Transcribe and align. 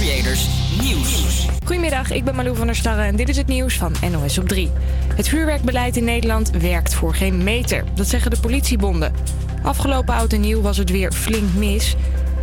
Creators 0.00 0.48
Nieuws. 0.82 1.46
Goedemiddag, 1.64 2.10
ik 2.10 2.24
ben 2.24 2.34
Malou 2.34 2.56
van 2.56 2.66
der 2.66 2.76
Starre 2.76 3.02
en 3.02 3.16
dit 3.16 3.28
is 3.28 3.36
het 3.36 3.46
nieuws 3.46 3.76
van 3.76 3.94
NOS 4.10 4.38
op 4.38 4.48
3. 4.48 4.70
Het 5.14 5.28
vuurwerkbeleid 5.28 5.96
in 5.96 6.04
Nederland 6.04 6.50
werkt 6.50 6.94
voor 6.94 7.14
geen 7.14 7.44
meter. 7.44 7.84
Dat 7.94 8.06
zeggen 8.06 8.30
de 8.30 8.40
politiebonden. 8.40 9.12
Afgelopen 9.62 10.14
oud 10.14 10.32
en 10.32 10.40
nieuw 10.40 10.60
was 10.60 10.76
het 10.76 10.90
weer 10.90 11.12
flink 11.12 11.54
mis. 11.54 11.96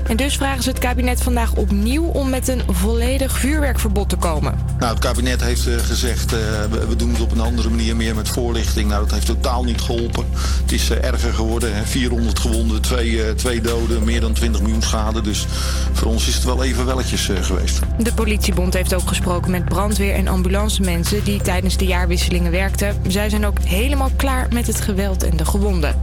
En 0.08 0.18
dus 0.18 0.36
vragen 0.36 0.64
ze 0.64 0.70
het 0.70 0.80
kabinet 0.80 1.24
vandaag 1.24 1.54
opnieuw 1.54 2.04
om 2.04 2.30
met 2.30 2.48
een 2.48 2.62
volledig 2.68 3.40
vuurwerkverbod 3.40 4.10
te 4.10 4.16
komen. 4.16 4.60
Nou, 4.80 4.92
het 4.92 5.00
kabinet 5.00 5.42
heeft 5.42 5.68
uh, 5.68 5.76
gezegd, 5.78 6.34
uh, 6.34 6.40
we, 6.70 6.88
we, 6.88 6.96
doen 6.96 7.10
het 7.10 7.22
op 7.22 7.32
een 7.32 7.40
andere 7.40 7.70
manier, 7.70 7.96
meer 7.96 8.16
met 8.16 8.30
voorlichting. 8.30 8.90
Nou, 8.90 9.02
dat 9.02 9.12
heeft 9.12 9.26
totaal 9.26 9.64
niet 9.64 9.82
geholpen. 9.82 10.26
Het 10.62 10.72
is 10.72 10.92
uh, 10.92 11.04
erger 11.04 11.34
geworden, 11.34 11.76
hè. 11.76 11.86
400 11.86 12.40
gewonden, 12.40 12.82
twee, 12.82 13.36
twee 13.36 13.62
doden, 13.62 14.04
meer 14.04 14.22
dan 14.22 14.34
20 14.34 14.62
miljoen 14.62 14.82
schade. 14.82 15.22
Dus 15.22 15.46
voor 15.94 16.08
ons 16.08 16.28
is 16.28 16.36
het 16.36 16.44
wel 16.44 16.64
even 16.64 16.86
welletjes 16.86 17.30
geweest. 17.42 17.80
De 17.98 18.14
politiebond 18.14 18.74
heeft 18.74 18.94
ook 18.94 19.08
gesproken 19.08 19.52
met 19.52 19.66
brandweer- 19.66 20.16
en 20.16 20.28
ambulancemensen 20.28 21.24
die 21.24 21.42
tijdens 21.42 21.78
de 21.78 21.86
jaarwisselingen 21.86 22.52
werkten. 22.52 22.96
Zij 23.08 23.30
zijn 23.30 23.46
ook 23.46 23.58
helemaal 23.64 24.12
klaar 24.16 24.48
met 24.54 24.68
het 24.68 24.82
geweld 24.82 25.24
en 25.24 25.38
de 25.38 25.46
gewonden. 25.46 25.96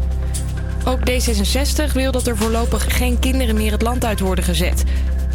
Ook 0.85 0.99
D66 0.99 1.93
wil 1.93 2.13
dat 2.13 2.27
er 2.27 2.37
voorlopig 2.37 2.97
geen 2.97 3.19
kinderen 3.19 3.55
meer 3.55 3.73
het 3.73 3.83
land 3.83 4.05
uit 4.05 4.21
worden 4.21 4.45
gezet. 4.45 4.85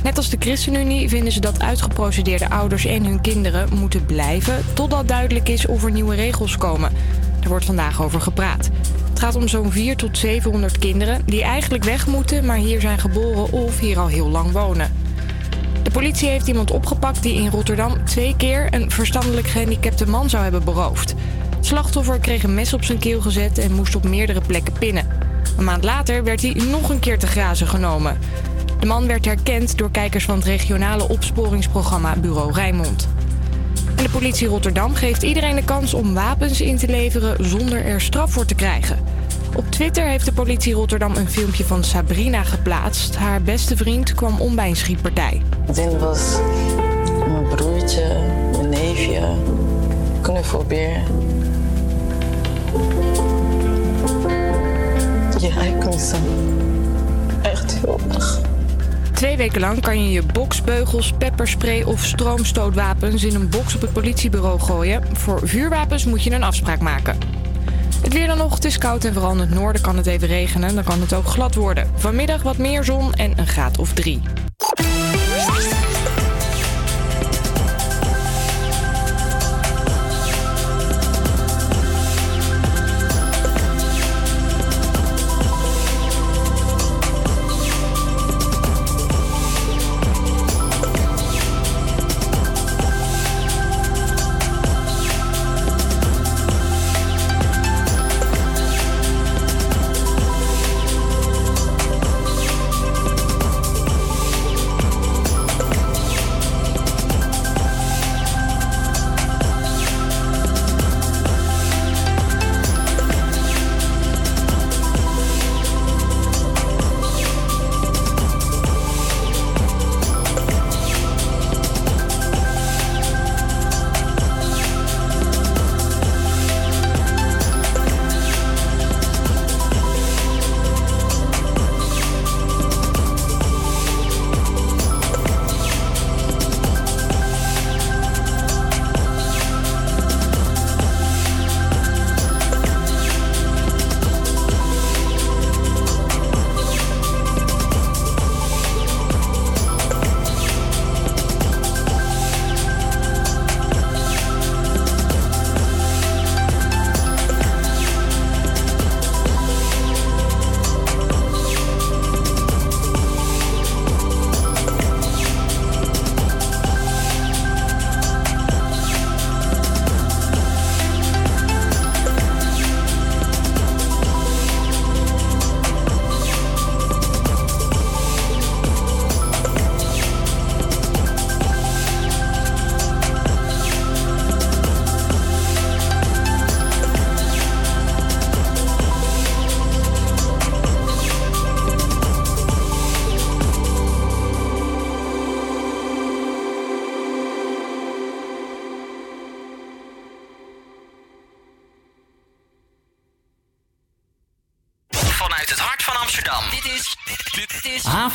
Net 0.03 0.17
als 0.17 0.29
de 0.29 0.37
ChristenUnie 0.39 1.09
vinden 1.09 1.31
ze 1.31 1.39
dat 1.39 1.61
uitgeprocedeerde 1.61 2.49
ouders 2.49 2.85
en 2.85 3.05
hun 3.05 3.21
kinderen 3.21 3.69
moeten 3.73 4.05
blijven 4.05 4.65
totdat 4.73 5.07
duidelijk 5.07 5.49
is 5.49 5.65
of 5.65 5.83
er 5.83 5.91
nieuwe 5.91 6.15
regels 6.15 6.57
komen. 6.57 6.91
Daar 7.39 7.49
wordt 7.49 7.65
vandaag 7.65 8.01
over 8.01 8.21
gepraat. 8.21 8.69
Het 9.09 9.19
gaat 9.19 9.35
om 9.35 9.47
zo'n 9.47 9.71
4 9.71 9.95
tot 9.95 10.17
700 10.17 10.79
kinderen 10.79 11.21
die 11.25 11.43
eigenlijk 11.43 11.83
weg 11.83 12.07
moeten, 12.07 12.45
maar 12.45 12.57
hier 12.57 12.81
zijn 12.81 12.99
geboren 12.99 13.51
of 13.51 13.79
hier 13.79 13.99
al 13.99 14.07
heel 14.07 14.29
lang 14.29 14.51
wonen. 14.51 14.91
De 15.83 15.91
politie 15.91 16.29
heeft 16.29 16.47
iemand 16.47 16.71
opgepakt 16.71 17.23
die 17.23 17.33
in 17.33 17.49
Rotterdam 17.49 18.05
twee 18.05 18.35
keer 18.37 18.67
een 18.73 18.91
verstandelijk 18.91 19.47
gehandicapte 19.47 20.07
man 20.07 20.29
zou 20.29 20.43
hebben 20.43 20.63
beroofd. 20.63 21.15
Het 21.55 21.65
slachtoffer 21.65 22.19
kreeg 22.19 22.43
een 22.43 22.53
mes 22.53 22.73
op 22.73 22.83
zijn 22.83 22.99
keel 22.99 23.21
gezet 23.21 23.57
en 23.57 23.73
moest 23.73 23.95
op 23.95 24.03
meerdere 24.03 24.41
plekken 24.41 24.73
pinnen. 24.73 25.18
Een 25.59 25.65
maand 25.65 25.83
later 25.83 26.23
werd 26.23 26.41
hij 26.41 26.53
nog 26.53 26.89
een 26.89 26.99
keer 26.99 27.19
te 27.19 27.27
grazen 27.27 27.67
genomen. 27.67 28.17
De 28.79 28.85
man 28.85 29.07
werd 29.07 29.25
herkend 29.25 29.77
door 29.77 29.91
kijkers 29.91 30.25
van 30.25 30.35
het 30.35 30.45
regionale 30.45 31.09
opsporingsprogramma 31.09 32.15
Bureau 32.15 32.53
Rijnmond. 32.53 33.07
En 33.95 34.03
de 34.03 34.09
politie 34.09 34.47
Rotterdam 34.47 34.93
geeft 34.93 35.23
iedereen 35.23 35.55
de 35.55 35.63
kans 35.63 35.93
om 35.93 36.13
wapens 36.13 36.61
in 36.61 36.77
te 36.77 36.87
leveren 36.87 37.45
zonder 37.45 37.85
er 37.85 38.01
straf 38.01 38.31
voor 38.31 38.45
te 38.45 38.55
krijgen. 38.55 38.99
Op 39.55 39.71
Twitter 39.71 40.07
heeft 40.07 40.25
de 40.25 40.33
politie 40.33 40.73
Rotterdam 40.73 41.15
een 41.15 41.29
filmpje 41.29 41.65
van 41.65 41.83
Sabrina 41.83 42.43
geplaatst. 42.43 43.15
Haar 43.15 43.41
beste 43.41 43.77
vriend 43.77 44.13
kwam 44.13 44.41
om 44.41 44.55
bij 44.55 44.69
een 44.69 44.75
schietpartij. 44.75 45.41
Dit 45.73 45.99
was 45.99 46.37
mijn 47.27 47.47
broertje, 47.47 48.19
mijn 48.51 48.69
neefje, 48.69 49.35
knuffelbeer. 50.21 51.01
Ik 55.41 55.85
mis 55.85 56.11
hem. 56.11 56.23
Echt 57.41 57.71
heel 57.71 57.99
erg. 58.13 58.39
Twee 59.13 59.37
weken 59.37 59.59
lang 59.59 59.81
kan 59.81 60.03
je 60.03 60.11
je 60.11 60.23
boksbeugels, 60.23 61.13
pepperspray 61.17 61.83
of 61.83 62.05
stroomstootwapens 62.05 63.23
in 63.23 63.35
een 63.35 63.49
box 63.49 63.75
op 63.75 63.81
het 63.81 63.93
politiebureau 63.93 64.59
gooien. 64.59 65.17
Voor 65.17 65.39
vuurwapens 65.43 66.05
moet 66.05 66.23
je 66.23 66.31
een 66.31 66.43
afspraak 66.43 66.79
maken. 66.79 67.17
Het 68.01 68.13
weer 68.13 68.27
dan 68.27 68.37
nog, 68.37 68.53
het 68.53 68.65
is 68.65 68.77
koud 68.77 69.05
en 69.05 69.13
vooral 69.13 69.31
in 69.31 69.39
het 69.39 69.53
noorden 69.53 69.81
kan 69.81 69.97
het 69.97 70.05
even 70.05 70.27
regenen. 70.27 70.75
Dan 70.75 70.83
kan 70.83 71.01
het 71.01 71.13
ook 71.13 71.25
glad 71.25 71.55
worden. 71.55 71.87
Vanmiddag 71.95 72.43
wat 72.43 72.57
meer 72.57 72.83
zon 72.83 73.13
en 73.13 73.33
een 73.37 73.47
graad 73.47 73.77
of 73.77 73.93
drie. 73.93 74.21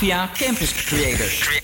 Havia 0.04 0.28
Campus. 0.34 0.70
Creators. 0.86 1.63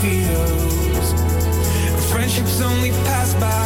feels. 0.00 1.12
Friendships 2.10 2.60
only 2.60 2.90
pass 2.90 3.34
by. 3.34 3.63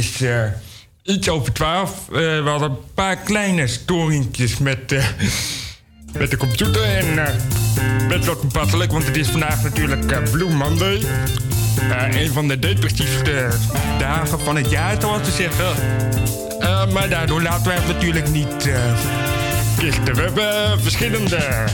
is 0.00 0.20
eh, 0.20 0.44
iets 1.02 1.28
over 1.28 1.52
twaalf. 1.52 1.90
Uh, 2.12 2.18
we 2.18 2.48
hadden 2.48 2.70
een 2.70 2.76
paar 2.94 3.16
kleine 3.16 3.66
storingjes 3.66 4.58
met, 4.58 4.92
eh, 4.92 5.04
met 6.18 6.30
de 6.30 6.36
computer. 6.36 6.82
En 6.82 7.38
best 8.08 8.24
wel 8.24 8.40
toepasselijk, 8.40 8.92
want 8.92 9.06
het 9.06 9.16
is 9.16 9.28
vandaag 9.28 9.62
natuurlijk 9.62 10.30
Blue 10.30 10.50
Monday. 10.50 11.02
een 12.10 12.32
van 12.32 12.48
de 12.48 12.58
depressiefste 12.58 13.48
dagen 13.98 14.40
van 14.40 14.56
het 14.56 14.70
jaar, 14.70 15.00
zoals 15.00 15.24
te 15.24 15.30
zeggen. 15.30 15.74
maar 16.92 17.08
daardoor 17.08 17.42
laten 17.42 17.66
wij 17.66 17.76
het 17.76 17.86
natuurlijk 17.86 18.30
niet 18.30 18.68
kisten. 19.76 20.14
We 20.14 20.20
hebben 20.20 20.80
verschillende 20.80 21.64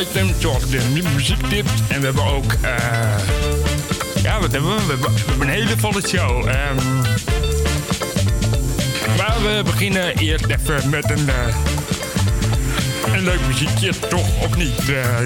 items, 0.00 0.32
zoals 0.38 0.70
de 0.70 1.02
muziektips. 1.14 1.72
En 1.88 2.00
we 2.00 2.04
hebben 2.06 2.24
ook... 2.24 2.54
Ja, 4.22 4.40
hebben 4.40 4.62
we? 4.62 4.96
Hebben 5.26 5.48
een 5.48 5.48
hele 5.48 5.78
volle 5.78 6.08
show. 6.08 6.48
Ehm, 6.48 7.31
we 9.42 9.62
beginnen 9.64 10.16
eerst 10.16 10.46
even 10.46 10.90
met 10.90 11.10
een, 11.10 11.28
eh, 11.28 11.56
een 13.12 13.22
leuk 13.22 13.40
muziekje, 13.46 13.92
toch 14.08 14.42
of 14.42 14.56
niet? 14.56 14.78
Eh? 14.78 15.18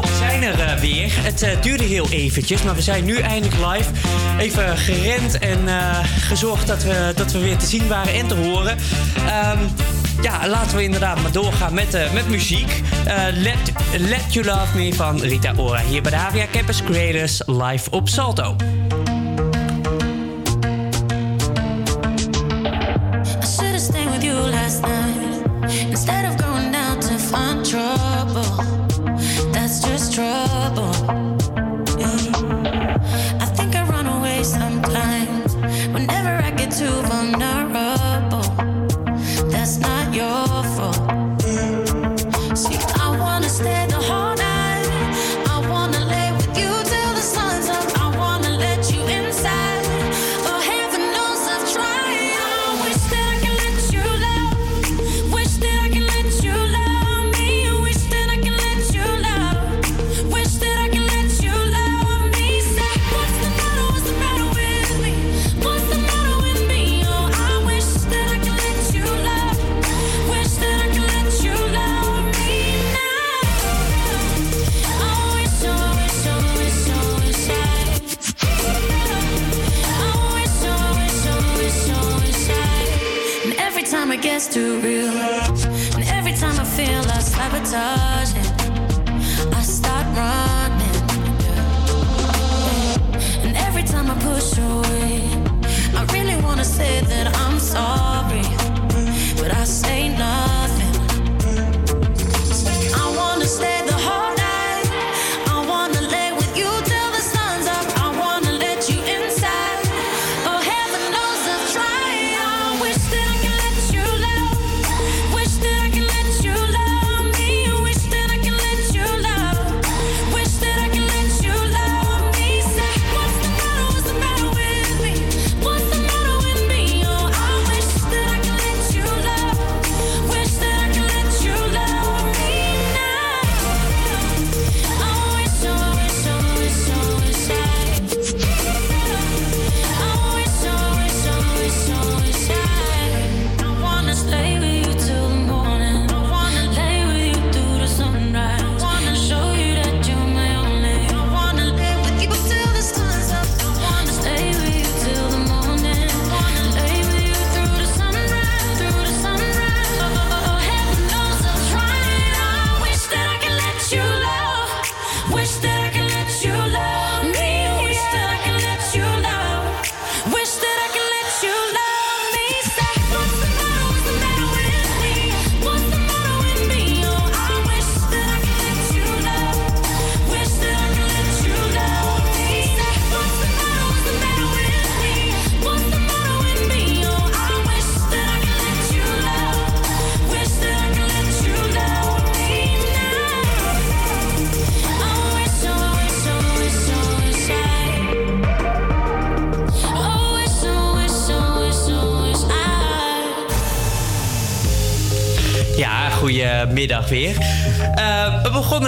We 0.00 0.14
zijn 0.18 0.42
er 0.42 0.60
eh, 0.60 0.80
weer. 0.80 1.12
Het 1.12 1.62
duurde 1.62 1.84
heel 1.84 2.08
eventjes, 2.10 2.62
maar 2.62 2.74
we 2.74 2.82
zijn 2.82 3.04
nu 3.04 3.16
eindelijk 3.16 3.60
live. 3.66 3.90
Even 4.38 4.78
gerend 4.78 5.38
en 5.38 5.58
gezorgd 6.20 6.66
dat 6.66 6.82
we, 6.82 7.12
dat 7.16 7.32
we 7.32 7.38
weer 7.38 7.56
te 7.56 7.66
zien 7.66 7.88
waren 7.88 8.14
en 8.14 8.26
te 8.26 8.34
horen. 8.34 8.76
Ehm, 9.26 9.58
ja, 10.22 10.48
laten 10.48 10.76
we 10.76 10.82
inderdaad 10.82 11.22
maar 11.22 11.32
doorgaan 11.32 11.74
met, 11.74 11.94
uh, 11.94 12.12
met 12.12 12.28
muziek. 12.28 12.82
Let, 13.34 13.72
let 13.98 14.32
You 14.32 14.46
Love 14.46 14.76
Me 14.76 14.94
van 14.94 15.20
Rita 15.20 15.52
Ora 15.56 15.82
hier 15.88 16.02
bij 16.02 16.10
de 16.10 16.16
Havia 16.16 16.46
Campus 16.52 16.82
Creators 16.82 17.42
live 17.46 17.90
op 17.90 18.08
Salto. 18.08 18.56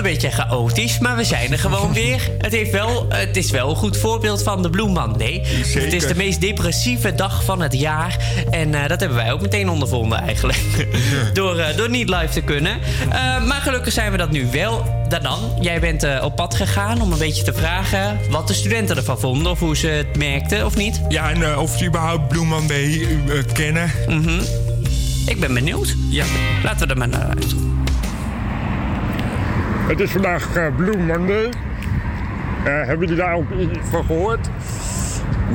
Een 0.00 0.12
beetje 0.12 0.30
chaotisch, 0.30 0.98
maar 0.98 1.16
we 1.16 1.24
zijn 1.24 1.52
er 1.52 1.58
gewoon 1.58 1.92
weer. 1.92 2.30
Het, 2.38 2.52
heeft 2.52 2.70
wel, 2.70 3.06
het 3.08 3.36
is 3.36 3.50
wel 3.50 3.70
een 3.70 3.76
goed 3.76 3.96
voorbeeld 3.96 4.42
van 4.42 4.62
de 4.62 4.70
Blue 4.70 4.88
Monday. 4.88 5.42
Zeker. 5.64 5.82
Het 5.82 5.92
is 5.92 6.06
de 6.06 6.14
meest 6.14 6.40
depressieve 6.40 7.14
dag 7.14 7.44
van 7.44 7.60
het 7.62 7.72
jaar. 7.72 8.16
En 8.50 8.74
eh, 8.74 8.88
dat 8.88 9.00
hebben 9.00 9.18
wij 9.18 9.32
ook 9.32 9.40
meteen 9.40 9.68
ondervonden 9.68 10.20
eigenlijk. 10.20 10.86
door, 11.32 11.58
eh, 11.58 11.76
door 11.76 11.90
niet 11.90 12.08
live 12.08 12.28
te 12.28 12.40
kunnen. 12.40 12.78
Eh, 13.10 13.44
maar 13.44 13.60
gelukkig 13.60 13.92
zijn 13.92 14.12
we 14.12 14.16
dat 14.16 14.30
nu 14.30 14.50
wel. 14.50 15.04
Dan, 15.22 15.38
jij 15.60 15.80
bent 15.80 16.22
op 16.22 16.36
pad 16.36 16.54
gegaan 16.54 17.00
om 17.00 17.12
een 17.12 17.18
beetje 17.18 17.42
te 17.42 17.52
vragen 17.52 18.18
wat 18.30 18.48
de 18.48 18.54
studenten 18.54 18.96
ervan 18.96 19.18
vonden. 19.18 19.52
Of 19.52 19.58
hoe 19.58 19.76
ze 19.76 19.86
het 19.86 20.16
merkten, 20.16 20.66
of 20.66 20.76
niet? 20.76 21.00
Ja, 21.08 21.30
en 21.30 21.58
of 21.58 21.76
ze 21.78 21.84
überhaupt 21.86 22.28
Blue 22.28 22.44
Monday 22.44 23.06
kennen. 23.52 23.90
Mhm. 24.08 24.40
Ik 25.26 25.40
ben 25.40 25.54
benieuwd. 25.54 25.94
Ja. 26.10 26.24
Laten 26.62 26.86
we 26.86 26.92
er 26.92 26.98
maar 26.98 27.08
naar 27.08 27.26
luisteren. 27.26 27.69
Het 29.90 30.00
is 30.00 30.10
vandaag 30.10 30.48
Blue 30.76 30.96
Monday. 30.96 31.44
Eh, 31.44 31.52
hebben 32.64 32.98
jullie 32.98 33.16
daar 33.16 33.34
ook 33.34 33.50
iets 33.60 33.78
van 33.90 34.04
gehoord? 34.04 34.48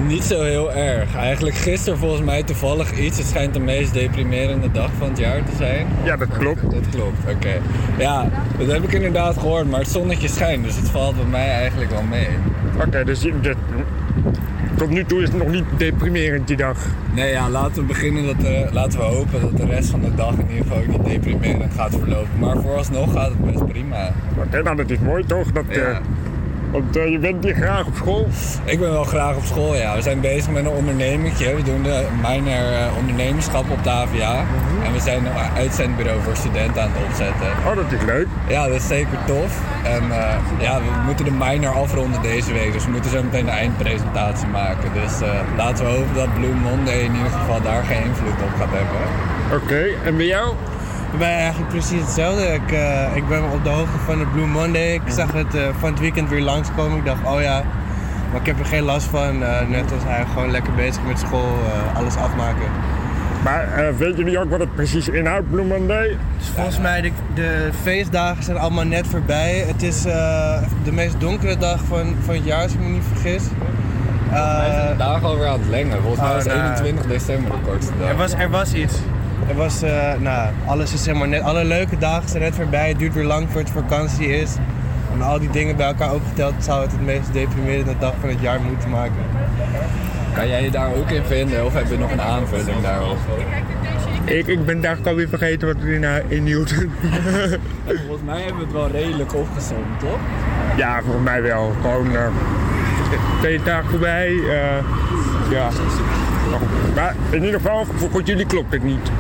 Niet 0.08 0.24
zo 0.24 0.42
heel 0.44 0.74
erg. 0.74 1.16
Eigenlijk 1.16 1.56
gisteren 1.56 2.00
volgens 2.00 2.22
mij 2.22 2.44
toevallig 2.44 2.92
iets. 2.98 3.18
Het 3.18 3.28
schijnt 3.28 3.54
de 3.54 3.60
meest 3.60 3.94
deprimerende 3.94 4.72
dag 4.72 4.90
van 4.98 5.10
het 5.10 5.18
jaar 5.18 5.44
te 5.44 5.56
zijn. 5.58 5.88
Ja, 6.04 6.18
dat 6.18 6.28
klopt. 6.38 6.62
Dat 6.62 6.90
klopt, 6.92 7.18
oké. 7.36 7.62
Ja, 7.98 8.30
dat 8.58 8.72
heb 8.72 8.84
ik 8.84 8.92
inderdaad 8.94 9.38
gehoord, 9.38 9.70
maar 9.70 9.80
het 9.80 9.90
zonnetje 9.90 10.28
schijnt, 10.28 10.64
dus 10.64 10.76
het 10.76 10.90
valt 10.90 11.16
bij 11.16 11.26
mij 11.26 11.50
eigenlijk 11.50 11.92
wel 11.92 12.04
mee. 12.04 12.28
Oké, 12.86 13.04
dus 13.04 13.22
je- 13.22 13.40
dit- 13.42 13.58
tot 14.78 14.90
nu 14.90 15.06
toe 15.06 15.22
is 15.22 15.30
het 15.30 15.38
nog 15.38 15.48
niet 15.48 15.66
deprimerend 15.78 16.48
die 16.48 16.58
dag. 16.58 16.78
Nee, 17.14 17.32
ja, 17.32 17.50
laten 17.50 17.76
we 17.82 17.88
beginnen 17.88 18.26
dat 18.26 18.40
de, 18.40 18.68
laten 18.72 19.00
we 19.00 19.06
hopen 19.06 19.42
dat 19.42 19.58
de 19.58 19.66
rest 19.66 19.90
van 19.90 20.02
de 20.02 20.16
dag 20.16 20.34
in 20.34 20.48
ieder 20.50 20.66
geval 20.66 20.78
ook 20.78 20.88
niet 20.88 21.06
deprimerend 21.06 21.74
gaat 21.74 21.92
verlopen. 21.92 22.40
Maar 22.40 22.58
vooralsnog 22.58 23.14
gaat 23.14 23.30
het 23.30 23.52
best 23.52 23.68
prima. 23.68 24.12
Oké, 24.46 24.64
nou 24.64 24.76
dat 24.76 24.90
is 24.90 25.00
mooi 25.00 25.26
toch? 25.26 25.52
Dat, 25.52 25.64
Ja. 25.70 26.02
Want 26.76 26.96
eh, 26.96 27.12
je 27.12 27.20
bent 27.20 27.44
hier 27.44 27.56
graag 27.56 27.86
op 27.86 27.96
school. 27.96 28.28
Ik 28.66 28.80
ben 28.80 28.92
wel 28.92 29.04
graag 29.04 29.36
op 29.36 29.46
school, 29.46 29.76
ja. 29.76 29.96
We 29.96 30.02
zijn 30.02 30.20
bezig 30.20 30.52
met 30.52 30.66
een 30.66 30.72
ondernemingje. 30.72 31.56
We 31.56 31.64
doen 31.64 31.84
de 31.84 32.08
minor 32.22 32.72
eh, 32.74 32.98
ondernemerschap 32.98 33.70
op 33.70 33.84
de 33.84 33.90
AVA. 33.90 34.46
En 34.86 34.94
we 34.94 35.00
zijn 35.00 35.26
een 35.26 35.32
uitzendbureau 35.56 36.22
voor 36.22 36.36
studenten 36.36 36.82
aan 36.82 36.92
het 36.94 37.04
opzetten. 37.08 37.48
Oh, 37.68 37.76
dat 37.76 37.92
is 37.92 38.06
leuk. 38.06 38.28
Ja, 38.48 38.68
dat 38.68 38.76
is 38.76 38.88
zeker 38.88 39.18
tof. 39.26 39.62
En 39.84 40.04
eh, 40.12 40.36
ja, 40.60 40.78
we 40.80 40.90
moeten 41.06 41.26
de 41.26 41.32
minor 41.32 41.74
afronden 41.74 42.22
deze 42.22 42.54
week. 42.54 42.74
Dus 42.74 42.86
we 42.86 42.92
moeten 42.92 43.12
zo 43.12 43.24
meteen 43.24 43.46
de 43.46 43.52
eindpresentatie 43.52 44.48
maken. 44.48 44.94
Dus 44.94 45.14
laten 45.58 45.86
we 45.86 45.92
hopen 45.92 46.16
dat 46.16 46.34
Blue 46.34 46.54
Monday 46.54 47.00
in 47.00 47.16
ieder 47.16 47.32
geval 47.32 47.62
daar 47.62 47.84
geen 47.84 48.04
invloed 48.04 48.42
op 48.48 48.54
gaat 48.60 48.74
hebben. 48.80 49.02
Oké, 49.62 50.08
en 50.08 50.18
bij 50.18 50.26
jou? 50.26 50.54
Bij 51.18 51.28
mij 51.28 51.38
eigenlijk 51.38 51.70
precies 51.70 52.02
hetzelfde. 52.02 52.44
Ik, 52.44 52.72
eh, 52.72 53.16
ik 53.16 53.28
ben 53.28 53.52
op 53.52 53.64
de 53.64 53.70
hoogte 53.70 53.98
van 54.06 54.18
de 54.18 54.26
Blue 54.26 54.48
Monday. 54.48 54.94
Ik 54.94 55.02
zag 55.08 55.32
het 55.34 55.56
eh, 55.56 55.62
van 55.80 55.90
het 55.90 56.00
weekend 56.00 56.30
weer 56.30 56.42
langskomen. 56.42 56.98
Ik 56.98 57.06
dacht, 57.06 57.26
oh 57.26 57.42
ja, 57.42 57.64
maar 58.36 58.44
ik 58.44 58.46
heb 58.46 58.60
er 58.60 58.66
geen 58.66 58.84
last 58.84 59.08
van. 59.08 59.44
Eh, 59.44 59.68
net 59.68 59.92
als 59.92 60.04
hij 60.04 60.26
gewoon 60.34 60.52
lekker 60.52 60.74
bezig 60.74 61.04
met 61.08 61.20
school, 61.20 61.54
eh, 61.66 61.98
alles 61.98 62.16
afmaken. 62.16 62.70
Maar 63.44 63.74
eh 63.74 63.96
weten 63.98 64.18
jullie 64.18 64.40
ook 64.40 64.50
wat 64.50 64.60
het 64.60 64.76
precies 64.76 65.08
inhoudt, 65.08 65.50
Blue 65.50 65.66
Monday? 65.66 66.18
Dus 66.38 66.48
volgens 66.48 66.80
mij, 66.80 67.02
de, 67.02 67.12
de 67.34 67.70
feestdagen 67.82 68.44
zijn 68.44 68.58
allemaal 68.58 68.86
net 68.86 69.08
voorbij. 69.08 69.64
Het 69.68 69.84
is 69.84 70.06
eh, 70.06 70.62
de 70.84 70.92
meest 70.92 71.20
donkere 71.20 71.58
dag 71.58 71.82
van, 71.88 72.16
van 72.26 72.36
het 72.36 72.46
jaar, 72.46 72.62
als 72.62 72.74
ik 72.74 72.80
me 72.80 72.88
niet 72.88 73.04
vergis. 73.14 73.44
Wij 74.30 74.72
zijn 74.72 74.92
de 74.92 74.98
dagen 74.98 75.28
alweer 75.28 75.48
aan 75.48 75.60
het 75.60 75.70
lengen. 75.70 76.02
Volgens 76.02 76.22
mij 76.22 76.30
oh, 76.30 76.36
was 76.36 76.46
nou. 76.46 76.58
21 76.58 77.06
december 77.06 77.52
de 77.52 77.58
kortste 77.68 77.94
dag. 78.00 78.10
Er 78.10 78.16
was, 78.16 78.34
er 78.34 78.50
was 78.50 78.74
iets. 78.74 78.96
Er 79.50 79.56
was, 79.56 79.82
eh, 79.82 80.14
nou, 80.20 80.50
alles 80.66 80.94
is 80.94 81.04
zeg 81.04 81.16
maar 81.16 81.28
net, 81.28 81.42
alle 81.42 81.64
leuke 81.66 81.98
dagen 81.98 82.30
zijn 82.30 82.42
net 82.44 82.56
voorbij. 82.56 82.88
Het 82.88 83.00
duurt 83.00 83.14
weer 83.14 83.24
lang 83.24 83.48
voor 83.52 83.62
het 83.62 83.70
vakantie 83.70 84.28
is. 84.28 84.56
En 85.14 85.22
al 85.22 85.40
die 85.40 85.50
dingen 85.50 85.76
bij 85.76 85.86
elkaar 85.88 86.14
opgeteld 86.14 86.54
zou 86.60 86.82
het 86.82 86.92
het 86.92 87.02
meest 87.06 87.34
deprimerende 87.34 87.94
dag 88.00 88.14
van 88.20 88.30
het 88.30 88.42
jaar 88.42 88.60
moeten 88.62 88.90
maken. 88.90 89.14
Kan 90.34 90.48
jij 90.48 90.64
je 90.64 90.72
daar 90.72 90.94
ook 90.96 91.10
in 91.10 91.24
vinden 91.24 91.66
of 91.66 91.74
heb 91.74 91.90
je 91.90 91.98
nog 91.98 92.12
een 92.12 92.22
aanvulling 92.22 92.82
daarop? 92.82 93.18
Ik, 94.26 94.48
ik 94.48 94.66
ben 94.66 94.82
daar 94.82 94.98
alweer 95.06 95.28
vergeten 95.30 95.68
wat 95.68 95.78
het 95.80 95.86
inhou- 95.90 96.22
inhield. 96.28 96.74
Volgens 97.86 98.24
mij 98.26 98.42
hebben 98.42 98.58
we 98.58 98.64
het 98.64 98.72
wel 98.72 98.90
redelijk 98.90 99.36
opgezomd, 99.36 100.00
toch? 100.00 100.18
ja, 100.78 101.02
volgens 101.02 101.24
mij 101.24 101.42
wel. 101.42 101.74
Gewoon 101.82 102.16
eh, 102.16 102.28
twee 103.40 103.64
dagen 103.64 103.90
voorbij. 103.90 104.28
eh, 104.28 104.84
ja. 105.52 105.70
Maar 106.96 107.16
in 107.30 107.44
ieder 107.44 107.60
geval, 107.60 107.86
volgens 107.96 108.28
jullie 108.30 108.46
klopt 108.46 108.72
het 108.74 108.84
niet. 108.84 109.12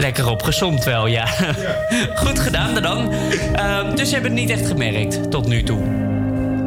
Lekker 0.00 0.28
opgezomd 0.28 0.84
wel, 0.84 1.06
ja. 1.06 1.26
Goed 2.14 2.38
gedaan 2.38 2.82
dan. 2.82 3.12
Ehm, 3.54 3.96
dus 3.96 4.08
je 4.08 4.14
hebt 4.14 4.26
het 4.26 4.34
niet 4.34 4.50
echt 4.50 4.66
gemerkt 4.66 5.30
tot 5.30 5.46
nu 5.46 5.62
toe. 5.62 5.80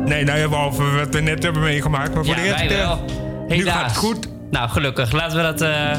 Nee, 0.05 0.23
nou 0.23 0.39
ja, 0.39 0.49
behalve 0.49 0.83
wat 0.83 1.13
we 1.13 1.19
net 1.19 1.43
hebben 1.43 1.61
meegemaakt. 1.61 2.13
Maar 2.13 2.25
voor 2.25 2.35
ja, 2.35 2.41
de 2.41 2.49
wij 2.49 2.67
eh, 2.67 2.77
wel. 2.77 3.05
nu 3.47 3.65
gaat 3.65 3.85
het 3.85 3.97
goed. 3.97 4.27
Nou, 4.49 4.69
gelukkig. 4.69 5.11
Laten 5.11 5.37
we 5.37 5.43
dat 5.43 5.61
eh, 5.61 5.97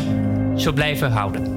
zo 0.57 0.73
blijven 0.73 1.13
houden. 1.13 1.54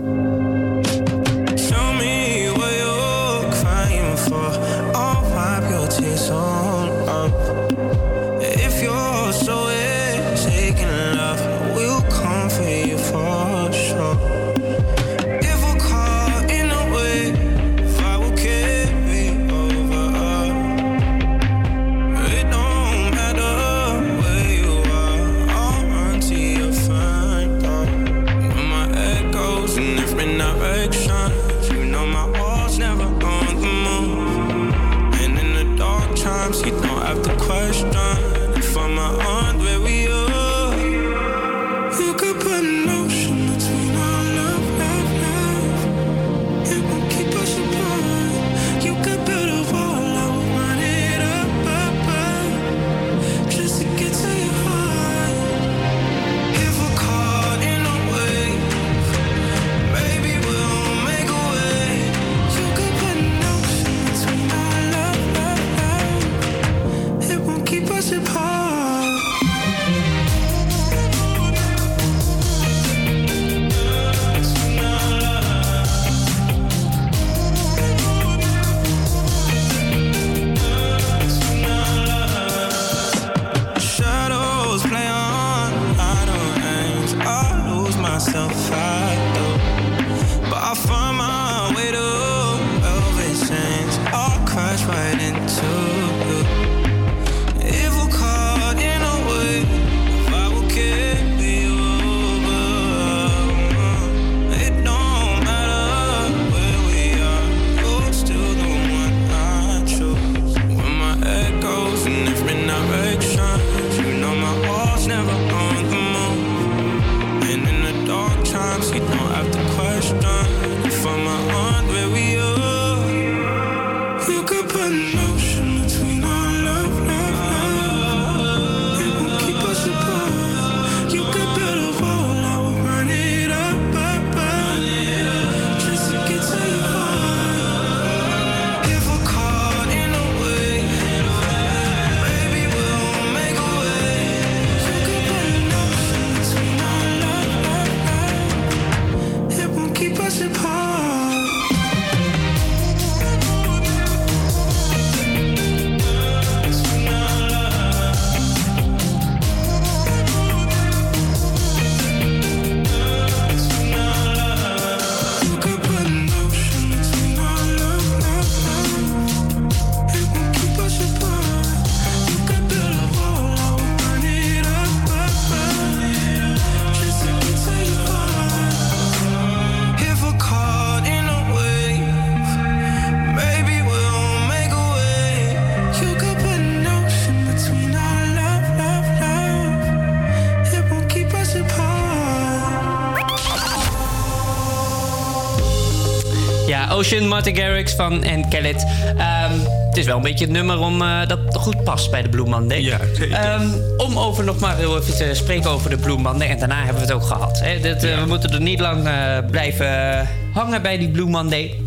Ocean 197.07 197.27
Martin 197.27 197.55
Garrix 197.55 197.93
van 197.93 198.23
en 198.23 198.49
Kellet. 198.49 198.85
Ehm, 199.17 199.51
het 199.87 199.97
is 199.97 200.05
wel 200.05 200.15
een 200.15 200.21
beetje 200.21 200.45
het 200.45 200.53
nummer 200.53 200.79
om, 200.79 201.01
eh, 201.01 201.27
dat 201.27 201.39
goed 201.51 201.83
past 201.83 202.11
bij 202.11 202.21
de 202.21 202.29
Blue 202.29 202.45
Monday. 202.45 202.81
Ja. 202.81 202.99
Ehm, 203.31 203.67
om 203.97 204.17
over 204.17 204.43
nog 204.43 204.59
maar 204.59 204.77
heel 204.77 204.97
even 204.97 205.15
te 205.17 205.29
spreken 205.33 205.69
over 205.69 205.89
de 205.89 205.97
Blue 205.97 206.17
Monday. 206.17 206.47
En 206.47 206.59
daarna 206.59 206.75
hebben 206.75 206.95
we 206.95 207.01
het 207.01 207.11
ook 207.11 207.23
gehad. 207.23 207.59
Hè. 207.59 207.79
Dit, 207.79 208.03
eh, 208.03 208.19
We 208.19 208.25
moeten 208.25 208.51
er 208.51 208.61
niet 208.61 208.79
lang 208.79 209.07
eh, 209.07 209.37
blijven 209.51 210.27
hangen 210.53 210.81
bij 210.81 210.97
die 210.97 211.09
Blue 211.09 211.25
Monday. 211.25 211.79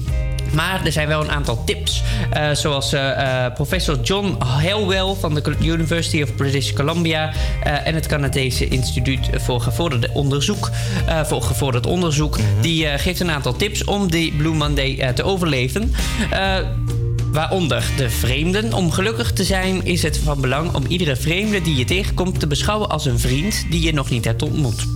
Maar 0.54 0.84
er 0.84 0.92
zijn 0.92 1.08
wel 1.08 1.20
een 1.20 1.30
aantal 1.30 1.64
tips. 1.64 2.02
Eh, 2.30 2.50
zoals 2.52 2.92
eh, 2.92 3.44
eh, 3.44 3.52
professor 3.54 4.00
John 4.00 4.36
Helwell 4.44 5.14
van 5.20 5.34
de 5.34 5.54
University 5.62 6.22
of 6.22 6.34
British 6.34 6.72
Columbia 6.72 7.32
en 7.84 7.94
het 7.94 8.06
Canadese 8.06 8.68
Instituut 8.68 9.28
voor 9.32 9.60
Gevorderd 9.60 10.12
Onderzoek. 10.12 10.70
voor 11.24 11.42
gevorderd 11.42 11.86
onderzoek. 11.86 12.38
Die 12.60 12.86
eh, 12.86 12.98
geeft 12.98 13.20
een 13.20 13.30
aantal 13.30 13.56
tips 13.56 13.84
om 13.84 14.10
die 14.10 14.32
Blue 14.32 14.54
Monday 14.54 15.12
te 15.12 15.22
overleven. 15.22 15.94
Waaronder 17.32 17.84
de 17.96 18.10
vreemden. 18.10 18.72
Om 18.72 18.90
gelukkig 18.90 19.32
te 19.32 19.44
zijn 19.44 19.84
is 19.84 20.02
het 20.02 20.18
van 20.18 20.40
belang 20.40 20.74
om 20.74 20.84
iedere 20.88 21.16
vreemde 21.16 21.62
die 21.62 21.76
je 21.76 21.84
tegenkomt 21.84 22.40
te 22.40 22.46
beschouwen 22.46 22.88
als 22.88 23.04
een 23.06 23.18
vriend 23.18 23.66
die 23.70 23.82
je 23.82 23.92
nog 23.92 24.10
niet 24.10 24.24
hebt 24.24 24.42
ontmoet. 24.42 24.86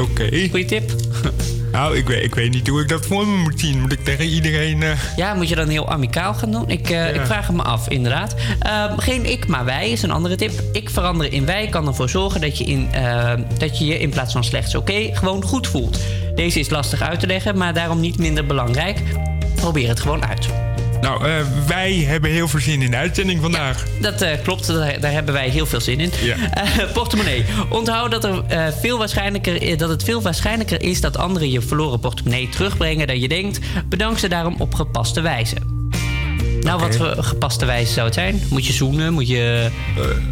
Oké. 0.00 0.48
Goeie 0.50 0.64
tip. 0.64 0.92
Nou, 1.72 1.96
ik 1.96 2.06
weet, 2.06 2.24
ik 2.24 2.34
weet 2.34 2.50
niet 2.50 2.68
hoe 2.68 2.80
ik 2.80 2.88
dat 2.88 3.06
voor 3.06 3.26
me 3.26 3.36
moet 3.36 3.60
zien. 3.60 3.80
Moet 3.80 3.92
ik 3.92 4.04
tegen 4.04 4.24
iedereen... 4.24 4.82
eh, 4.82 4.90
Ja, 5.16 5.34
moet 5.34 5.48
je 5.48 5.54
dan 5.54 5.68
heel 5.68 5.88
amicaal 5.90 6.34
gaan 6.34 6.50
doen? 6.50 6.68
Ik, 6.68 6.90
eh, 6.90 7.14
ik 7.14 7.20
vraag 7.26 7.46
het 7.46 7.56
me 7.56 7.62
af, 7.62 7.88
inderdaad. 7.88 8.34
Ehm, 8.60 8.98
geen 8.98 9.30
ik, 9.30 9.46
maar 9.46 9.64
wij 9.64 9.90
is 9.90 10.02
een 10.02 10.10
andere 10.10 10.36
tip. 10.36 10.52
Ik 10.72 10.90
veranderen 10.90 11.32
in 11.32 11.46
wij 11.46 11.66
kan 11.68 11.86
ervoor 11.86 12.08
zorgen 12.08 12.40
dat 12.40 12.58
je, 12.58 12.64
in, 12.64 12.88
eh, 12.92 13.32
dat 13.58 13.78
je 13.78 13.84
je 13.84 13.98
in 13.98 14.10
plaats 14.10 14.32
van 14.32 14.44
slechts 14.44 14.74
oké 14.74 15.08
gewoon 15.12 15.42
goed 15.42 15.66
voelt. 15.66 15.98
Deze 16.34 16.58
is 16.58 16.70
lastig 16.70 17.02
uit 17.02 17.20
te 17.20 17.26
leggen, 17.26 17.56
maar 17.56 17.74
daarom 17.74 18.00
niet 18.00 18.18
minder 18.18 18.46
belangrijk. 18.46 18.98
Probeer 19.54 19.88
het 19.88 20.00
gewoon 20.00 20.26
uit. 20.26 20.48
Nou, 21.00 21.24
eh, 21.24 21.46
wij 21.66 21.94
hebben 21.94 22.30
heel 22.30 22.48
veel 22.48 22.60
zin 22.60 22.82
in 22.82 22.90
de 22.90 22.96
uitzending 22.96 23.40
vandaag. 23.40 23.86
Dat 24.00 24.22
eh, 24.22 24.42
klopt, 24.42 24.66
daar, 24.66 25.12
hebben 25.12 25.34
wij 25.34 25.48
heel 25.48 25.66
veel 25.66 25.80
zin 25.80 26.00
in. 26.00 26.12
Ja. 26.22 26.36
Eh, 26.50 26.92
portemonnee. 26.92 27.44
Onthoud 27.68 28.10
dat, 28.10 28.24
er, 28.24 28.72
veel 28.80 28.98
waarschijnlijker, 28.98 29.76
dat 29.76 29.88
het 29.88 30.04
veel 30.04 30.22
waarschijnlijker 30.22 30.82
is 30.82 31.00
dat 31.00 31.16
anderen 31.16 31.50
je 31.50 31.60
verloren 31.60 32.00
portemonnee 32.00 32.48
terugbrengen 32.48 33.06
dan 33.06 33.20
je 33.20 33.28
denkt. 33.28 33.58
Bedank 33.88 34.18
ze 34.18 34.28
daarom 34.28 34.54
op 34.58 34.74
gepaste 34.74 35.20
wijze. 35.20 35.79
Nou, 36.60 36.80
wat 36.80 36.96
voor 36.96 37.14
gepaste 37.18 37.66
wijze 37.66 37.92
zou 37.92 38.06
het 38.06 38.14
zijn? 38.14 38.42
Moet 38.50 38.66
je 38.66 38.72
zoenen? 38.72 39.12
Moet 39.12 39.28
je... 39.28 39.70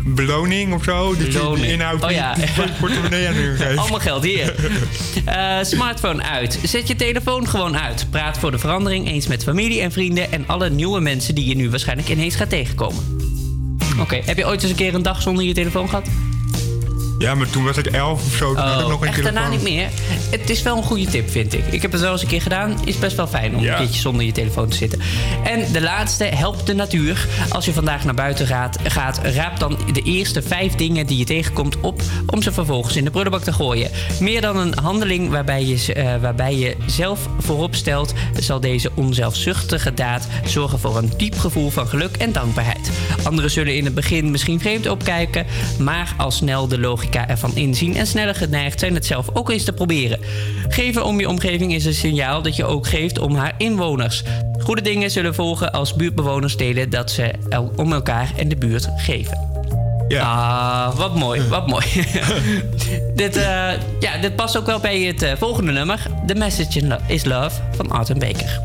beloning 0.04 0.74
of 0.74 0.84
zo? 0.84 1.16
Dat 1.16 1.32
je 1.32 1.56
de 1.60 1.72
inhoud 1.72 2.04
Oh 2.04 2.10
ja. 2.10 2.36
portemonnee 2.80 3.28
aan 3.28 3.34
geeft. 3.34 3.78
Allemaal 3.78 4.00
geld, 4.00 4.24
hier. 4.24 4.54
Eh, 5.24 5.56
smartphone 5.62 6.22
uit. 6.22 6.58
Zet 6.62 6.88
je 6.88 6.96
telefoon 6.96 7.48
gewoon 7.48 7.78
uit. 7.78 8.06
Praat 8.10 8.38
voor 8.38 8.50
de 8.50 8.58
verandering 8.58 9.08
eens 9.08 9.26
met 9.26 9.42
familie 9.42 9.80
en 9.80 9.92
vrienden... 9.92 10.32
en 10.32 10.44
alle 10.46 10.70
nieuwe 10.70 11.00
mensen 11.00 11.34
die 11.34 11.48
je 11.48 11.54
nu 11.54 11.70
waarschijnlijk 11.70 12.08
ineens 12.08 12.34
gaat 12.34 12.48
tegenkomen. 12.50 13.16
Oké, 14.00 14.20
heb 14.24 14.36
je 14.36 14.46
ooit 14.46 14.62
eens 14.62 14.70
een 14.70 14.76
keer 14.76 14.94
een 14.94 15.02
dag 15.02 15.22
zonder 15.22 15.44
je 15.44 15.54
telefoon 15.54 15.88
gehad? 15.88 16.08
Ja, 17.18 17.34
maar 17.34 17.50
toen 17.50 17.64
was 17.64 17.76
ik 17.76 17.86
elf 17.86 18.26
of 18.26 18.34
zo. 18.36 18.54
Toen 18.54 18.64
had 18.64 18.80
ik 18.80 18.86
nog 18.88 18.88
een 18.88 18.96
Oh, 18.96 19.04
echt 19.04 19.14
telefoon. 19.14 19.34
daarna 19.34 19.50
niet 19.50 19.62
meer. 19.62 19.88
Het 20.30 20.50
is 20.50 20.62
wel 20.62 20.76
een 20.76 20.82
goede 20.82 21.04
tip, 21.06 21.30
vind 21.30 21.54
ik. 21.54 21.66
Ik 21.70 21.82
heb 21.82 21.92
het 21.92 22.00
wel 22.00 22.12
eens 22.12 22.22
een 22.22 22.28
keer 22.28 22.42
gedaan. 22.42 22.76
Is 22.84 22.98
best 22.98 23.16
wel 23.16 23.26
fijn 23.26 23.54
om 23.56 23.62
Ja. 23.62 23.72
een 23.72 23.78
keertje 23.78 24.00
zonder 24.00 24.24
je 24.26 24.32
telefoon 24.32 24.68
te 24.68 24.76
zitten. 24.76 25.00
En 25.44 25.72
de 25.72 25.80
laatste, 25.80 26.24
help 26.24 26.66
de 26.66 26.74
natuur. 26.74 27.26
Als 27.48 27.64
je 27.64 27.72
vandaag 27.72 28.04
naar 28.04 28.14
buiten 28.14 28.46
gaat, 28.46 28.78
gaat 28.84 29.20
raap 29.22 29.58
dan 29.58 29.78
de 29.92 30.02
eerste 30.02 30.42
vijf 30.42 30.74
dingen 30.74 31.06
die 31.06 31.18
je 31.18 31.24
tegenkomt 31.24 31.80
op... 31.80 32.02
om 32.26 32.42
ze 32.42 32.52
vervolgens 32.52 32.96
in 32.96 33.04
de 33.04 33.10
prullenbak 33.10 33.42
te 33.42 33.52
gooien. 33.52 33.90
Meer 34.20 34.40
dan 34.40 34.56
een 34.56 34.78
handeling 34.82 35.30
waarbij 35.30 35.64
je, 35.64 35.92
eh, 35.94 36.20
waarbij 36.20 36.56
je 36.56 36.76
zelf 36.86 37.28
voorop 37.38 37.74
stelt... 37.74 38.12
zal 38.38 38.60
deze 38.60 38.90
onzelfzuchtige 38.94 39.94
daad 39.94 40.26
zorgen 40.44 40.78
voor 40.78 40.96
een 40.96 41.12
diep 41.16 41.38
gevoel 41.38 41.70
van 41.70 41.86
geluk 41.88 42.16
en 42.16 42.32
dankbaarheid. 42.32 42.90
Anderen 43.22 43.50
zullen 43.50 43.76
in 43.76 43.84
het 43.84 43.94
begin 43.94 44.30
misschien 44.30 44.60
vreemd 44.60 44.88
opkijken... 44.88 45.46
maar 45.78 46.14
al 46.16 46.30
snel 46.30 46.68
de 46.68 46.78
logica 46.78 47.06
ervan 47.16 47.56
inzien 47.56 47.96
en 47.96 48.06
sneller 48.06 48.34
geneigd 48.34 48.80
zijn 48.80 48.94
het 48.94 49.06
zelf 49.06 49.26
ook 49.32 49.50
eens 49.50 49.64
te 49.64 49.72
proberen. 49.72 50.18
Geven 50.68 51.04
om 51.04 51.20
je 51.20 51.28
omgeving 51.28 51.74
is 51.74 51.84
een 51.84 51.94
signaal 51.94 52.42
dat 52.42 52.56
je 52.56 52.64
ook 52.64 52.86
geeft 52.86 53.18
om 53.18 53.34
haar 53.34 53.54
inwoners. 53.58 54.22
Goede 54.58 54.82
dingen 54.82 55.10
zullen 55.10 55.34
volgen 55.34 55.72
als 55.72 55.94
buurtbewoners 55.94 56.56
delen 56.56 56.90
dat 56.90 57.10
ze 57.10 57.30
el- 57.48 57.72
om 57.76 57.92
elkaar 57.92 58.32
en 58.36 58.48
de 58.48 58.56
buurt 58.56 58.88
geven. 58.96 59.46
Ja. 60.08 60.22
Ah, 60.22 60.96
wat 60.96 61.14
mooi, 61.14 61.42
wat 61.48 61.66
mooi. 61.66 61.84
dit, 63.14 63.36
eh, 63.36 63.70
ja, 64.00 64.18
dit 64.20 64.36
past 64.36 64.56
ook 64.58 64.66
wel 64.66 64.80
bij 64.80 65.00
het 65.00 65.22
eh, 65.22 65.32
volgende 65.38 65.72
nummer. 65.72 66.06
The 66.26 66.34
Message 66.34 66.98
is 67.06 67.24
Love 67.24 67.60
van 67.76 67.90
Arten 67.90 68.18
Baker. 68.18 68.60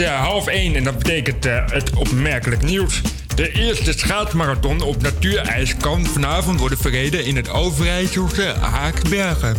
Is 0.00 0.06
eh, 0.06 0.20
half 0.20 0.46
één 0.46 0.74
en 0.74 0.84
dat 0.84 0.98
betekent 0.98 1.46
eh, 1.46 1.64
het 1.66 1.90
opmerkelijk 1.96 2.62
nieuws. 2.62 3.00
De 3.34 3.52
eerste 3.52 3.92
schaatsmarathon 3.92 4.82
op 4.82 5.02
natuurijs 5.02 5.76
kan 5.76 6.06
vanavond 6.06 6.60
worden 6.60 6.78
verreden 6.78 7.24
in 7.24 7.36
het 7.36 7.50
Overijsselse 7.50 8.54
Haakbergen. 8.60 9.56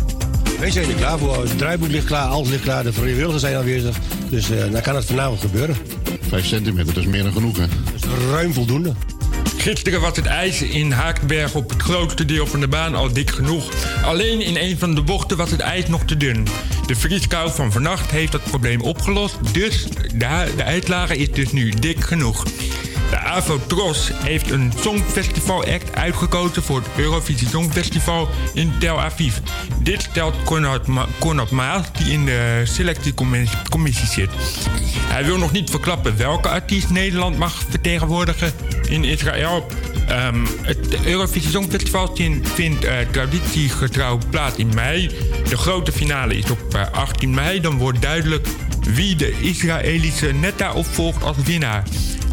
Wij 0.60 0.72
zijn 0.72 0.90
er 0.90 0.96
klaar 0.96 1.18
voor. 1.20 1.42
Het 1.42 1.58
draaiboek 1.58 1.90
ligt 1.90 2.06
klaar, 2.06 2.28
alles 2.28 2.50
ligt 2.50 2.64
klaar. 2.64 2.84
De 2.84 2.94
vrijwilligers 2.94 3.42
zijn 3.42 3.56
aanwezig. 3.56 3.96
Dus 4.30 4.50
eh, 4.50 4.72
dan 4.72 4.82
kan 4.82 4.96
het 4.96 5.06
vanavond 5.06 5.40
gebeuren. 5.40 5.78
Vijf 6.22 6.46
centimeter, 6.46 6.94
dat 6.94 7.04
is 7.04 7.10
meer 7.10 7.24
dan 7.24 7.34
genoeg, 7.34 7.58
hè? 7.58 7.66
Dat 7.68 7.94
is 7.96 8.30
ruim 8.32 8.54
voldoende. 8.54 8.94
Gisteren 9.58 10.02
was 10.02 10.16
het 10.16 10.26
ijs 10.26 10.62
in 10.62 10.92
Haakberg 10.92 11.56
op 11.56 11.70
het 11.70 11.82
grootste 11.82 12.26
deel 12.26 12.48
van 12.48 12.60
de 12.60 12.68
baan 12.68 12.96
al 12.96 13.14
dik 13.14 13.30
genoeg. 13.30 13.72
Alleen 14.04 14.42
in 14.42 14.58
een 14.58 14.78
van 14.78 14.96
de 14.96 15.02
bochten 15.02 15.38
was 15.38 15.52
het 15.52 15.60
ijs 15.60 15.88
nog 15.88 16.04
te 16.04 16.18
dun. 16.18 16.48
De 16.90 16.96
vrieskou 16.96 17.52
van 17.52 17.72
vannacht 17.72 18.12
heeft 18.12 18.32
dat 18.32 18.44
probleem 18.44 18.82
opgelost, 18.82 19.54
dus 19.54 19.84
de, 19.84 20.54
de 20.56 20.64
ijslager 20.64 21.16
is 21.16 21.32
dus 21.32 21.52
nu 21.52 21.70
dik 21.70 22.04
genoeg. 22.04 22.44
De 23.10 23.18
AVO 23.18 23.60
Tros 23.68 24.12
heeft 24.14 24.52
een 24.52 24.74
Songfestival 24.80 25.66
act 25.66 25.96
uitgekozen 25.96 26.64
voor 26.64 26.78
het 26.78 26.88
Eurovisie 26.98 27.48
Songfestival 27.48 28.30
in 28.54 28.74
Tel 28.80 29.02
Aviv. 29.02 29.34
Dit 29.82 30.02
stelt 30.02 30.36
Konrad 31.20 31.52
Maas, 31.52 31.86
die 31.92 32.12
in 32.12 32.26
de 32.26 32.62
selectiecommissie 32.64 34.08
zit. 34.08 34.30
Hij 34.98 35.26
wil 35.26 35.38
nog 35.38 35.52
niet 35.52 35.70
verklappen 35.70 36.18
welke 36.18 36.50
artiest 36.50 36.90
Nederland 36.90 37.38
mag 37.38 37.64
vertegenwoordigen 37.70 38.54
in 38.90 39.04
Israël. 39.04 39.66
Ehm, 40.10 40.46
het 40.62 41.06
Eurovisie 41.06 41.50
Songfestival 41.50 42.16
vindt 42.44 42.86
uh, 42.86 42.92
traditiegetrouw 43.12 44.20
plaats 44.30 44.58
in 44.58 44.72
mei. 44.76 45.10
De 45.50 45.58
grote 45.58 45.92
finale 45.92 46.38
is 46.38 46.50
op 46.50 46.76
uh, 46.76 46.82
18 46.92 47.34
mei. 47.34 47.62
Dan 47.62 47.78
wordt 47.78 48.02
duidelijk 48.02 48.48
wie 48.94 49.16
de 49.16 49.40
Israëlische 49.42 50.28
Netta 50.28 50.74
opvolgt 50.74 51.24
als 51.24 51.38
winnaar. 51.44 51.84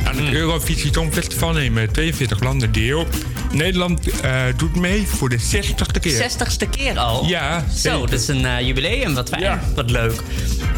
Aan 0.05 0.17
het 0.17 0.35
Eurovisie 0.35 0.93
Songfestival 0.93 1.53
nemen 1.53 1.93
42 1.93 2.41
landen 2.41 2.73
deel. 2.73 3.07
Nederland 3.53 4.09
uh, 4.25 4.43
doet 4.57 4.77
mee 4.77 5.07
voor 5.07 5.29
de 5.29 5.39
60ste 5.39 6.01
keer. 6.01 6.31
60ste 6.31 6.71
keer 6.71 6.99
al? 6.99 7.25
Ja. 7.27 7.65
Zo, 7.75 8.01
dat 8.01 8.21
is 8.21 8.29
een 8.29 8.41
uh, 8.41 8.61
jubileum. 8.61 9.15
Wat 9.15 9.29
fijn. 9.29 9.43
Ja. 9.43 9.61
Wat 9.75 9.91
leuk. 9.91 10.21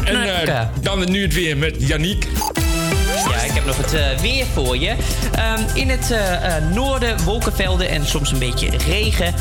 En 0.03 0.13
Nou, 0.13 0.47
uh, 0.47 0.61
dan 0.81 1.11
nu 1.11 1.21
het 1.21 1.33
weer 1.33 1.57
met 1.57 1.75
Yannick. 1.79 2.27
Heb 3.59 3.67
nog 3.67 3.77
het 3.77 3.93
eh, 3.93 4.19
weer 4.19 4.45
voor 4.45 4.77
je. 4.77 4.95
Ehm, 5.31 5.63
in 5.73 5.89
het 5.89 6.11
eh, 6.11 6.57
eh, 6.57 6.63
noorden 6.73 7.23
wolkenvelden 7.23 7.89
en 7.89 8.05
soms 8.05 8.31
een 8.31 8.39
beetje 8.39 8.77
regen. 8.77 9.33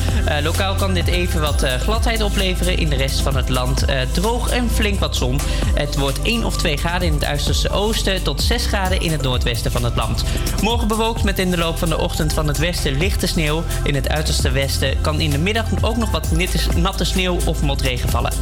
Lokaal 0.43 0.75
kan 0.75 0.95
dit 0.95 1.07
even 1.07 1.41
wat 1.41 1.67
gladheid 1.81 2.23
opleveren. 2.23 2.79
In 2.79 2.89
de 2.89 2.97
rest 2.97 3.21
van 3.21 3.37
het 3.37 3.49
land 3.49 3.85
droog 4.13 4.51
en 4.51 4.71
flink 4.71 5.01
wat 5.01 5.17
zon. 5.17 5.41
Het 5.75 5.97
wordt 5.97 6.19
1 6.23 6.45
of 6.45 6.57
2 6.57 6.77
graden 6.77 7.09
in 7.09 7.15
het 7.15 7.25
uiterste 7.25 7.71
oosten 7.71 8.23
tot 8.23 8.43
6 8.43 8.67
graden 8.67 9.01
in 9.01 9.13
het 9.13 9.23
noordwesten 9.23 9.73
van 9.73 9.85
het 9.85 9.97
land. 9.97 10.25
Morgen 10.63 10.89
bewolkt 10.89 11.23
met 11.23 11.39
in 11.39 11.51
de 11.51 11.59
loop 11.59 11.79
van 11.79 11.89
de 11.89 11.99
ochtend 11.99 12.33
van 12.33 12.49
het 12.49 12.59
westen 12.59 12.99
lichte 12.99 13.27
sneeuw. 13.27 13.63
In 13.83 13.95
het 13.95 14.09
uiterste 14.09 14.51
westen 14.51 15.01
kan 15.01 15.21
in 15.21 15.31
de 15.31 15.39
middag 15.39 15.65
ook 15.81 15.97
nog 15.97 16.11
wat 16.11 16.29
natte 16.77 17.05
sneeuw 17.05 17.39
of 17.45 17.63
motregen 17.63 18.09
vallen. 18.09 18.33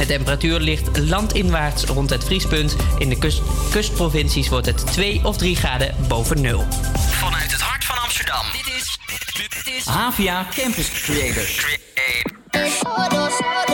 De 0.00 0.06
temperatuur 0.06 0.60
ligt 0.60 0.98
landinwaarts 0.98 1.84
rond 1.84 2.10
het 2.10 2.24
vriespunt. 2.24 2.76
In 2.98 3.08
de 3.08 3.18
kust, 3.18 3.42
kustprovincies 3.70 4.48
wordt 4.48 4.66
het 4.66 4.92
2 4.92 5.20
of 5.24 5.36
3 5.36 5.56
graden 5.56 5.94
boven 6.08 6.40
nul. 6.40 6.64
Vanuit 7.10 7.52
het 7.52 7.60
hart 7.60 7.84
van 7.84 7.98
Amsterdam. 7.98 8.44
Dit 8.52 8.74
is, 8.74 8.98
dit 9.32 9.74
is 9.76 9.84
Havia 9.84 10.46
Campus 10.54 10.90
Creators. 10.90 11.78
I 12.54 13.69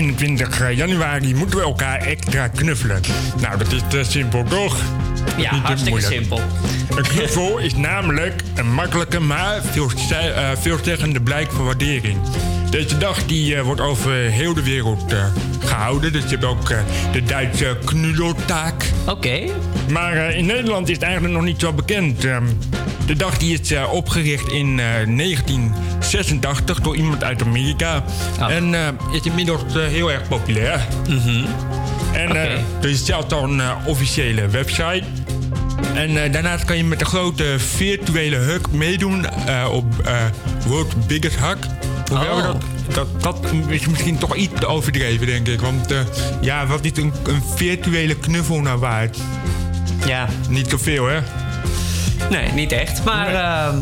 21 0.00 0.60
eh, 0.60 0.76
januari 0.76 1.34
moeten 1.34 1.58
we 1.58 1.62
elkaar 1.64 1.98
extra 2.00 2.48
knuffelen. 2.48 3.00
Nou, 3.40 3.58
dat 3.58 3.72
is 3.72 3.80
te 3.88 4.04
simpel, 4.04 4.44
toch? 4.44 4.76
Ja, 5.36 5.54
hartstikke 5.54 6.00
simpel. 6.00 6.40
Een 6.96 7.02
knuffel 7.02 7.58
is 7.58 7.74
namelijk 7.74 8.42
een 8.54 8.72
makkelijke, 8.72 9.20
maar 9.20 9.62
veelzeggende 10.60 11.18
eh, 11.18 11.24
blijk 11.24 11.52
van 11.52 11.64
waardering. 11.64 12.18
Deze 12.70 12.98
dag 12.98 13.26
die, 13.26 13.56
eh, 13.56 13.62
wordt 13.62 13.80
over 13.80 14.12
heel 14.12 14.54
de 14.54 14.62
wereld 14.62 15.14
gehouden. 15.64 16.12
Dus 16.12 16.22
je 16.22 16.28
hebt 16.28 16.44
ook 16.44 16.68
de 17.12 17.22
Duitse 17.22 17.76
knudeltaak. 17.84 18.84
Oké. 19.06 19.40
Maar 19.90 20.34
in 20.34 20.46
Nederland 20.46 20.88
is 20.88 20.94
het 20.94 21.04
eigenlijk 21.04 21.34
nog 21.34 21.44
niet 21.44 21.60
zo 21.60 21.72
bekend. 21.72 22.24
Ehm, 22.24 22.44
de 23.10 23.16
dag 23.16 23.38
die 23.38 23.58
is 23.60 23.72
eh, 23.72 23.92
opgericht 23.92 24.52
in 24.52 24.80
eh, 24.80 24.86
1986 25.16 26.80
door 26.80 26.96
iemand 26.96 27.24
uit 27.24 27.42
Amerika. 27.42 28.04
Ah. 28.38 28.54
En 28.54 28.74
eh, 28.74 28.88
is 29.12 29.20
inmiddels 29.22 29.62
heel 29.74 30.12
erg 30.12 30.28
populair. 30.28 30.86
Mhm. 31.08 31.44
En 32.12 32.30
okay. 32.30 32.64
er 32.82 32.88
is 32.88 33.04
zelfs 33.04 33.32
al 33.32 33.42
een 33.42 33.62
officiële 33.84 34.48
website. 34.48 35.02
En 35.94 36.32
daarnaast 36.32 36.64
kan 36.64 36.76
je 36.76 36.84
met 36.84 36.98
de 36.98 37.04
grote 37.04 37.58
virtuele 37.58 38.36
hug 38.36 38.70
meedoen 38.70 39.26
op 39.70 39.84
uh, 40.06 40.22
World 40.66 41.06
Biggest 41.06 41.36
Hug. 41.36 41.58
Hoewel 42.08 42.36
oh. 42.36 42.42
dat, 42.42 42.62
dat, 42.94 43.22
dat, 43.22 43.52
is 43.68 43.86
misschien 43.86 44.18
toch 44.18 44.36
iets 44.36 44.60
te 44.60 44.66
overdreven, 44.66 45.26
denk 45.26 45.48
ik. 45.48 45.60
Want 45.60 45.94
ja, 46.40 46.66
wat 46.66 46.84
is 46.84 46.92
een, 46.94 47.12
een 47.26 47.42
virtuele 47.54 48.16
knuffel 48.16 48.60
nou 48.60 48.78
waard? 48.78 49.18
Ja. 50.06 50.28
Niet 50.48 50.68
te 50.68 50.78
veel, 50.78 51.06
hè? 51.06 51.18
Nee, 52.30 52.52
niet 52.52 52.72
echt. 52.72 53.04
Maar 53.04 53.34
ehm, 53.34 53.76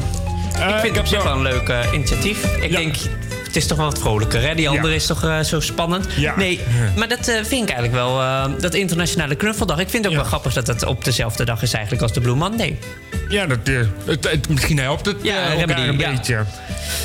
eh, 0.55 0.69
ik 0.69 0.81
vind 0.81 0.97
het 0.97 1.17
op 1.17 1.23
wel 1.23 1.35
een 1.35 1.43
leuk 1.43 1.69
eh, 1.69 1.93
initiatief. 1.93 2.57
Ik 2.57 2.71
denk 2.71 2.97
het 3.45 3.57
is 3.57 3.67
toch 3.67 3.77
wel 3.77 3.87
wat 3.87 3.99
vrolijker, 3.99 4.43
hè? 4.43 4.55
Die 4.55 4.69
andere 4.69 4.95
is 4.95 5.07
toch 5.07 5.25
eh, 5.25 5.41
zo 5.41 5.61
spannend? 5.61 6.07
Ja. 6.17 6.37
Nee, 6.37 6.61
maar 6.97 7.09
dat 7.09 7.25
vind 7.25 7.69
ik 7.69 7.75
eigenlijk 7.75 7.93
wel, 7.93 8.21
ehm, 8.21 8.61
dat 8.61 8.75
internationale 8.75 9.35
knuffeldag. 9.35 9.79
Ik 9.79 9.89
vind 9.89 10.05
het 10.05 10.13
ook 10.13 10.19
wel 10.19 10.29
grappig 10.29 10.53
dat 10.53 10.67
dat 10.67 10.85
op 10.85 11.05
dezelfde 11.05 11.45
dag 11.45 11.63
is 11.63 11.73
eigenlijk 11.73 12.03
als 12.03 12.13
de 12.13 12.21
Blue 12.21 12.35
Monday. 12.35 12.79
Ja, 13.29 13.47
dat, 13.47 13.59
het, 14.05 14.31
het, 14.31 14.49
misschien 14.49 14.79
helpt 14.79 15.07
het 15.07 15.17
ja, 15.23 15.55
elkaar 15.55 15.89
een 15.89 15.97
beetje. 15.97 16.45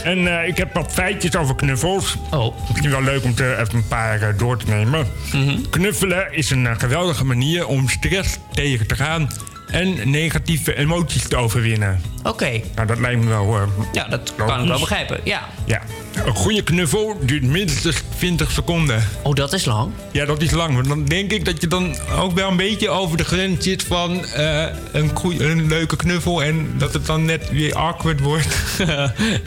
En 0.04 0.48
ik 0.48 0.58
heb 0.58 0.74
wat 0.74 0.92
feitjes 0.94 1.36
over 1.36 1.56
knuffels. 1.56 2.16
Oh. 2.32 2.56
Misschien 2.70 2.90
wel 2.90 3.04
leuk 3.04 3.24
om 3.24 3.34
er 3.38 3.60
even 3.60 3.76
een 3.76 3.88
paar 3.88 4.38
door 4.38 4.58
te 4.58 4.66
nemen. 4.68 5.08
Mhm. 5.34 5.62
Knuffelen 5.70 6.34
is 6.34 6.50
een 6.50 6.80
geweldige 6.80 7.26
manier 7.26 7.68
om 7.68 7.90
stress 7.90 8.38
tegen 8.54 8.88
te 8.88 8.96
gaan 8.96 9.30
en 9.74 10.10
negatieve 10.10 10.76
emoties 10.78 11.28
te 11.28 11.36
overwinnen. 11.36 12.02
Oké. 12.24 12.62
Nou, 12.76 12.88
dat 12.88 13.00
lijkt 13.00 13.22
me 13.22 13.28
wel... 13.30 13.56
eh, 13.56 13.62
Ja, 13.94 14.08
dat 14.08 14.34
kan 14.36 14.62
ik 14.62 14.68
wel 14.68 14.80
begrijpen. 14.80 15.20
Ja. 15.24 15.50
Ja, 15.66 15.82
een 16.26 16.36
goede 16.36 16.62
knuffel 16.64 17.18
duurt 17.22 17.44
minstens 17.44 18.02
20 18.18 18.52
seconden. 18.52 19.04
Oh, 19.24 19.34
dat 19.34 19.54
is 19.54 19.66
lang? 19.66 19.92
Ja, 20.12 20.26
dat 20.26 20.42
is 20.42 20.52
lang. 20.52 20.76
Want 20.76 20.88
dan 20.88 21.06
denk 21.06 21.32
ik 21.32 21.46
dat 21.46 21.62
je 21.62 21.68
dan 21.68 21.96
ook 22.20 22.32
wel 22.34 22.50
een 22.50 22.58
beetje 22.58 22.90
over 22.90 23.18
de 23.18 23.24
grens 23.24 23.64
zit 23.64 23.84
van 23.84 24.26
eh, 24.26 24.66
een, 24.92 25.12
een 25.38 25.68
leuke 25.68 25.96
knuffel... 25.96 26.44
en 26.44 26.74
dat 26.78 26.94
het 26.94 27.06
dan 27.06 27.26
net 27.26 27.50
weer 27.52 27.76
awkward 27.76 28.20
wordt. 28.20 28.56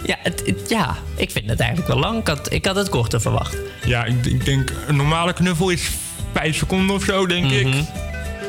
Ja, 0.04 0.16
het, 0.22 0.42
het- 0.46 0.68
ja, 0.68 0.96
ik 1.16 1.30
vind 1.30 1.48
het 1.50 1.60
eigenlijk 1.60 1.88
wel 1.90 1.98
lang. 2.00 2.18
Ik 2.20 2.26
had, 2.26 2.52
ik 2.52 2.66
had 2.66 2.76
het 2.76 2.88
korter 2.88 3.20
verwacht. 3.20 3.56
ja, 3.84 4.04
ik, 4.04 4.26
ik 4.26 4.44
denk 4.44 4.72
een 4.86 4.96
normale 4.96 5.32
knuffel 5.32 5.70
is 5.70 5.90
5 6.34 6.56
seconden 6.56 6.96
of 6.96 7.04
zo, 7.04 7.26
denk 7.26 7.50
ik. 7.50 7.66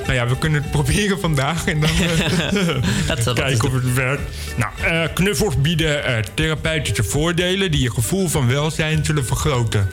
Nou 0.07 0.19
ja, 0.19 0.27
we 0.27 0.37
kunnen 0.37 0.61
het 0.61 0.71
proberen 0.71 1.19
vandaag 1.19 1.65
en 1.65 1.79
dan 1.79 1.89
eh, 1.89 3.33
kijken 3.33 3.67
of 3.67 3.73
het 3.73 3.93
werkt. 3.93 4.21
Nou, 4.57 4.71
eh, 4.81 5.13
knuffels 5.13 5.61
bieden 5.61 6.05
eh, 6.05 6.23
therapeutische 6.33 7.03
voordelen 7.03 7.71
die 7.71 7.81
je 7.81 7.91
gevoel 7.91 8.27
van 8.27 8.47
welzijn 8.47 9.05
zullen 9.05 9.25
vergroten. 9.25 9.89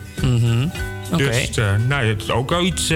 Oké. 1.13 1.25
Dus, 1.25 1.51
eh, 1.57 1.75
nou, 1.89 2.07
het 2.07 2.23
is 2.23 2.31
ook 2.31 2.51
wel 2.51 2.65
iets. 2.65 2.93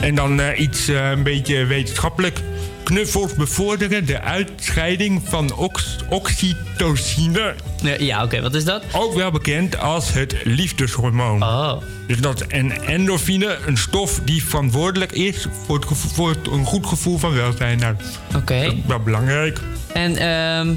en 0.00 0.14
dan 0.14 0.40
iets 0.56 0.88
een 0.88 1.22
beetje 1.22 1.64
wetenschappelijk. 1.64 2.40
Knuffels 2.84 3.34
bevorderen 3.34 4.06
de 4.06 4.20
uitscheiding 4.20 5.22
van 5.24 5.54
ox- 5.54 5.96
oxytocine. 6.08 7.54
Ja, 7.98 8.22
oké, 8.24 8.40
wat 8.40 8.54
is 8.54 8.64
dat? 8.64 8.82
Ook 8.92 9.14
wel 9.14 9.30
bekend 9.30 9.78
als 9.78 10.12
het 10.12 10.34
liefdeshormoon. 10.44 11.42
Oh. 11.42 11.72
Dus 12.06 12.18
dat 12.18 12.40
is 12.40 12.46
een 12.48 12.70
endorfine, 12.84 13.58
een 13.66 13.76
stof 13.76 14.20
die 14.24 14.44
verantwoordelijk 14.44 15.12
is 15.12 15.46
voor, 15.66 15.76
het 15.76 15.84
gevo- 15.86 16.08
voor 16.14 16.28
het- 16.28 16.46
een 16.52 16.64
goed 16.64 16.86
gevoel 16.86 17.18
van 17.18 17.34
welzijn. 17.34 17.78
Nou, 17.78 17.94
Oké. 18.36 18.62
dat 18.64 18.72
is 18.72 18.78
wel 18.86 19.00
belangrijk. 19.00 19.60
En 19.92 20.16
ehm, 20.16 20.74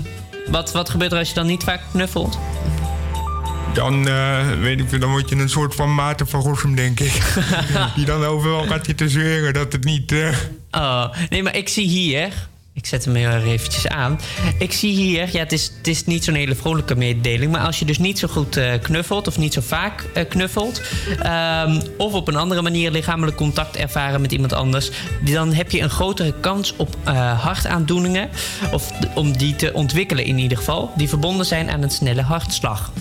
wat, 0.52 0.72
wat 0.72 0.90
gebeurt 0.90 1.12
er 1.12 1.18
als 1.18 1.28
je 1.30 1.34
dan 1.36 1.48
niet 1.48 1.64
vaak 1.64 1.82
knuffelt? 1.92 2.40
Dan, 3.74 4.08
eh, 4.08 4.46
weet 4.60 4.80
ik, 4.80 5.02
dan 5.02 5.10
word 5.10 5.30
je 5.30 5.36
een 5.36 5.50
soort 5.50 5.76
van 5.76 5.96
Maarten 5.96 6.28
van 6.28 6.42
Rossum, 6.42 6.76
denk 6.76 7.00
ik. 7.00 7.22
die 7.96 8.06
dan 8.06 8.26
overal 8.26 8.64
gaat 8.68 8.86
zitten 8.86 9.10
zeuren 9.10 9.54
dat 9.54 9.72
het 9.72 9.84
niet... 9.84 10.12
eh, 10.12 10.28
Oh, 10.72 11.06
nee, 11.30 11.44
maar 11.44 11.56
ik 11.56 11.70
zie 11.70 11.88
hier... 11.88 12.48
Ik 12.78 12.86
zet 12.86 13.06
hem 13.06 13.16
erg 13.16 13.46
eventjes 13.46 13.88
aan. 13.88 14.20
Ik 14.60 14.74
zie 14.74 14.96
hier, 14.96 15.30
ja, 15.32 15.40
het 15.40 15.52
is, 15.52 15.72
het 15.78 15.88
is 15.88 16.06
niet 16.06 16.24
zo'n 16.24 16.34
hele 16.34 16.56
vrolijke 16.56 16.96
mededeling... 16.96 17.52
maar 17.52 17.66
als 17.66 17.80
je 17.80 17.86
dus 17.86 17.98
niet 17.98 18.20
zo 18.20 18.28
goed 18.28 18.58
eh, 18.58 18.74
knuffelt 18.82 19.28
of 19.28 19.38
niet 19.38 19.54
zo 19.54 19.62
vaak 19.62 20.06
eh, 20.14 20.28
knuffelt... 20.30 20.82
ehm, 21.22 21.82
of 21.98 22.14
op 22.14 22.28
een 22.28 22.36
andere 22.36 22.62
manier 22.62 22.92
lichamelijk 22.92 23.38
contact 23.38 23.76
ervaren 23.76 24.22
met 24.22 24.32
iemand 24.32 24.54
anders... 24.54 24.92
dan 25.26 25.54
heb 25.54 25.72
je 25.72 25.82
een 25.82 25.90
grotere 25.90 26.34
kans 26.40 26.76
op 26.76 26.96
eh, 27.04 27.44
hartaandoeningen... 27.44 28.30
of 28.72 28.92
om 29.16 29.38
die 29.38 29.56
te 29.56 29.74
ontwikkelen 29.74 30.26
in 30.26 30.38
ieder 30.38 30.58
geval... 30.58 30.92
die 30.96 31.10
verbonden 31.10 31.46
zijn 31.46 31.70
aan 31.70 31.82
een 31.82 31.92
snelle 31.92 32.22
hartslag. 32.22 32.92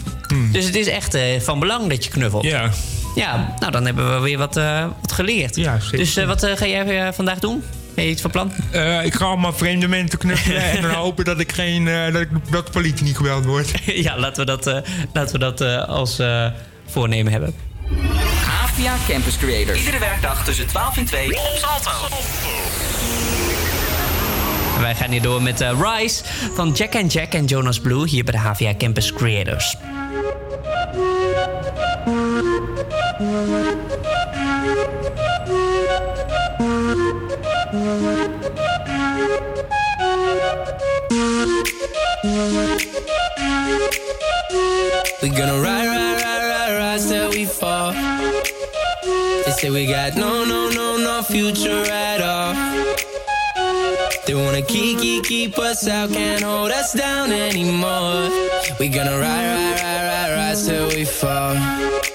Dus 0.53 0.65
het 0.65 0.75
is 0.77 0.87
echt 0.87 1.15
eh, 1.15 1.41
van 1.41 1.59
belang 1.59 1.89
dat 1.89 2.05
je 2.05 2.11
knuffelt. 2.11 2.45
Ja. 2.45 2.71
Ja, 3.15 3.55
nou 3.59 3.73
dan 3.73 3.85
hebben 3.85 4.15
we 4.15 4.21
weer 4.21 4.39
wat, 4.39 4.57
eh, 4.57 4.87
wat 5.01 5.13
geleerd. 5.13 5.57
Ja, 5.57 5.81
zeker. 5.81 5.99
Dus 5.99 6.17
eh, 6.17 6.27
wat 6.27 6.47
ga 6.55 6.67
jij 6.67 7.13
vandaag 7.13 7.39
doen? 7.39 7.63
Ben 7.95 8.05
je 8.05 8.11
iets 8.11 8.23
van 8.23 8.31
plan? 8.31 8.53
Eh, 8.71 9.05
ik 9.05 9.15
ga 9.15 9.25
allemaal 9.25 9.53
vreemde 9.53 9.89
mensen 9.89 10.19
knuffelen 10.19 10.63
en 10.77 10.83
dan 10.83 10.91
hopen 10.91 11.25
dat 11.25 11.41
ik 11.41 11.53
geen 11.53 11.89
eh, 11.89 12.13
dat, 12.13 12.23
ik, 12.23 12.29
dat 12.51 12.67
de 12.67 12.73
politie 12.73 13.05
niet 13.05 13.17
geweld 13.17 13.45
wordt. 13.45 13.71
ja, 14.07 14.19
laten 14.19 14.41
we 14.41 14.45
dat, 14.47 14.67
eh, 14.67 14.77
laten 15.13 15.33
we 15.33 15.39
dat 15.39 15.61
eh, 15.61 15.89
als 15.89 16.19
eh, 16.19 16.47
voornemen 16.87 17.33
hebben. 17.33 17.55
Havia 18.45 18.95
Campus 19.09 19.37
Creators. 19.37 19.79
Iedere 19.79 19.99
werkdag 19.99 20.45
tussen 20.45 20.67
12 20.67 20.97
en 20.97 21.05
2 21.05 21.27
op 21.29 21.57
Salto. 21.57 21.91
En 24.77 24.83
wij 24.83 24.95
gaan 24.95 25.11
hier 25.11 25.23
door 25.23 25.43
met 25.43 25.61
eh, 25.61 25.81
Rise 25.81 26.23
van 26.55 26.73
Jack 26.73 26.95
and 26.95 27.13
Jack 27.13 27.33
en 27.33 27.45
Jonas 27.45 27.81
Blue 27.81 28.09
hier 28.09 28.25
bij 28.25 28.33
de 28.33 28.39
HVA 28.39 28.75
Campus 28.79 29.13
Creators. 29.13 29.77
We 31.67 31.73
gonna 45.31 45.61
ride, 45.61 45.87
ride, 45.89 46.23
ride, 46.23 46.45
ride, 46.49 46.79
ride 46.79 47.01
till 47.01 47.31
we 47.31 47.45
fall. 47.47 47.93
They 49.03 49.53
say 49.59 49.71
we 49.71 49.87
got 49.87 50.15
no, 50.15 50.45
no, 50.45 50.71
no, 50.71 50.97
no 50.97 51.23
future 51.25 51.83
at 51.91 52.21
all. 52.21 52.96
They 54.27 54.35
wanna 54.35 54.63
keep, 54.63 54.99
keep, 54.99 55.25
keep 55.25 55.57
us 55.57 55.87
out, 55.87 56.11
can't 56.11 56.43
hold 56.43 56.73
us 56.73 56.93
down 56.93 57.31
anymore. 57.31 58.29
We 58.81 58.89
gonna 58.89 59.19
ride, 59.19 59.23
ride, 59.23 59.81
ride, 59.81 60.07
ride, 60.09 60.35
ride 60.35 60.57
till 60.67 60.89
we 60.89 61.05
fall. 61.05 62.06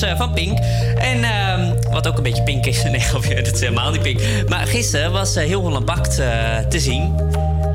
Was 0.00 0.10
eh, 0.10 0.16
van 0.16 0.32
Pink. 0.32 0.58
En 0.98 1.24
ehm, 1.24 1.92
wat 1.92 2.08
ook 2.08 2.16
een 2.16 2.22
beetje 2.22 2.42
pink 2.42 2.66
is. 2.66 2.82
Nee, 2.90 3.42
dat 3.42 3.54
is 3.54 3.60
helemaal 3.60 3.90
niet 3.90 4.02
pink. 4.02 4.20
Maar 4.48 4.66
gisteren 4.66 5.12
was 5.12 5.36
eh, 5.36 5.46
Heel 5.46 5.60
Holland 5.60 5.84
Bakt 5.84 6.18
eh, 6.18 6.58
te 6.68 6.80
zien. 6.80 7.14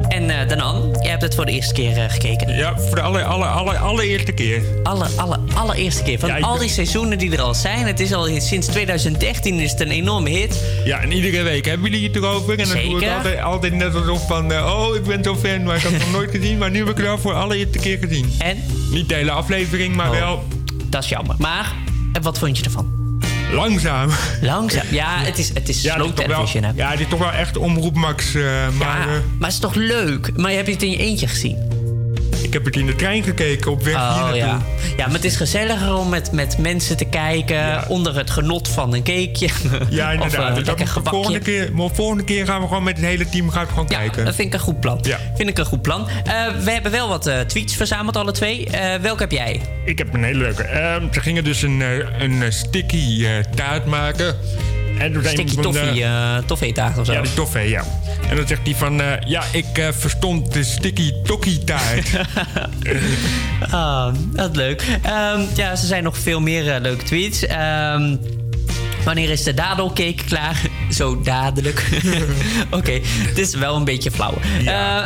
En 0.07 0.29
eh 0.29 0.47
Danan, 0.47 0.97
jij 1.01 1.09
hebt 1.09 1.21
het 1.21 1.35
voor 1.35 1.45
de 1.45 1.51
eerste 1.51 1.73
keer 1.73 2.09
gekeken. 2.09 2.55
Ja, 2.55 2.73
voor 2.77 2.95
de 2.95 3.01
aller, 3.01 3.23
aller, 3.23 3.47
aller, 3.47 3.77
allereerste 3.77 4.31
keer. 4.31 4.61
Alle, 4.83 5.07
alle, 5.15 5.39
allereerste 5.53 6.03
keer. 6.03 6.19
Van 6.19 6.29
Ja, 6.29 6.39
al 6.39 6.57
die 6.57 6.69
seizoenen 6.69 7.17
die 7.17 7.31
er 7.31 7.41
al 7.41 7.53
zijn. 7.53 7.87
Het 7.87 7.99
is 7.99 8.13
al 8.13 8.27
sinds 8.37 8.67
2013 8.67 9.59
is 9.59 9.71
het 9.71 9.79
een 9.79 9.91
enorme 9.91 10.29
hit. 10.29 10.63
Ja, 10.85 11.01
en 11.01 11.11
iedere 11.11 11.43
week 11.43 11.65
hebben 11.65 11.91
jullie 11.91 12.07
het 12.07 12.15
erover. 12.15 12.59
En 12.59 12.67
dan 12.67 12.67
doe 12.67 12.77
ik 12.77 12.99
Zeker. 12.99 13.15
altijd, 13.15 13.41
altijd 13.41 13.73
net 13.73 13.95
alsof 13.95 14.27
van... 14.27 14.51
oh, 14.53 14.95
ik 14.95 15.03
ben 15.03 15.23
zo 15.23 15.35
fan, 15.35 15.63
maar 15.63 15.75
ik 15.75 15.81
had 15.81 15.91
het 15.91 16.01
nog 16.01 16.11
nooit 16.11 16.31
gezien. 16.31 16.57
Maar 16.57 16.71
nu 16.71 16.79
heb 16.79 16.89
ik 16.89 16.97
het 16.97 17.07
al 17.07 17.17
voor 17.17 17.33
de 17.33 17.39
allereerste 17.39 17.79
keer 17.79 17.97
gezien. 17.97 18.33
En? 18.37 18.63
Niet 18.91 19.09
de 19.09 19.15
hele 19.15 19.31
aflevering, 19.31 19.95
maar 19.95 20.09
Oh. 20.09 20.19
wel 20.19 20.43
Dat 20.89 21.03
is 21.03 21.09
jammer. 21.09 21.35
Maar, 21.39 21.73
en 22.15 22.21
wat 22.21 22.37
vond 22.39 22.57
je 22.57 22.63
ervan? 22.63 23.03
langzaam. 23.51 24.09
Langzaam. 24.41 24.85
Ja, 24.91 25.17
het 25.29 25.37
is, 25.37 25.51
het 25.53 25.69
is 25.69 25.81
Ja, 25.81 25.93
slow 25.93 26.07
het 26.07 26.19
is 26.19 26.25
toch 26.25 26.35
wel, 26.35 26.45
television. 26.45 26.63
hè. 26.63 26.71
ja, 26.83 26.91
dit 26.91 26.99
is 26.99 27.07
toch 27.07 27.19
wel 27.19 27.31
echt 27.31 27.57
omroep 27.57 27.95
Max. 27.95 28.35
eh, 28.35 28.41
maar 28.43 28.87
Ja, 28.87 29.01
eh, 29.01 29.07
maar 29.07 29.21
het 29.39 29.51
is 29.51 29.59
toch 29.59 29.73
leuk? 29.75 30.31
Maar 30.37 30.51
heb 30.51 30.65
je 30.65 30.73
het 30.73 30.83
in 30.83 30.89
je 30.89 30.97
eentje 30.97 31.27
gezien? 31.27 31.57
Ik 32.55 32.63
heb 32.63 32.73
het 32.73 32.81
in 32.81 32.89
de 32.89 32.95
trein 32.95 33.23
gekeken 33.23 33.71
op 33.71 33.83
weg 33.83 33.93
hier 33.93 34.03
Oh 34.03 34.19
naartoe. 34.19 34.37
ja. 34.37 34.61
ja, 34.97 35.05
maar 35.05 35.15
het 35.15 35.23
is 35.23 35.35
gezelliger 35.35 35.95
om 35.95 36.09
met, 36.09 36.31
met 36.31 36.57
mensen 36.57 36.97
te 36.97 37.05
kijken. 37.05 37.87
Onder 37.87 38.15
het 38.15 38.29
genot 38.29 38.67
van 38.67 38.93
een 38.93 39.03
cakeje. 39.03 39.49
Ja, 39.89 40.07
of 40.07 40.13
inderdaad. 40.13 40.49
uh, 40.49 40.55
dat 40.55 40.65
lekker 40.65 40.91
moet 40.95 41.03
de 41.03 41.09
volgende, 41.09 41.39
keer, 41.39 41.73
maar 41.73 41.89
volgende 41.93 42.23
keer 42.23 42.45
gaan 42.45 42.61
we 42.61 42.67
gewoon 42.67 42.83
met 42.83 42.97
het 42.97 43.05
hele 43.05 43.29
team 43.29 43.49
gaan 43.49 43.63
we 43.63 43.69
gewoon 43.69 43.87
kijken. 43.87 44.25
Dat 44.25 44.35
vind 44.35 44.47
ik 44.47 44.53
een 44.53 44.59
goed 44.59 44.79
plan. 44.79 44.99
Ja. 45.01 45.17
Vind 45.35 45.49
ik 45.49 45.57
een 45.57 45.65
goed 45.65 45.81
plan. 45.81 46.07
Eh, 46.09 46.47
we 46.63 46.71
hebben 46.71 46.91
wel 46.91 47.09
wat 47.09 47.27
eh, 47.27 47.39
tweets 47.39 47.75
verzameld, 47.75 48.17
alle 48.17 48.31
twee. 48.31 48.65
Eh 48.69 49.01
welke 49.01 49.21
heb 49.21 49.31
jij? 49.31 49.61
Ik 49.85 49.97
heb 49.97 50.13
een 50.13 50.23
hele 50.23 50.39
leuke. 50.39 50.63
Ehm, 50.63 51.13
ze 51.13 51.19
gingen 51.19 51.43
dus 51.43 51.61
een, 51.61 51.83
een 52.19 52.53
sticky 52.53 53.25
eh, 53.25 53.31
taart 53.55 53.85
maken. 53.85 54.35
Van, 54.97 55.61
toffee, 55.61 56.03
eh, 56.03 56.35
eh 56.37 56.43
toffee 56.45 56.73
taart 56.73 56.97
of 56.97 57.05
zo. 57.05 57.13
Ja, 57.13 57.21
die 57.21 57.33
toffee, 57.33 57.69
ja. 57.69 57.83
En 58.29 58.35
dan 58.35 58.47
zegt 58.47 58.61
hij 58.63 58.75
van... 58.75 59.01
eh, 59.01 59.11
ja, 59.25 59.43
ik 59.51 59.77
eh, 59.77 59.87
verstond 59.91 60.53
de 60.53 60.63
sticky 60.63 61.11
tokkie 61.23 61.63
taart. 61.63 62.07
Ah, 63.69 64.13
dat 64.33 64.49
is 64.49 64.55
leuk. 64.55 64.81
Ehm, 65.01 65.41
ja, 65.55 65.71
er 65.71 65.77
zijn 65.77 66.03
nog 66.03 66.17
veel 66.17 66.39
meer 66.39 66.79
leuke 66.79 67.03
tweets. 67.03 67.45
Ehm, 67.45 68.15
Wanneer 69.03 69.29
is 69.29 69.43
de 69.43 69.53
dadelcake 69.53 70.23
klaar? 70.25 70.61
Zo 70.89 71.21
dadelijk. 71.21 71.85
Oké, 72.71 72.99
het 73.03 73.37
is 73.37 73.55
wel 73.55 73.75
een 73.75 73.83
beetje 73.83 74.11
flauw. 74.11 74.33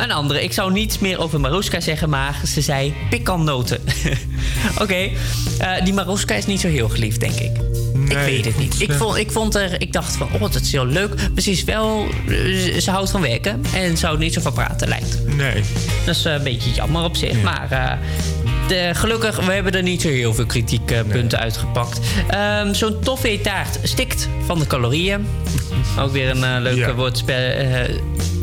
Een 0.00 0.10
andere. 0.10 0.42
Ik 0.42 0.52
zou 0.52 0.72
niets 0.72 0.98
meer 0.98 1.18
over 1.18 1.40
Maruska 1.40 1.80
zeggen, 1.80 2.08
maar 2.08 2.40
ze 2.46 2.60
zei 2.60 2.94
pikantnoten. 3.10 3.80
Oké, 4.82 5.10
die 5.84 5.92
Maruska 5.92 6.34
is 6.34 6.46
niet 6.46 6.60
zo 6.60 6.68
heel 6.68 6.88
geliefd, 6.88 7.20
denk 7.20 7.34
ik. 7.34 7.69
Ik 8.08 8.16
weet 8.16 8.44
het 8.44 8.58
niet. 8.58 8.80
Ik 8.80 8.92
vond, 8.92 9.16
ik 9.16 9.30
vond 9.30 9.54
er, 9.54 9.80
ik 9.80 9.92
dacht 9.92 10.16
van, 10.16 10.28
oh, 10.32 10.40
dat 10.40 10.54
is 10.54 10.72
heel 10.72 10.86
leuk. 10.86 11.14
Is 11.34 11.64
wel, 11.64 12.06
eh, 12.28 12.78
ze 12.78 12.90
houdt 12.90 13.10
van 13.10 13.20
werken 13.20 13.62
en 13.74 13.96
zou 13.96 14.18
niet 14.18 14.32
zo 14.32 14.40
van 14.40 14.52
praten, 14.52 14.88
lijkt. 14.88 15.18
Nee. 15.36 15.62
Dat 16.06 16.16
is 16.16 16.24
eh, 16.24 16.32
een 16.32 16.42
beetje 16.42 16.70
jammer 16.70 17.04
op 17.04 17.16
zich. 17.16 17.42
Maar 17.42 17.66
eh, 17.70 17.92
de, 18.68 18.90
gelukkig, 18.92 19.46
we 19.46 19.52
hebben 19.52 19.72
er 19.72 19.82
niet 19.82 20.02
zo 20.02 20.08
heel 20.08 20.34
veel 20.34 20.46
kritiekpunten 20.46 21.38
uitgepakt. 21.38 22.00
Ehm, 22.28 22.72
Zo'n 22.74 23.00
toffee-taart 23.00 23.78
stikt 23.82 24.28
van 24.46 24.58
de 24.58 24.66
calorieën. 24.66 25.26
Ook 25.98 26.12
weer 26.12 26.30
een 26.30 26.44
eh, 26.44 26.56
leuke 26.60 26.94
woordspel. 26.94 27.66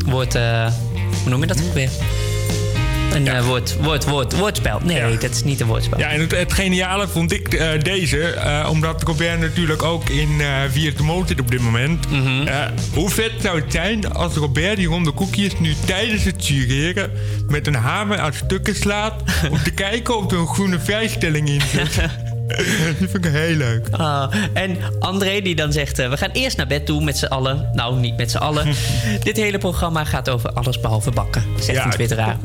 woord, 0.06 0.34
hoe 0.34 1.30
noem 1.30 1.42
je 1.42 1.48
dat 1.48 1.62
ook 1.64 1.74
weer? 1.74 1.90
Een 3.14 3.28
eh, 3.28 3.46
woord, 3.46 3.78
woord, 3.82 4.06
woord, 4.06 4.38
woordspel. 4.38 4.80
Nee, 4.84 5.18
dat 5.18 5.32
is 5.32 5.44
niet 5.44 5.60
een 5.60 5.68
woordspel. 5.68 6.00
Ja, 6.00 6.10
en 6.10 6.20
het, 6.20 6.32
het 6.32 6.54
geniale 6.54 7.08
vond 7.08 7.32
ik 7.32 7.54
eh, 7.54 7.70
deze, 7.80 8.24
eh, 8.24 8.68
omdat 8.72 9.04
Robert 9.04 9.40
natuurlijk 9.40 9.84
ook 9.84 10.10
in 10.10 10.42
Via 10.70 10.92
de 10.98 11.04
Motor 11.04 11.28
zit 11.28 11.40
op 11.40 11.52
dit 11.52 11.62
moment. 11.62 12.12
Mhm. 12.12 12.48
Hoe 12.94 13.10
vet 13.10 13.32
zou 13.42 13.62
het 13.62 13.72
zijn 13.72 14.14
als 14.14 14.36
Robert 14.36 14.78
die 14.78 14.88
ronde 14.88 15.12
koekjes 15.12 15.60
nu 15.60 15.74
tijdens 15.86 16.24
het 16.24 16.48
jureren 16.48 17.12
met 17.48 17.68
een 17.68 17.76
hamer 17.76 18.18
uit 18.18 18.36
stukken 18.36 18.76
slaat 18.76 19.14
om 19.52 19.64
te 19.64 19.72
kijken 19.72 20.18
of 20.18 20.32
er 20.32 20.38
een 20.38 20.48
groene 20.48 20.80
vrijstelling 20.80 21.50
in 21.50 21.62
zit. 21.62 21.96
die 23.00 23.08
vind 23.08 23.26
ik 23.26 23.32
heel 23.32 23.56
leuk. 23.56 23.88
Ah, 23.92 24.34
en 24.54 24.78
André 25.00 25.42
die 25.42 25.56
dan 25.56 25.72
zegt... 25.72 25.98
we 25.98 26.18
gaan 26.18 26.32
eerst 26.32 26.58
naar 26.58 26.68
bed 26.68 26.86
toe 26.86 27.04
met 27.04 27.18
z'n 27.18 27.26
allen. 27.26 27.70
Nou, 27.74 28.00
niet 28.00 28.18
met 28.18 28.32
z'n 28.32 28.38
allen. 28.38 28.68
Dit 29.24 29.38
hele 29.38 29.58
programma 29.58 30.04
gaat 30.04 30.30
over 30.30 30.50
alles 30.50 30.80
behalve 30.80 31.12
bakken, 31.12 31.44
zegt 31.60 31.86
een 31.86 31.92
twitteraar. 31.92 32.38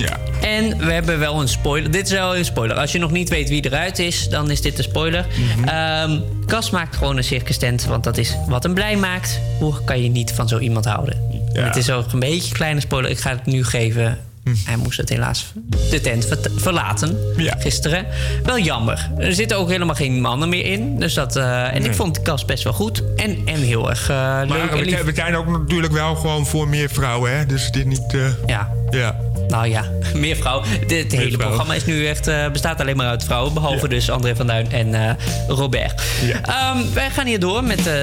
Ja. 0.00 0.16
En 0.40 0.78
we 0.78 0.92
hebben 0.92 1.18
wel 1.18 1.40
een 1.40 1.48
spoiler. 1.48 1.90
Dit 1.90 2.06
is 2.06 2.12
wel 2.12 2.36
een 2.36 2.44
spoiler. 2.44 2.76
Als 2.76 2.92
je 2.92 2.98
nog 2.98 3.10
niet 3.10 3.28
weet 3.28 3.48
wie 3.48 3.64
eruit 3.64 3.98
is, 3.98 4.28
dan 4.28 4.50
is 4.50 4.60
dit 4.60 4.78
een 4.78 4.84
spoiler. 4.84 5.26
Ehm, 5.66 6.18
Cas 6.46 6.70
maakt 6.70 6.96
gewoon 6.96 7.16
een 7.16 7.24
circus 7.24 7.56
tent, 7.56 7.84
want 7.84 8.04
dat 8.04 8.16
is 8.16 8.36
wat 8.48 8.62
hem 8.62 8.74
blij 8.74 8.96
maakt. 8.96 9.40
Hoe 9.58 9.84
kan 9.84 10.02
je 10.02 10.08
niet 10.08 10.32
van 10.32 10.48
zo 10.48 10.58
iemand 10.58 10.84
houden? 10.84 11.14
En 11.52 11.64
Het 11.64 11.76
is 11.76 11.90
ook 11.90 12.12
een 12.12 12.18
beetje 12.20 12.48
een 12.48 12.56
kleine 12.56 12.80
spoiler. 12.80 13.10
Ik 13.10 13.18
ga 13.18 13.30
het 13.30 13.46
nu 13.46 13.64
geven. 13.64 14.18
Hij 14.64 14.76
moest 14.76 14.96
het 14.98 15.08
helaas 15.08 15.52
de 15.90 16.00
tent 16.00 16.26
ver- 16.26 16.38
verlaten 16.56 17.18
gisteren. 17.58 18.06
Wel 18.44 18.58
jammer. 18.58 19.10
Er 19.18 19.34
zitten 19.34 19.56
ook 19.58 19.68
helemaal 19.70 19.94
geen 19.94 20.20
mannen 20.20 20.48
meer 20.48 20.64
in. 20.64 20.98
Dus 20.98 21.14
dat, 21.14 21.36
eh, 21.36 21.74
en 21.74 21.84
ik 21.84 21.94
vond 21.94 22.22
Cas 22.22 22.44
best 22.44 22.64
wel 22.64 22.72
goed. 22.72 23.02
En, 23.16 23.38
en 23.44 23.56
heel 23.60 23.90
erg 23.90 24.08
eh, 24.10 24.38
leuk 24.40 24.48
Maar 24.48 24.70
we, 24.70 24.84
lief. 24.84 24.90
zijn- 24.94 25.04
we 25.04 25.14
zijn 25.14 25.36
ook 25.36 25.46
natuurlijk 25.46 25.92
wel 25.92 26.14
gewoon 26.14 26.46
voor 26.46 26.68
meer 26.68 26.88
vrouwen, 26.90 27.36
hè? 27.38 27.46
Dus 27.46 27.70
dit 27.70 27.86
niet... 27.86 28.14
eh, 28.14 28.20
Ja. 28.46 28.70
Ja. 28.90 29.16
Nou 29.50 29.68
ja, 29.68 29.84
meer 30.14 30.36
vrouwen. 30.36 30.68
Dit 30.86 31.12
hele 31.12 31.36
programma 31.36 31.74
is 31.74 31.84
nu 31.84 32.06
echt, 32.06 32.26
eh, 32.26 32.50
bestaat 32.50 32.80
alleen 32.80 32.96
maar 32.96 33.08
uit 33.08 33.24
vrouwen. 33.24 33.54
Behalve 33.54 33.88
dus 33.88 34.10
André 34.10 34.36
van 34.36 34.46
Duin 34.46 34.72
en 34.72 34.94
eh, 34.94 35.14
Robert. 35.48 36.02
Ehm, 36.42 36.92
wij 36.94 37.10
gaan 37.10 37.26
hier 37.26 37.40
door 37.40 37.64
met 37.64 37.86
eh, 37.86 37.94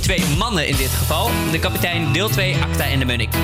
twee 0.00 0.24
mannen 0.38 0.68
in 0.68 0.76
dit 0.76 0.90
geval. 0.90 1.30
De 1.50 1.58
kapitein 1.58 2.12
deel 2.12 2.28
2, 2.28 2.56
Acta 2.62 2.84
en 2.84 2.98
de 2.98 3.04
Munnik. 3.04 3.34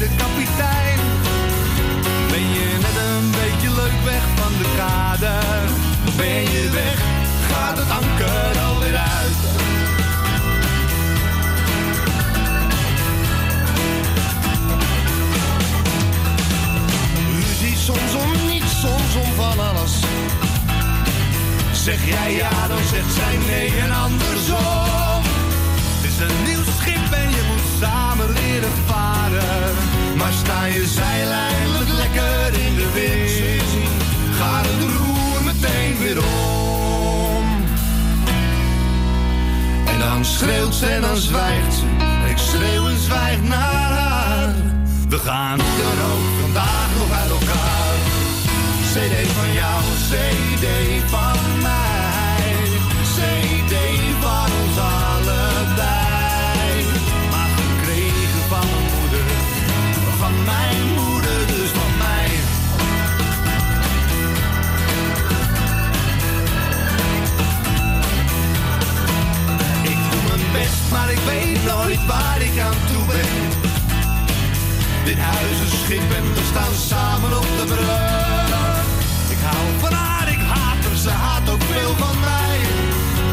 Beide 0.00 0.16
kapitein. 0.16 0.98
Ben 2.30 2.40
je 2.40 2.78
net 2.80 2.96
een 3.06 3.30
beetje 3.30 3.74
leuk 3.74 4.04
weg 4.04 4.22
van 4.36 4.52
de 4.58 4.68
kade? 4.76 5.38
Ben 6.16 6.42
je 6.52 6.70
weg, 6.72 6.98
gaat 7.50 7.78
het 7.78 7.90
anker 7.90 8.62
alweer 8.62 8.96
uit. 8.96 9.40
Ruzie 17.34 17.76
soms 17.76 18.14
om 18.14 18.46
niets, 18.46 18.80
soms 18.80 19.14
om 19.14 19.34
van 19.36 19.58
alles. 19.68 19.92
Zeg 21.72 22.06
jij 22.06 22.34
ja, 22.34 22.68
dan 22.68 22.84
zegt 22.92 23.14
zij 23.14 23.38
nee 23.46 23.80
en 23.80 23.90
andersom. 23.90 25.22
Het 25.96 26.10
is 26.10 26.18
een 26.18 26.44
nieuw 26.44 26.64
schip 26.78 27.12
en 27.12 27.30
je 27.30 27.42
moet 27.48 27.80
samen 27.80 28.32
leren 28.32 28.72
varen. 28.86 29.89
Maar 30.20 30.32
sta 30.32 30.64
je 30.64 30.86
zeil 30.86 31.30
eindelijk 31.30 31.90
lekker 31.90 32.60
in 32.66 32.74
de 32.74 32.90
wind, 32.94 33.70
gaat 34.38 34.66
het 34.68 34.82
roer 34.98 35.42
meteen 35.44 35.98
weer 35.98 36.18
om. 36.18 37.44
En 39.86 39.98
dan 39.98 40.24
schreeuwt 40.24 40.74
ze 40.74 40.86
en 40.86 41.00
dan 41.00 41.16
zwijgt 41.16 41.74
ze. 41.74 41.84
Ik 42.30 42.38
schreeuw 42.38 42.88
en 42.88 42.98
zwijg 42.98 43.42
naar 43.42 43.92
haar. 43.92 44.54
We 45.08 45.18
gaan 45.18 45.58
dan 45.58 45.98
ook 46.12 46.40
vandaag 46.40 46.88
nog 46.98 47.18
uit 47.18 47.30
elkaar. 47.30 47.94
CD 48.92 49.28
van 49.38 49.52
jou, 49.52 49.82
CD 50.10 50.66
van 51.10 51.62
mij. 51.62 51.89
Maar 70.90 71.10
ik 71.10 71.18
weet 71.18 71.64
nooit 71.64 72.06
waar 72.06 72.40
ik 72.40 72.58
aan 72.58 72.80
toe 72.90 73.04
ben. 73.06 73.38
Dit 75.04 75.18
huis 75.18 75.58
is 75.66 75.80
schip 75.84 76.10
en 76.18 76.34
we 76.34 76.42
staan 76.50 76.74
samen 76.88 77.36
op 77.38 77.48
de 77.58 77.64
brug. 77.64 78.78
Ik 79.34 79.40
hou 79.48 79.66
van 79.80 79.92
haar, 79.92 80.28
ik 80.28 80.42
haat 80.52 80.84
haar, 80.84 80.96
ze 80.96 81.10
haat 81.10 81.50
ook 81.50 81.62
veel 81.62 81.94
van 81.96 82.16
mij. 82.20 82.58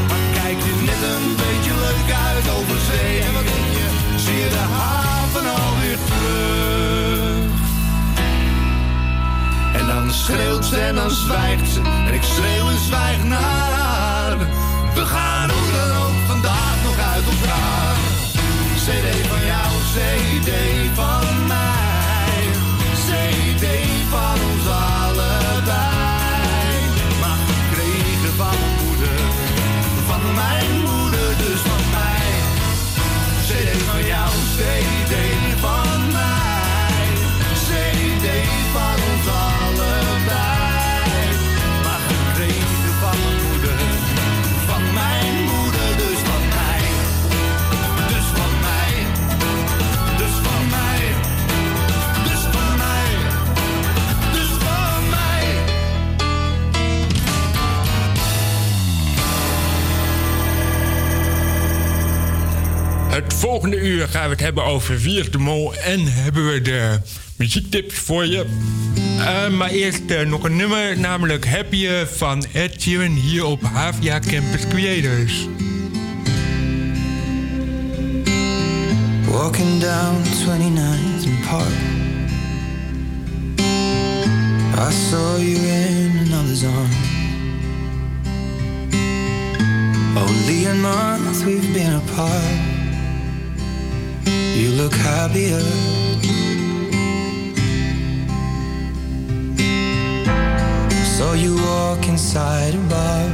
Maar 0.07 0.41
kijk 0.41 0.57
je 0.67 0.73
net 0.89 1.01
een 1.13 1.35
beetje 1.35 1.73
leuk 1.85 2.09
uit 2.27 2.49
over 2.57 2.77
zee. 2.89 3.19
En 3.21 3.33
wat 3.33 3.43
je, 3.77 3.87
zie 4.17 4.37
je 4.43 4.49
de 4.49 4.65
haven 4.77 5.45
alweer 5.61 5.99
terug. 6.09 7.55
En 9.79 9.87
dan 9.87 10.13
schreeuwt 10.13 10.65
ze 10.65 10.77
en 10.77 10.95
dan 10.95 11.11
zwijgt 11.11 11.69
ze. 11.73 11.81
En 12.07 12.13
ik 12.13 12.23
schreeuw 12.23 12.69
en 12.69 12.79
zwijg 12.79 13.23
naar 13.23 13.71
haar. 13.71 14.37
We 14.93 15.05
gaan 15.05 15.49
hoe 15.49 15.76
volgende 63.61 63.87
uur 63.87 64.07
gaan 64.07 64.23
we 64.23 64.29
het 64.29 64.39
hebben 64.39 64.63
over 64.63 64.99
Wie 64.99 65.29
de 65.29 65.37
Mol 65.37 65.75
en 65.75 66.13
hebben 66.13 66.51
we 66.51 66.61
de 66.61 66.99
muziektips 67.35 67.95
voor 67.95 68.25
je. 68.25 68.45
Eh, 69.19 69.49
maar 69.49 69.69
eerst 69.69 70.01
eh, 70.07 70.25
nog 70.25 70.43
een 70.43 70.55
nummer, 70.55 70.99
namelijk 70.99 71.47
Happy 71.47 71.87
van 72.05 72.45
Ed 72.53 72.81
Sheeran 72.81 73.11
hier 73.11 73.45
op 73.45 73.63
Havia 73.63 74.19
Campus 74.19 74.67
Creators. 74.67 75.47
Walking 79.29 79.79
down 79.79 80.23
29th 80.23 81.25
and 81.25 81.41
Park. 81.49 81.73
I 84.89 84.91
saw 85.09 85.37
you 85.37 85.55
in 85.55 86.19
another's 86.25 86.63
arm. 86.63 86.91
Only 90.15 90.65
a 90.65 90.73
month 90.73 91.43
we've 91.43 91.73
been 91.73 91.93
apart. 91.93 92.76
You 94.57 94.71
look 94.71 94.93
happier. 94.93 95.61
Saw 101.15 101.33
you 101.33 101.55
walk 101.55 102.07
inside 102.07 102.73
a 102.73 102.83
bar. 102.89 103.29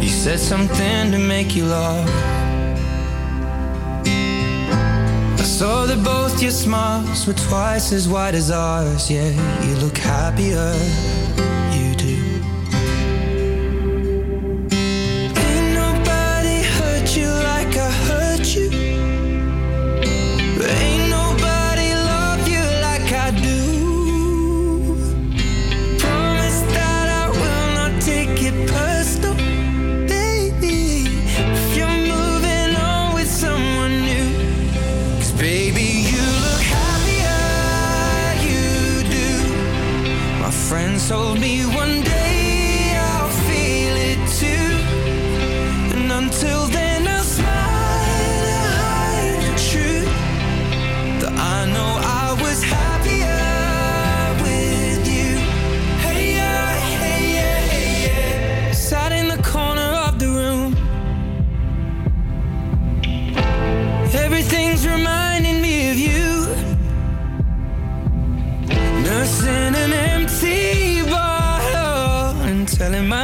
You 0.00 0.08
said 0.08 0.38
something 0.38 1.10
to 1.10 1.18
make 1.18 1.56
you 1.56 1.64
laugh. 1.64 2.08
I 5.42 5.42
saw 5.42 5.86
that 5.86 6.04
both 6.04 6.40
your 6.40 6.52
smiles 6.52 7.26
were 7.26 7.38
twice 7.48 7.92
as 7.92 8.08
wide 8.08 8.36
as 8.36 8.52
ours. 8.52 9.10
Yeah, 9.10 9.30
you 9.66 9.74
look 9.84 9.98
happier. 9.98 10.74
Told 41.08 41.40
me 41.40 41.67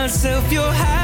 myself 0.05 0.53
your 0.53 0.71
high 0.71 1.04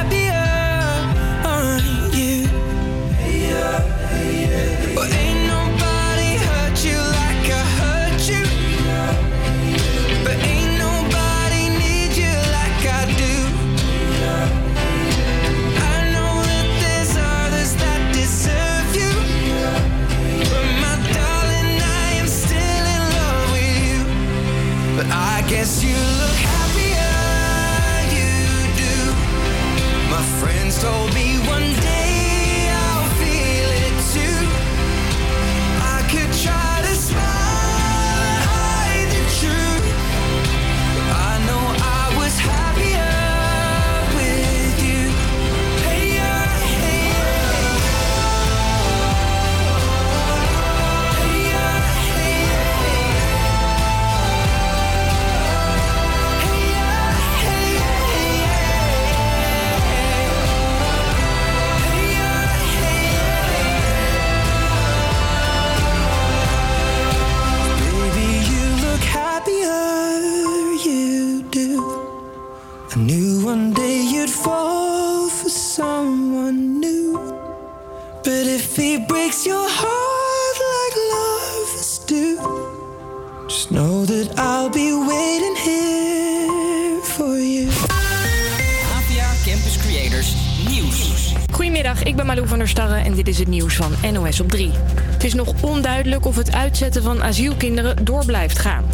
Op 94.38 94.48
3. 94.48 94.70
Het 95.12 95.24
is 95.24 95.34
nog 95.34 95.62
onduidelijk 95.62 96.26
of 96.26 96.36
het 96.36 96.52
uitzetten 96.52 97.02
van 97.02 97.22
asielkinderen 97.22 98.04
door 98.04 98.24
blijft 98.24 98.58
gaan. 98.58 98.84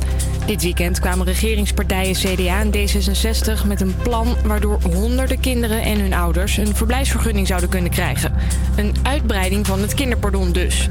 Dit 0.47 0.63
weekend 0.63 1.01
kwamen 1.01 1.27
regeringspartijen 1.27 2.15
CDA 2.15 2.61
en 2.61 2.71
D66 2.73 3.67
met 3.67 3.81
een 3.81 3.97
plan 4.03 4.37
waardoor 4.45 4.79
honderden 4.83 5.41
kinderen 5.41 5.83
en 5.83 6.01
hun 6.01 6.15
ouders 6.15 6.57
een 6.57 6.75
verblijfsvergunning 6.77 7.47
zouden 7.47 7.69
kunnen 7.69 7.91
krijgen. 7.91 8.35
Een 8.77 8.95
uitbreiding 9.03 9.67
van 9.67 9.81
het 9.81 9.95
kinderpardon 9.95 10.53
dus. 10.53 10.89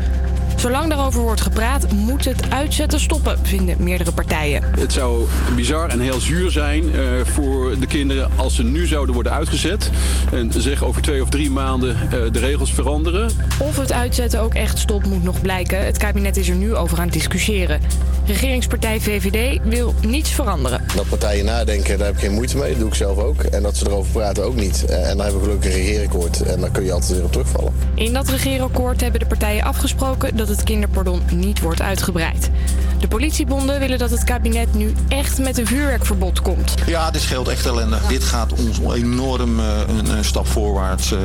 Zolang 0.66 0.90
daarover 0.90 1.22
wordt 1.22 1.42
gepraat, 1.42 1.92
moet 1.92 2.26
het 2.26 2.50
uitzetten 2.50 3.00
stoppen, 3.00 3.40
vinden 3.42 3.84
meerdere 3.84 4.12
partijen. 4.12 4.64
Het 4.80 4.94
zou 4.94 5.26
bizar 5.56 5.90
en 5.90 6.00
heel 6.00 6.20
zuur 6.20 6.52
zijn 6.52 6.94
eh, 6.94 7.02
voor 7.24 7.80
de 7.80 7.88
kinderen 7.88 8.32
als 8.36 8.56
ze 8.56 8.64
nu 8.64 8.86
zouden 8.86 9.14
worden 9.14 9.32
uitgezet. 9.32 9.90
En 10.32 10.52
zeg 10.52 10.84
over 10.84 11.02
twee 11.02 11.22
of 11.22 11.30
drie 11.30 11.52
maanden 11.52 11.96
eh, 11.96 12.10
de 12.10 12.40
regels 12.40 12.74
veranderen. 12.74 13.30
Of 13.60 13.78
het 13.78 13.92
uitzetten 13.92 14.42
ook 14.42 14.54
echt 14.54 14.78
stopt, 14.78 15.06
moet 15.06 15.24
nog 15.24 15.42
blijken. 15.42 15.86
Het 15.86 15.98
kabinet 15.98 16.38
is 16.38 16.50
er 16.50 16.56
nu 16.56 16.76
over 16.76 16.98
aan 16.98 17.04
het 17.04 17.14
discussiëren. 17.14 17.82
Regeringspartij 18.26 19.00
VVD 19.00 19.60
wil 19.64 19.94
niets 20.02 20.30
veranderen. 20.30 20.82
Dat 20.96 21.10
partijen 21.10 21.46
nadenken, 21.46 21.98
daar 21.98 22.08
heb 22.08 22.16
ik 22.16 22.22
geen 22.22 22.34
moeite 22.34 22.58
mee. 22.58 22.70
Dat 22.70 22.80
doe 22.80 22.88
ik 22.88 22.94
zelf 22.96 23.18
ook. 23.18 23.44
En 23.44 23.64
dat 23.64 23.78
ze 23.78 23.86
erover 23.88 24.12
praten 24.12 24.44
ook 24.44 24.56
niet. 24.56 24.86
Eh, 24.86 25.10
En 25.10 25.18
dan 25.18 25.26
hebben 25.26 25.42
we 25.44 25.48
gelukkig 25.48 25.74
een 25.74 25.82
regeerakkoord. 25.82 26.42
En 26.42 26.60
dan 26.60 26.72
kun 26.72 26.84
je 26.84 26.92
altijd 26.92 27.12
weer 27.12 27.24
op 27.24 27.32
terugvallen. 27.32 27.74
In 27.96 28.14
dat 28.14 28.28
regeerakkoord 28.30 29.02
hebben 29.02 29.20
de 29.20 29.26
partijen 29.26 29.64
afgesproken 29.64 30.38
dat 30.38 30.48
het 30.48 30.64
kinderpardon 30.64 31.22
niet 31.34 31.60
wordt 31.60 31.82
uitgebreid. 31.82 32.50
De 33.00 33.08
politiebonden 33.08 33.80
willen 33.80 33.98
dat 33.98 34.10
het 34.10 34.24
kabinet 34.24 34.74
nu 34.74 34.94
echt 35.08 35.38
met 35.38 35.58
een 35.58 35.68
vuurwerkverbod 35.68 36.42
komt. 36.42 36.74
Ja, 36.86 37.12
dit 37.12 37.22
scheelt 37.22 37.48
echt 37.48 37.66
ellende. 37.66 37.98
Dit 38.08 38.24
gaat 38.24 38.54
ons 38.54 38.80
enorm 38.96 39.60
eh, 39.60 39.66
een, 39.88 40.18
een 40.18 40.26
stap 40.26 40.48
voorwaarts 40.48 41.12
eh, 41.12 41.20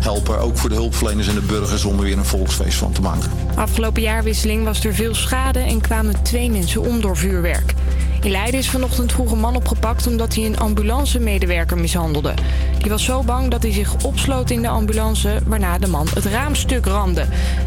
helpen. 0.00 0.38
Ook 0.38 0.58
voor 0.58 0.68
de 0.68 0.74
hulpverleners 0.74 1.28
en 1.28 1.34
de 1.34 1.40
burgers 1.40 1.84
om 1.84 1.96
er 1.96 2.02
weer 2.02 2.18
een 2.18 2.24
volksfeest 2.24 2.78
van 2.78 2.92
te 2.92 3.00
maken. 3.00 3.30
Afgelopen 3.54 4.02
jaarwisseling 4.02 4.64
was 4.64 4.84
er 4.84 4.94
veel 4.94 5.14
schade 5.14 5.58
en 5.58 5.80
kwamen 5.80 6.22
twee 6.22 6.50
mensen 6.50 6.80
om 6.80 7.00
door 7.00 7.16
vuurwerk. 7.16 7.74
In 8.22 8.30
Leiden 8.30 8.60
is 8.60 8.70
vanochtend 8.70 9.12
vroeg 9.12 9.30
een 9.30 9.38
man 9.38 9.56
opgepakt 9.56 10.06
omdat 10.06 10.34
hij 10.34 10.44
een 10.44 10.58
ambulancemedewerker 10.58 11.78
mishandelde. 11.78 12.34
Die 12.78 12.90
was 12.90 13.04
zo 13.04 13.22
bang 13.22 13.50
dat 13.50 13.62
hij 13.62 13.72
zich 13.72 14.04
opsloot 14.04 14.50
in 14.50 14.62
de 14.62 14.68
ambulance, 14.68 15.38
waarna 15.46 15.78
de 15.78 15.86
man 15.86 16.06
het 16.14 16.24
raamstuk 16.24 16.86
ramde. 16.86 17.26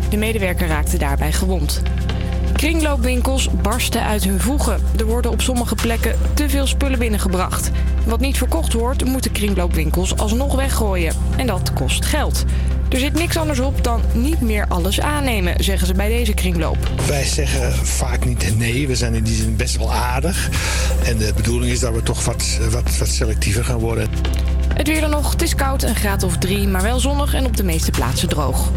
De 0.09 0.17
medewerker 0.17 0.67
raakte 0.67 0.97
daarbij 0.97 1.31
gewond. 1.31 1.81
Kringloopwinkels 2.63 3.49
barsten 3.61 4.03
uit 4.03 4.23
hun 4.23 4.39
voegen. 4.39 4.81
Er 4.97 5.05
worden 5.05 5.31
op 5.31 5.41
sommige 5.41 5.75
plekken 5.75 6.19
te 6.33 6.49
veel 6.49 6.67
spullen 6.67 6.99
binnengebracht. 6.99 7.71
Wat 8.05 8.19
niet 8.19 8.37
verkocht 8.37 8.73
wordt, 8.73 9.05
moeten 9.05 9.31
kringloopwinkels 9.31 10.17
alsnog 10.17 10.55
weggooien. 10.55 11.15
En 11.37 11.47
dat 11.47 11.73
kost 11.73 12.05
geld. 12.05 12.43
Er 12.89 12.99
zit 12.99 13.13
niks 13.13 13.37
anders 13.37 13.59
op 13.59 13.83
dan 13.83 14.01
niet 14.13 14.41
meer 14.41 14.65
alles 14.67 15.01
aannemen, 15.01 15.63
zeggen 15.63 15.87
ze 15.87 15.93
bij 15.93 16.09
deze 16.09 16.33
kringloop. 16.33 16.77
Wij 17.07 17.25
zeggen 17.25 17.73
vaak 17.85 18.25
niet 18.25 18.57
nee. 18.57 18.87
We 18.87 18.95
zijn 18.95 19.13
in 19.13 19.23
die 19.23 19.35
zin 19.35 19.55
best 19.55 19.77
wel 19.77 19.93
aardig. 19.93 20.49
En 21.05 21.17
de 21.17 21.31
bedoeling 21.35 21.71
is 21.71 21.79
dat 21.79 21.93
we 21.93 22.03
toch 22.03 22.25
wat, 22.25 22.59
wat, 22.71 22.97
wat 22.97 23.07
selectiever 23.07 23.65
gaan 23.65 23.79
worden. 23.79 24.09
Het 24.73 24.87
weer 24.87 25.01
dan 25.01 25.09
nog, 25.09 25.31
het 25.31 25.41
is 25.41 25.55
koud, 25.55 25.83
een 25.83 25.95
graad 25.95 26.23
of 26.23 26.37
drie, 26.37 26.67
maar 26.67 26.81
wel 26.81 26.99
zonnig 26.99 27.33
en 27.33 27.45
op 27.45 27.57
de 27.57 27.63
meeste 27.63 27.91
plaatsen 27.91 28.29
droog. 28.29 28.71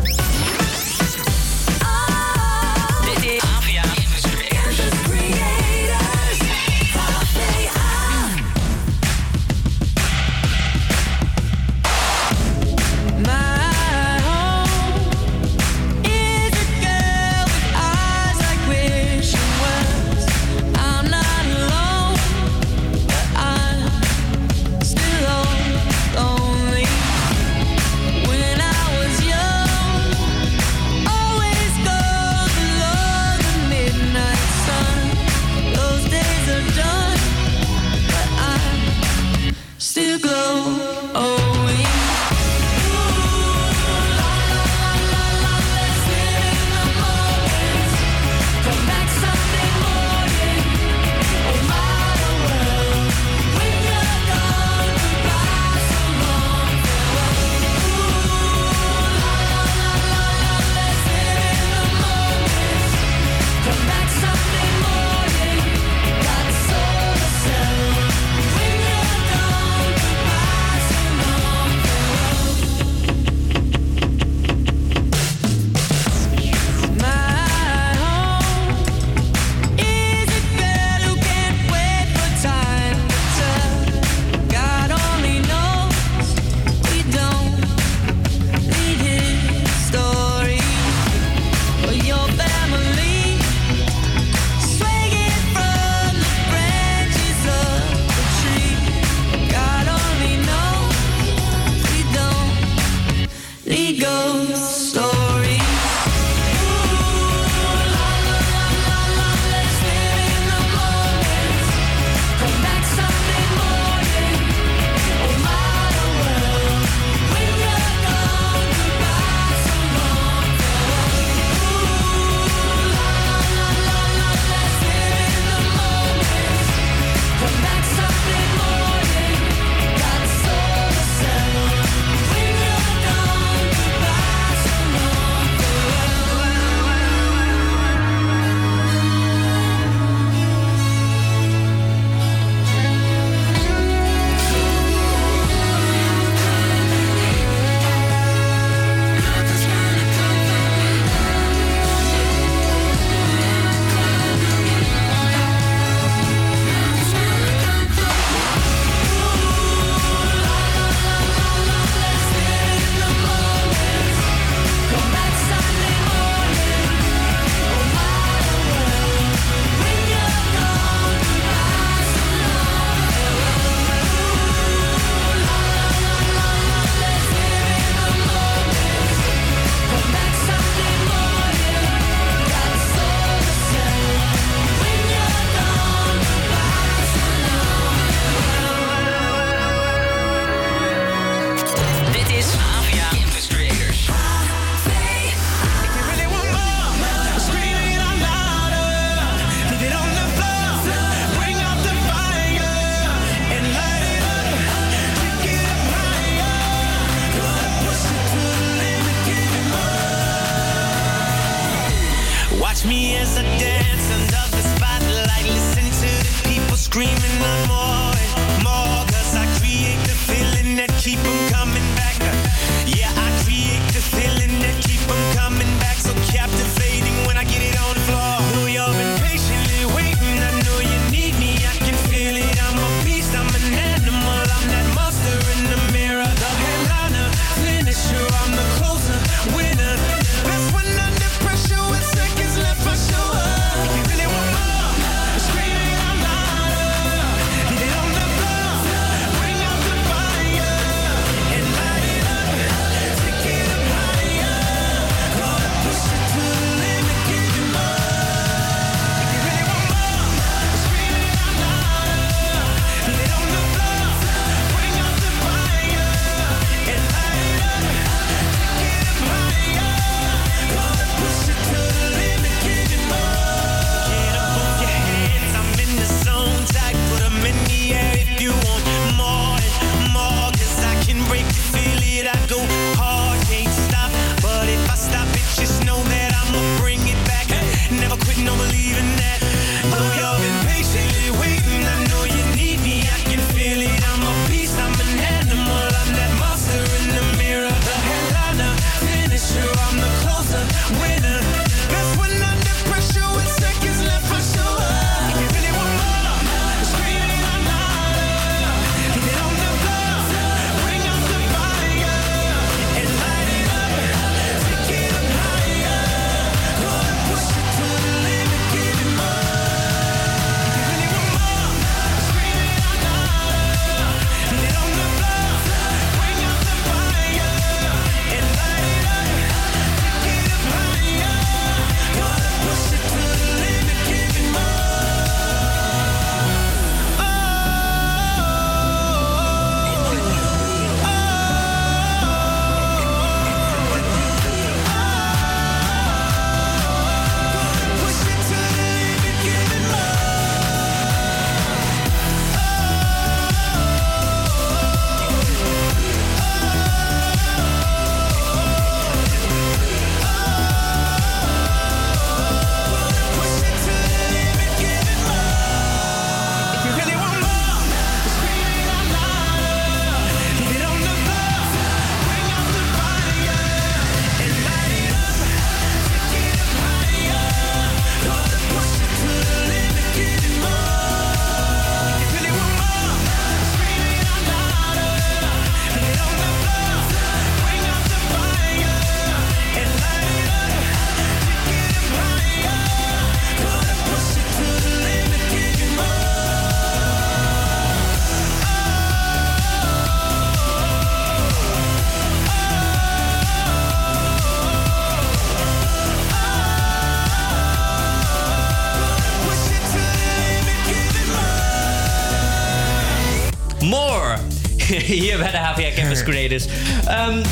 Ehm, 416.27 417.43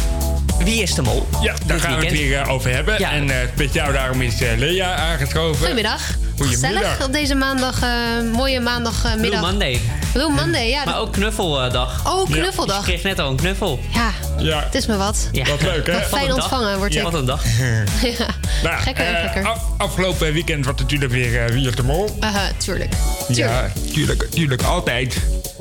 wie 0.65 0.83
is 0.83 0.95
de 0.95 1.03
mol? 1.03 1.27
Ja, 1.43 1.55
daar 1.67 1.81
gaan 1.81 1.99
we 1.99 2.05
het 2.05 2.13
weer 2.15 2.41
eh, 2.41 2.49
over 2.49 2.71
hebben. 2.75 2.99
Ja. 2.99 3.13
En 3.13 3.31
eh 3.31 3.37
speciaal 3.55 3.93
daarom 3.93 4.21
is 4.23 4.41
eh, 4.43 4.49
Lea 4.59 4.95
aangeschoven. 4.97 5.57
Goedemiddag. 5.59 6.01
Goedemiddag. 6.37 6.71
Gezellig 6.71 7.05
op 7.07 7.13
deze 7.13 7.35
maandag, 7.35 7.83
eh, 7.83 7.89
mooie 8.33 8.61
maandagmiddag. 8.61 9.21
Blue 9.41 9.41
Monday. 9.51 9.81
Blue 10.13 10.29
Monday, 10.29 10.69
ja. 10.69 10.85
Maar 10.85 10.99
ook 10.99 11.13
knuffeldag. 11.13 12.13
Oh, 12.15 12.31
knuffeldag. 12.31 12.79
Ik 12.79 12.85
kreeg 12.85 13.03
net 13.03 13.19
al 13.19 13.31
een 13.31 13.37
knuffel. 13.37 13.81
Ja, 13.93 14.11
Ja. 14.39 14.63
het 14.65 14.75
is 14.75 14.87
me 14.87 14.97
wat. 14.97 15.29
Ja. 15.33 15.45
Wat 15.45 15.63
leuk, 15.63 15.87
hè? 15.87 15.93
Wat 15.93 16.03
fijn 16.03 16.23
een 16.23 16.29
dag. 16.29 16.37
ontvangen 16.37 16.79
wordt 16.79 16.93
Ja, 16.95 16.99
ik. 17.01 17.07
wat 17.07 17.15
een 17.15 17.27
dag. 17.27 17.45
ja. 18.19 18.27
Nou, 18.63 18.81
Gekker, 18.83 19.05
gekker. 19.17 19.47
af- 19.47 19.65
afgelopen 19.79 20.33
weekend 20.33 20.65
was 20.65 20.75
natuurlijk 20.77 21.13
weer 21.13 21.53
Wie 21.53 21.69
is 21.69 21.75
de 21.75 21.83
Mol. 21.83 22.17
Aha, 22.21 22.49
tuurlijk. 22.57 22.93
Ja, 23.29 23.71
tuurlijk, 23.93 24.27
tuurlijk, 24.31 24.63
altijd. 24.63 25.17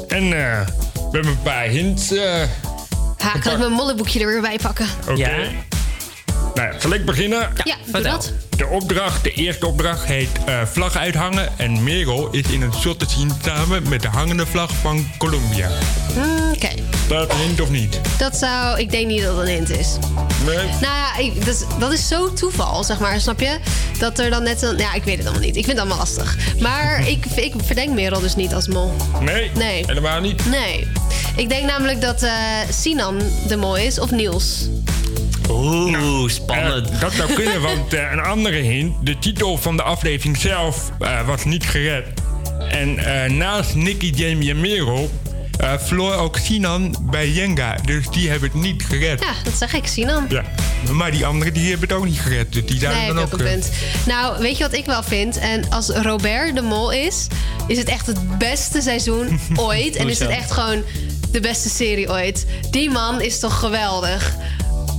En 0.08 0.24
eh, 0.24 0.60
we 0.94 1.10
hebben 1.12 1.32
een 1.32 1.42
paar 1.44 1.64
hints. 1.66 2.12
Ha, 3.24 3.40
kan 3.40 3.52
ik 3.52 3.58
mijn 3.60 3.72
molleboekje 3.72 4.20
er 4.20 4.28
weer 4.28 4.42
bij 4.42 4.58
pakken? 4.62 4.86
Oké. 5.10 5.52
Nou 6.56 6.74
ja, 6.74 6.80
zal 6.80 6.94
ik 6.94 7.06
beginnen? 7.06 7.50
Ja, 7.64 7.76
doe 7.92 8.02
dat. 8.02 8.32
De 8.58 8.68
opdracht, 8.68 9.24
de 9.24 9.32
eerste 9.32 9.68
opdracht 9.68 10.06
heet 10.06 10.30
eh, 10.46 10.62
vlag 10.66 10.96
uithangen. 10.98 11.50
En 11.58 11.84
Merel 11.84 12.30
is 12.32 12.48
in 12.48 12.62
een 12.62 12.74
shot 12.74 13.00
te 13.00 13.06
zien 13.10 13.32
samen 13.46 13.90
met 13.90 14.02
de 14.02 14.08
hangende 14.08 14.46
vlag 14.46 14.70
van 14.82 15.08
Colombia. 15.18 15.70
Mm, 16.16 16.52
Oké, 16.54 16.70
Dat 17.08 17.32
een 17.32 17.38
hint 17.38 17.62
of 17.62 17.70
niet? 17.70 18.00
dat 18.18 18.36
zou... 18.38 18.80
Ik 18.80 18.92
denk 18.92 19.08
niet 19.08 19.22
dat 19.24 19.38
het 19.38 19.48
een 19.48 19.54
hint 19.54 19.70
is. 19.70 19.98
Nee? 20.46 20.56
Nou 20.58 20.80
ja, 20.82 21.18
ik, 21.18 21.46
dat, 21.46 21.54
is, 21.56 21.64
dat 21.80 21.92
is 21.92 22.08
zo 22.08 22.34
toeval, 22.34 22.84
zeg 22.84 23.00
maar, 23.00 23.20
snap 23.20 23.40
je? 23.40 23.58
Dat 24.00 24.20
er 24.20 24.30
dan 24.30 24.44
net 24.44 24.62
een... 24.62 24.78
Ja, 24.78 24.94
ik 24.94 25.04
weet 25.04 25.18
het 25.18 25.26
allemaal 25.26 25.46
niet. 25.46 25.56
Ik 25.56 25.66
vind 25.66 25.78
het 25.78 25.80
allemaal 25.80 25.98
lastig. 25.98 26.38
Maar 26.60 27.08
ik, 27.08 27.26
ik 27.36 27.54
verdenk 27.64 27.90
Merel 27.90 28.20
dus 28.20 28.36
niet 28.36 28.54
als 28.54 28.68
mol. 28.68 28.96
Nee? 29.20 29.52
Nee. 29.56 29.84
Helemaal 29.86 30.20
niet? 30.22 30.46
Nee. 30.46 30.88
Ik 31.36 31.50
denk 31.50 31.66
namelijk 31.66 32.02
dat 32.02 32.22
eh, 32.24 32.32
Sinan 32.70 33.20
de 33.48 33.56
mol 33.56 33.78
is, 33.78 34.00
of 34.00 34.12
Niels. 34.12 34.68
Oeh, 35.50 36.30
spannend. 36.30 36.90
Eh, 36.90 37.00
dat 37.00 37.14
zou 37.14 37.34
kunnen, 37.40 37.62
want 37.62 37.94
eh, 37.94 38.12
een 38.12 38.20
andere 38.20 38.58
hint. 38.58 38.94
De 39.06 39.20
titel 39.20 39.58
van 39.58 39.78
de 39.78 39.84
aflevering 39.84 40.38
zelf 40.38 40.92
eh, 41.00 41.28
was 41.28 41.46
niet 41.46 41.66
gered. 41.66 42.08
En 42.70 42.98
eh, 42.98 43.32
naast 43.32 43.76
Nicky, 43.76 44.12
Jamie 44.16 44.50
en 44.50 44.60
Merel... 44.62 45.10
eh, 45.60 45.74
verloor 45.78 46.14
ook 46.14 46.38
Sinan 46.38 46.96
bij 47.02 47.30
Jenga. 47.30 47.76
Dus 47.86 48.08
die 48.10 48.30
hebben 48.30 48.50
het 48.52 48.62
niet 48.62 48.84
gered. 48.84 49.20
Ja, 49.20 49.34
dat 49.44 49.54
zeg 49.54 49.74
ik, 49.74 49.88
Sinan. 49.88 50.26
Ja. 50.30 50.44
Maar 50.92 51.12
die 51.12 51.26
anderen 51.26 51.54
die 51.54 51.70
hebben 51.70 51.88
het 51.90 51.98
ook 51.98 52.06
niet 52.06 52.20
gered. 52.20 52.54
Dus 52.54 52.66
die 52.66 52.80
zouden 52.80 53.02
Nee, 53.02 53.14
dan 53.14 53.24
ook... 53.24 53.38
punt. 53.38 53.70
Nou, 54.06 54.42
weet 54.42 54.58
je 54.58 54.64
wat 54.64 54.74
ik 54.74 54.86
wel 54.86 55.04
vind? 55.04 55.38
En 55.38 55.70
als 55.70 55.90
Robert 55.90 56.56
de 56.56 56.62
Mol 56.62 56.92
is, 56.92 57.28
is 57.68 57.78
het 57.78 57.88
echt 57.88 58.08
het 58.08 58.38
beste 58.38 58.82
seizoen 58.82 59.40
ooit. 59.56 59.96
En 59.96 60.10
is 60.10 60.20
het 60.20 60.30
echt 60.30 60.52
gewoon 60.52 60.84
de 61.32 61.40
beste 61.40 61.70
serie 61.70 62.10
ooit. 62.10 62.46
Die 62.72 62.90
man 62.90 63.22
is 63.22 63.40
toch 63.40 63.60
geweldig. 63.60 64.36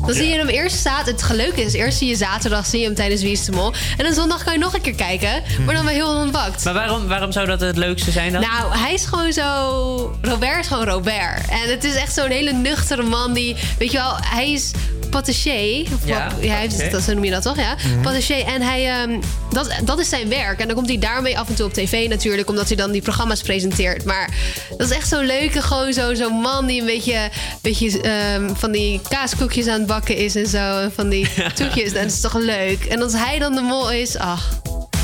Dan 0.06 0.14
zie 0.14 0.28
je 0.28 0.38
hem 0.38 0.48
eerst 0.48 0.76
zaterdag. 0.76 1.12
Het 1.14 1.22
geluk 1.22 1.54
is, 1.54 1.72
eerst 1.72 1.98
zie 1.98 2.08
je 2.08 2.16
zaterdag 2.16 2.66
zie 2.66 2.80
je 2.80 2.86
hem 2.86 2.94
tijdens 2.94 3.22
Wie 3.22 3.32
is 3.32 3.44
de 3.44 3.52
Mol. 3.52 3.72
En 3.96 4.04
dan 4.04 4.14
zondag 4.14 4.44
kan 4.44 4.52
je 4.52 4.58
nog 4.58 4.74
een 4.74 4.80
keer 4.80 4.94
kijken. 4.94 5.42
Maar 5.64 5.74
dan 5.74 5.84
je 5.84 5.90
heel 5.90 6.16
ontbakt. 6.16 6.64
Maar 6.64 6.74
waarom, 6.74 7.06
waarom 7.06 7.32
zou 7.32 7.46
dat 7.46 7.60
het 7.60 7.76
leukste 7.76 8.10
zijn 8.10 8.32
dan? 8.32 8.40
Nou, 8.40 8.76
hij 8.76 8.94
is 8.94 9.04
gewoon 9.04 9.32
zo. 9.32 10.16
Robert 10.22 10.58
is 10.60 10.66
gewoon 10.66 10.84
Robert. 10.84 11.48
En 11.48 11.70
het 11.70 11.84
is 11.84 11.94
echt 11.94 12.14
zo'n 12.14 12.30
hele 12.30 12.52
nuchtere 12.52 13.02
man 13.02 13.32
die. 13.32 13.56
Weet 13.78 13.92
je 13.92 13.98
wel, 13.98 14.16
hij 14.20 14.52
is 14.52 14.70
patissier. 15.10 15.86
Of 15.94 16.06
Ja, 16.06 16.28
hij 16.40 16.48
heeft, 16.48 16.90
dat, 16.90 17.02
zo 17.02 17.12
noem 17.14 17.24
je 17.24 17.30
dat 17.30 17.42
toch? 17.42 17.56
Ja. 17.56 17.76
Patissier. 18.02 18.44
En 18.46 18.62
hij, 18.62 18.88
ehm, 18.88 19.20
dat, 19.54 19.70
dat 19.84 19.98
is 19.98 20.08
zijn 20.08 20.28
werk. 20.28 20.60
En 20.60 20.66
dan 20.66 20.76
komt 20.76 20.88
hij 20.88 20.98
daarmee 20.98 21.38
af 21.38 21.48
en 21.48 21.54
toe 21.54 21.66
op 21.66 21.72
tv 21.72 22.08
natuurlijk, 22.08 22.48
omdat 22.48 22.66
hij 22.68 22.76
dan 22.76 22.92
die 22.92 23.02
programma's 23.02 23.42
presenteert. 23.42 24.04
Maar 24.04 24.30
dat 24.76 24.90
is 24.90 24.96
echt 24.96 25.08
zo'n 25.08 25.26
leuke, 25.26 25.62
gewoon 25.62 25.92
zo- 25.92 26.14
zo'n 26.14 26.40
man 26.40 26.66
die 26.66 26.80
een 26.80 26.86
beetje, 26.86 27.28
beetje 27.60 28.00
ehm, 28.00 28.54
van 28.54 28.72
die 28.72 29.00
kaaskoekjes 29.08 29.66
aan 29.66 29.78
het 29.78 29.86
bakken 29.86 30.16
is 30.16 30.34
en 30.36 30.46
zo. 30.46 30.80
En 30.80 30.92
van 30.94 31.08
die 31.08 31.28
toetjes. 31.54 31.92
En 31.92 32.02
dat 32.02 32.12
is 32.12 32.20
toch 32.20 32.34
leuk. 32.38 32.84
En 32.84 33.02
als 33.02 33.12
hij 33.12 33.38
dan 33.38 33.54
de 33.54 33.60
mol 33.60 33.90
is, 33.92 34.16
ach. 34.18 34.62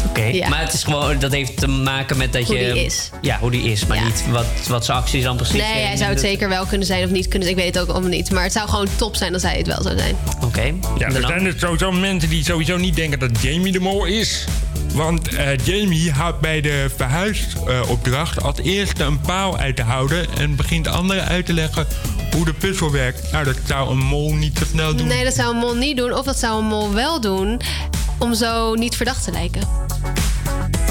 Oké, 0.09 0.23
Ja. 0.25 0.49
maar 0.49 0.61
het 0.61 0.73
is 0.73 0.85
gewoon, 0.85 1.19
dat 1.19 1.33
heeft 1.33 1.57
te 1.57 1.67
maken 1.69 2.17
met 2.17 2.33
dat 2.33 2.43
Hoe 2.47 2.57
je... 2.59 2.73
die 2.73 2.85
is. 2.85 3.11
Ja, 3.21 3.39
hoe 3.41 3.51
die 3.51 3.63
is, 3.63 3.87
maar 3.87 3.97
Ja. 3.97 4.05
niet 4.05 4.25
wat, 4.31 4.47
wat 4.69 4.85
zijn 4.85 4.99
acties 4.99 5.23
dan 5.23 5.37
precies 5.37 5.55
Nee, 5.55 5.85
hij 5.85 5.97
zou 5.97 6.11
het 6.11 6.21
zeker 6.21 6.49
wel 6.49 6.67
kunnen 6.67 6.87
zijn 6.87 7.05
of 7.05 7.11
niet 7.11 7.29
kunnen 7.29 7.49
zijn. 7.49 7.59
Ik 7.59 7.65
weet 7.65 7.75
het 7.75 7.83
ook 7.85 7.91
allemaal 7.91 8.11
niet. 8.11 8.31
Maar 8.31 8.43
het 8.43 8.53
zou 8.53 8.69
gewoon 8.69 8.89
top 8.97 9.17
zijn 9.17 9.33
als 9.35 9.43
hij 9.43 9.57
het 9.57 9.67
wel 9.67 9.83
zou 9.83 9.99
zijn. 9.99 10.17
Oké. 10.45 10.75
Ja, 10.99 11.07
er 11.07 11.27
zijn 11.27 11.45
dus 11.45 11.55
sowieso 11.61 11.93
mensen 11.93 12.29
die 12.29 12.45
sowieso 12.45 12.77
niet 12.77 12.97
denken 12.97 13.19
dat 13.19 13.41
Jamie 13.43 13.73
de 13.73 13.81
mol 13.81 14.05
is. 14.05 14.45
Want 14.95 15.29
eh, 15.35 15.47
Jamie 15.65 16.11
houdt 16.13 16.41
bij 16.41 16.61
de 16.61 16.87
verhuisopdracht 16.97 18.43
als 18.43 18.59
eerste 18.63 19.05
een 19.05 19.21
paal 19.21 19.57
uit 19.59 19.77
te 19.77 19.83
houden... 19.83 20.27
en 20.39 20.57
begint 20.57 20.89
anderen 20.89 21.25
uit 21.25 21.47
te 21.47 21.53
leggen 21.53 21.87
hoe 22.35 22.45
de 22.45 22.53
puzzel 22.53 22.91
werkt. 22.91 23.33
Nou, 23.33 23.45
dat 23.45 23.57
zou 23.67 23.91
een 23.91 23.99
mol 23.99 24.35
niet 24.35 24.59
zo 24.59 24.65
snel 24.73 24.95
doen. 24.97 25.07
Nee, 25.07 25.25
dat 25.25 25.35
zou 25.35 25.51
een 25.55 25.61
mol 25.61 25.75
niet 25.75 25.97
doen. 25.97 26.15
Of 26.15 26.25
dat 26.25 26.39
zou 26.39 26.59
een 26.61 26.67
mol 26.69 26.93
wel 26.93 27.21
doen. 27.21 27.61
Om 28.21 28.35
zo 28.35 28.75
niet 28.75 28.97
verdacht 28.97 29.25
te 29.25 29.33
lijken. 29.33 29.63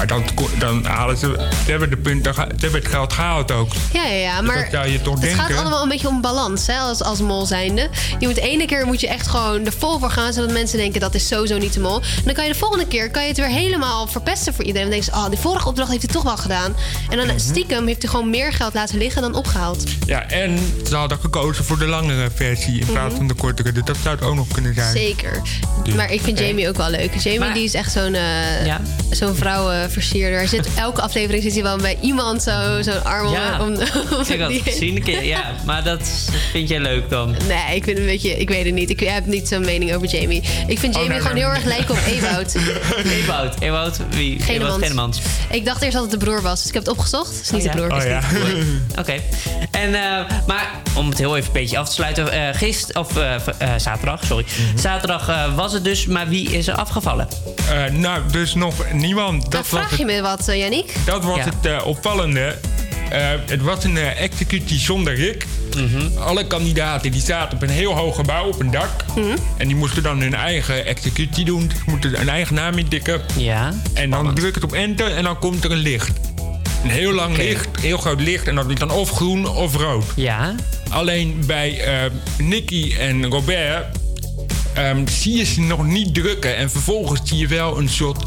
Maar 0.00 0.08
dan, 0.08 0.24
dan 0.58 0.84
halen 0.84 1.16
ze... 1.16 1.48
Ze 1.64 1.70
hebben, 1.70 1.90
de 1.90 1.96
punt, 1.96 2.24
ze 2.24 2.30
hebben 2.40 2.72
het 2.80 2.88
geld 2.88 3.12
gehaald 3.12 3.52
ook. 3.52 3.72
Ja, 3.92 4.04
ja, 4.06 4.12
ja. 4.12 4.38
Dus 4.40 4.46
Maar 4.46 4.62
dat 4.62 4.72
zou 4.72 4.88
je 4.88 5.02
toch 5.02 5.12
het 5.12 5.22
denken? 5.22 5.40
gaat 5.40 5.56
allemaal 5.56 5.82
een 5.82 5.88
beetje 5.88 6.08
om 6.08 6.20
balans, 6.20 6.66
hè, 6.66 6.78
als, 6.78 7.02
als 7.02 7.20
mol 7.20 7.46
zijnde. 7.46 7.88
Je 8.18 8.26
moet 8.26 8.34
de 8.34 8.40
ene 8.40 8.66
keer 8.66 8.86
moet 8.86 9.00
je 9.00 9.08
echt 9.08 9.26
gewoon 9.26 9.66
er 9.66 9.72
vol 9.78 9.98
voor 9.98 10.10
gaan, 10.10 10.32
zodat 10.32 10.50
mensen 10.52 10.78
denken 10.78 11.00
dat 11.00 11.14
is 11.14 11.26
sowieso 11.28 11.58
niet 11.58 11.72
de 11.72 11.80
mol. 11.80 11.96
En 12.00 12.22
dan 12.24 12.34
kan 12.34 12.44
je 12.46 12.52
de 12.52 12.58
volgende 12.58 12.86
keer 12.86 13.10
kan 13.10 13.22
je 13.22 13.28
het 13.28 13.36
weer 13.36 13.46
helemaal 13.46 14.06
verpesten 14.06 14.54
voor 14.54 14.64
iedereen. 14.64 14.90
Dan 14.90 14.98
denk 15.00 15.10
je, 15.14 15.20
oh, 15.20 15.28
die 15.30 15.38
vorige 15.38 15.68
opdracht 15.68 15.90
heeft 15.90 16.02
hij 16.02 16.12
toch 16.12 16.22
wel 16.22 16.36
gedaan. 16.36 16.74
En 17.10 17.16
dan 17.16 17.26
Mhm. 17.26 17.38
stiekem 17.38 17.86
heeft 17.86 18.02
hij 18.02 18.10
gewoon 18.10 18.30
meer 18.30 18.52
geld 18.52 18.74
laten 18.74 18.98
liggen 18.98 19.22
dan 19.22 19.34
opgehaald. 19.34 19.84
Ja, 20.06 20.28
en 20.28 20.58
ze 20.88 20.96
hadden 20.96 21.18
gekozen 21.20 21.64
voor 21.64 21.78
de 21.78 21.86
langere 21.86 22.28
versie 22.34 22.80
in 22.80 22.86
plaats 22.86 23.14
van 23.14 23.28
de 23.28 23.34
kortere. 23.34 23.72
Dus 23.72 23.84
dat 23.84 23.96
zou 24.02 24.14
het 24.16 24.24
ook 24.24 24.34
nog 24.34 24.48
kunnen 24.48 24.74
zijn. 24.74 24.86
Mhm. 24.94 24.96
Zeker. 24.96 25.42
Dus, 25.84 25.94
maar 25.94 26.12
ik 26.12 26.20
vind. 26.20 26.38
Jamie 26.38 26.68
ook 26.68 26.76
wel 26.76 26.90
leuk. 26.90 27.14
Jamie 27.14 27.52
die 27.52 27.64
is 27.64 27.74
echt 27.74 27.92
zo'n 27.92 28.14
eh 28.14 28.74
zo'n 29.10 29.34
vrouwenversierder. 29.90 30.38
Hij 30.38 30.46
zit, 30.48 30.68
elke 30.74 31.00
aflevering 31.00 31.42
zit 31.42 31.52
hij 31.52 31.62
wel 31.62 31.76
bij 31.76 31.98
iemand 32.00 32.42
zo- 32.42 32.82
zo'n 32.82 33.04
arm 33.04 33.26
om, 33.26 33.32
Ja, 33.32 33.60
om, 33.60 33.66
om 33.66 33.74
ik 34.28 34.40
had 34.40 34.52
het 34.52 34.60
gezien 34.64 34.96
een 34.96 35.02
keer. 35.02 35.24
Ja, 35.24 35.42
maar 35.64 35.84
dat 35.84 36.08
vind 36.52 36.68
jij 36.68 36.80
leuk 36.80 37.10
dan? 37.10 37.36
Nee, 37.48 37.76
ik 37.76 37.84
vind 37.84 37.98
een 37.98 38.04
beetje, 38.04 38.36
ik 38.38 38.48
weet 38.48 38.64
het 38.64 38.74
niet. 38.74 38.90
Ik 38.90 39.00
heb 39.00 39.26
niet 39.26 39.48
zo'n 39.48 39.64
mening 39.64 39.94
over 39.94 40.08
Jamie. 40.08 40.42
Ik 40.66 40.78
vind 40.78 40.94
Oh, 40.96 41.02
Jamie 41.02 41.08
nee, 41.08 41.18
gewoon 41.18 41.34
nee. 41.34 41.44
heel 41.44 41.52
erg 41.54 41.64
lijken 41.64 41.90
op 41.94 42.00
Ewout. 42.06 42.54
Ewout, 43.22 43.60
Ewout, 43.60 43.96
wie? 44.10 44.32
Ewout 44.32 44.44
Genemans. 44.44 44.82
Genemans. 44.82 45.20
Ik 45.50 45.64
dacht 45.64 45.82
eerst 45.82 45.94
dat 45.94 46.02
het 46.02 46.10
de 46.10 46.16
broer 46.26 46.42
was, 46.42 46.58
dus 46.58 46.68
ik 46.68 46.74
heb 46.74 46.82
het 46.86 46.92
opgezocht. 46.92 47.30
Het 47.36 47.40
is 47.44 47.50
niet 47.50 47.66
Oh, 47.66 47.72
de 47.72 47.76
broer. 47.86 47.92
Oh, 48.00 48.04
ja. 48.04 48.20
Oké. 49.00 49.14
En, 49.70 49.94
eh, 49.94 50.24
maar 50.46 50.70
om 50.96 51.08
het 51.08 51.18
heel 51.18 51.36
even 51.36 51.46
een 51.46 51.52
beetje 51.60 51.78
af 51.78 51.86
te 51.88 51.94
sluiten. 51.94 52.32
eh 52.32 52.48
gisteren, 52.58 53.00
of 53.02 53.16
eh, 53.16 53.34
zaterdag, 53.76 54.24
sorry. 54.24 54.44
Mhm. 54.68 54.78
Zaterdag 54.78 55.28
eh, 55.28 55.54
was 55.54 55.72
het 55.72 55.84
dus, 55.84 56.06
maar 56.06 56.28
wie 56.28 56.50
is 56.50 56.66
er 56.68 56.74
afgevallen? 56.74 57.28
Eh, 57.70 57.92
nou, 57.92 58.20
dus 58.30 58.54
nog 58.54 58.74
niemand. 58.92 59.50
Dat 59.50 59.68
was 59.68 59.79
vraag 59.86 59.98
je 59.98 60.04
me 60.04 60.20
wat, 60.20 60.48
uh, 60.48 60.58
Yannick? 60.58 60.92
dat 61.04 61.24
was 61.24 61.36
Ja. 61.36 61.44
het 61.44 61.66
eh, 61.66 61.86
opvallende. 61.86 62.58
Eh, 63.10 63.28
het 63.46 63.62
was 63.62 63.84
een 63.84 63.96
eh, 63.96 64.20
executie 64.22 64.78
zonder 64.78 65.14
Rick. 65.14 65.46
Mhm. 65.76 66.18
Alle 66.18 66.46
kandidaten 66.46 67.10
die 67.12 67.20
zaten 67.20 67.56
op 67.56 67.62
een 67.62 67.68
heel 67.70 67.96
hoog 67.96 68.16
gebouw 68.16 68.46
op 68.46 68.60
een 68.60 68.70
dak. 68.70 68.90
Mhm. 69.16 69.36
En 69.56 69.66
die 69.68 69.76
moesten 69.76 70.02
dan 70.02 70.20
hun 70.20 70.34
eigen 70.34 70.84
executie 70.86 71.44
doen. 71.44 71.70
Ze 71.74 71.82
moeten 71.90 72.20
een 72.20 72.28
eigen 72.28 72.54
naam 72.54 72.78
intikken. 72.78 73.20
Ja. 73.36 73.72
En 73.94 74.10
dan 74.10 74.34
druk 74.34 74.54
het 74.54 74.64
op 74.64 74.72
enter 74.72 75.16
en 75.16 75.24
dan 75.24 75.38
komt 75.38 75.64
er 75.64 75.70
een 75.70 75.76
licht. 75.78 76.10
Een 76.84 76.90
heel 76.90 77.12
lang 77.12 77.36
licht, 77.36 77.68
heel 77.80 77.98
groot 77.98 78.20
licht. 78.20 78.46
En 78.48 78.54
dat 78.54 78.70
is 78.70 78.74
dan 78.78 78.90
of 78.90 79.10
groen 79.10 79.48
of 79.48 79.76
rood. 79.76 80.04
Ja. 80.16 80.54
Alleen 80.90 81.42
bij 81.46 81.80
eh 81.84 82.10
Nicky 82.38 82.94
en 82.98 83.26
Robert 83.26 83.84
ehm, 84.74 85.06
zie 85.06 85.36
je 85.36 85.44
ze 85.44 85.60
nog 85.60 85.86
niet 85.86 86.14
drukken. 86.14 86.56
En 86.56 86.70
vervolgens 86.70 87.20
zie 87.24 87.38
je 87.38 87.46
wel 87.46 87.78
een 87.78 87.88
soort 87.88 88.22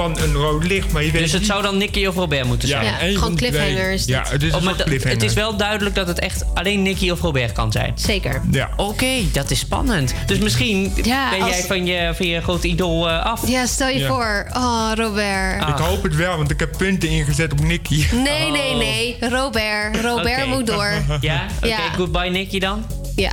van 0.00 0.18
een 0.18 0.32
rood 0.34 0.64
licht. 0.64 0.92
Maar 0.92 1.04
je 1.04 1.10
weet 1.10 1.22
Dus 1.22 1.30
het 1.32 1.40
niet- 1.40 1.50
zou 1.50 1.62
dan 1.62 1.76
Nicky 1.76 2.06
of 2.06 2.14
Robert 2.14 2.44
moeten 2.46 2.68
zijn? 2.68 2.84
Ja, 2.84 2.90
een 2.92 2.98
gewoon 2.98 3.18
van 3.18 3.34
die 3.34 3.36
twee. 3.36 3.50
cliffhanger 3.50 3.92
is 3.92 4.04
Ja, 4.04 4.24
het 4.28 4.42
is 4.42 4.52
Oh, 4.54 4.60
cliffhanger. 4.60 5.08
Het 5.08 5.22
is 5.22 5.32
wel 5.34 5.56
duidelijk 5.56 5.94
dat 5.94 6.06
het 6.06 6.18
echt 6.18 6.44
alleen 6.54 6.82
Nicky 6.82 7.10
of 7.10 7.20
Robert 7.20 7.52
kan 7.52 7.72
zijn. 7.72 7.92
Zeker. 7.96 8.40
Ja. 8.50 8.68
Oké, 8.76 9.06
dat 9.32 9.50
is 9.50 9.58
spannend. 9.58 10.14
Dus 10.26 10.38
misschien 10.38 10.92
Ja, 11.02 11.30
ben 11.30 11.40
als- 11.42 11.50
jij 11.56 11.64
van 11.66 11.86
je, 11.86 12.10
van 12.14 12.26
je 12.26 12.40
grote 12.40 12.68
idool 12.68 13.08
eh, 13.08 13.24
af. 13.24 13.48
Ja, 13.48 13.66
stel 13.66 13.88
je 13.88 13.98
Ja. 13.98 14.08
voor. 14.08 14.46
Oh, 14.56 14.90
Robert. 14.94 15.68
Ik 15.68 15.74
hoop 15.76 16.02
het 16.02 16.16
wel, 16.16 16.36
want 16.36 16.50
ik 16.50 16.60
heb 16.60 16.76
punten 16.76 17.08
ingezet 17.08 17.52
op 17.52 17.60
Nicky. 17.60 18.04
Nee, 18.12 18.50
nee, 18.50 18.74
nee. 18.74 19.16
Robert. 19.20 20.00
Robert 20.02 20.46
moet 20.46 20.66
door. 20.66 20.92
Ja? 21.20 21.42
Oké, 21.56 21.66
Ja. 21.66 21.78
goodbye 21.96 22.30
Nicky 22.30 22.58
dan. 22.58 22.84
Ja. 23.16 23.30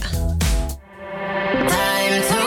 Time 1.67 2.21
to 2.29 2.46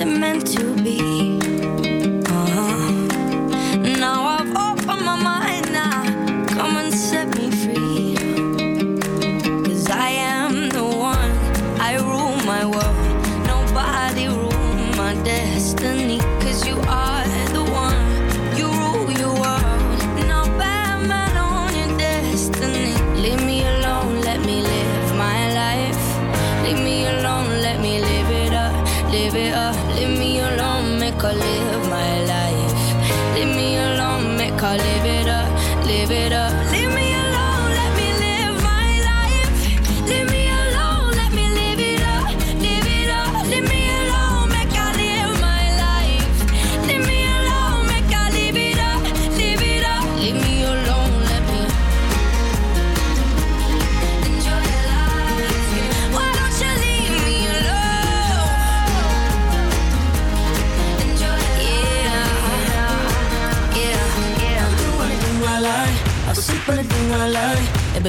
it 0.00 0.06
meant 0.06 0.46
to 0.46 0.77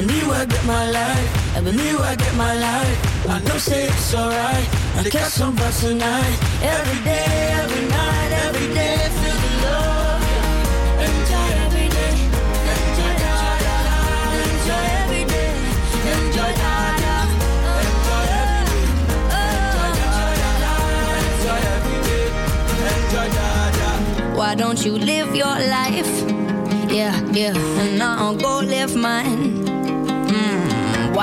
like. 0.01 0.09
It 0.09 0.15
be 0.15 0.21
me 0.21 0.31
I 0.31 0.45
get 0.45 0.65
my 0.65 0.91
life. 0.91 1.57
It 1.57 1.63
be 1.65 1.71
me 1.71 1.95
where 1.95 2.05
I 2.05 2.15
get 2.15 2.35
my 2.35 2.53
life. 2.53 3.27
I 3.29 3.39
know 3.41 3.57
say 3.57 3.85
it's 3.85 4.13
alright. 4.13 4.67
They 5.03 5.09
catch 5.09 5.31
some 5.31 5.55
vibes 5.55 5.81
tonight. 5.81 6.39
Every 6.61 7.03
day, 7.03 7.53
every 7.61 7.87
night, 7.87 8.31
every 8.45 8.67
day, 8.73 9.09
feel 9.19 9.37
the 9.43 9.51
love. 9.65 10.23
Enjoy 11.05 11.49
every 11.65 11.87
day. 11.89 12.13
Enjoy 12.73 13.13
every 13.27 13.45
day. 13.55 13.79
Enjoy 14.45 14.85
every 15.01 15.23
day. 15.25 15.51
Enjoy 16.13 16.51
every 16.61 16.83
day. 24.23 24.35
Why 24.35 24.55
don't 24.55 24.85
you 24.85 24.97
live 24.97 25.35
your 25.35 25.45
life? 25.45 26.23
Yeah, 26.89 27.19
yeah, 27.31 27.53
and 27.81 28.01
I'll 28.01 28.35
go 28.35 28.59
live 28.59 28.95
mine. 28.95 29.68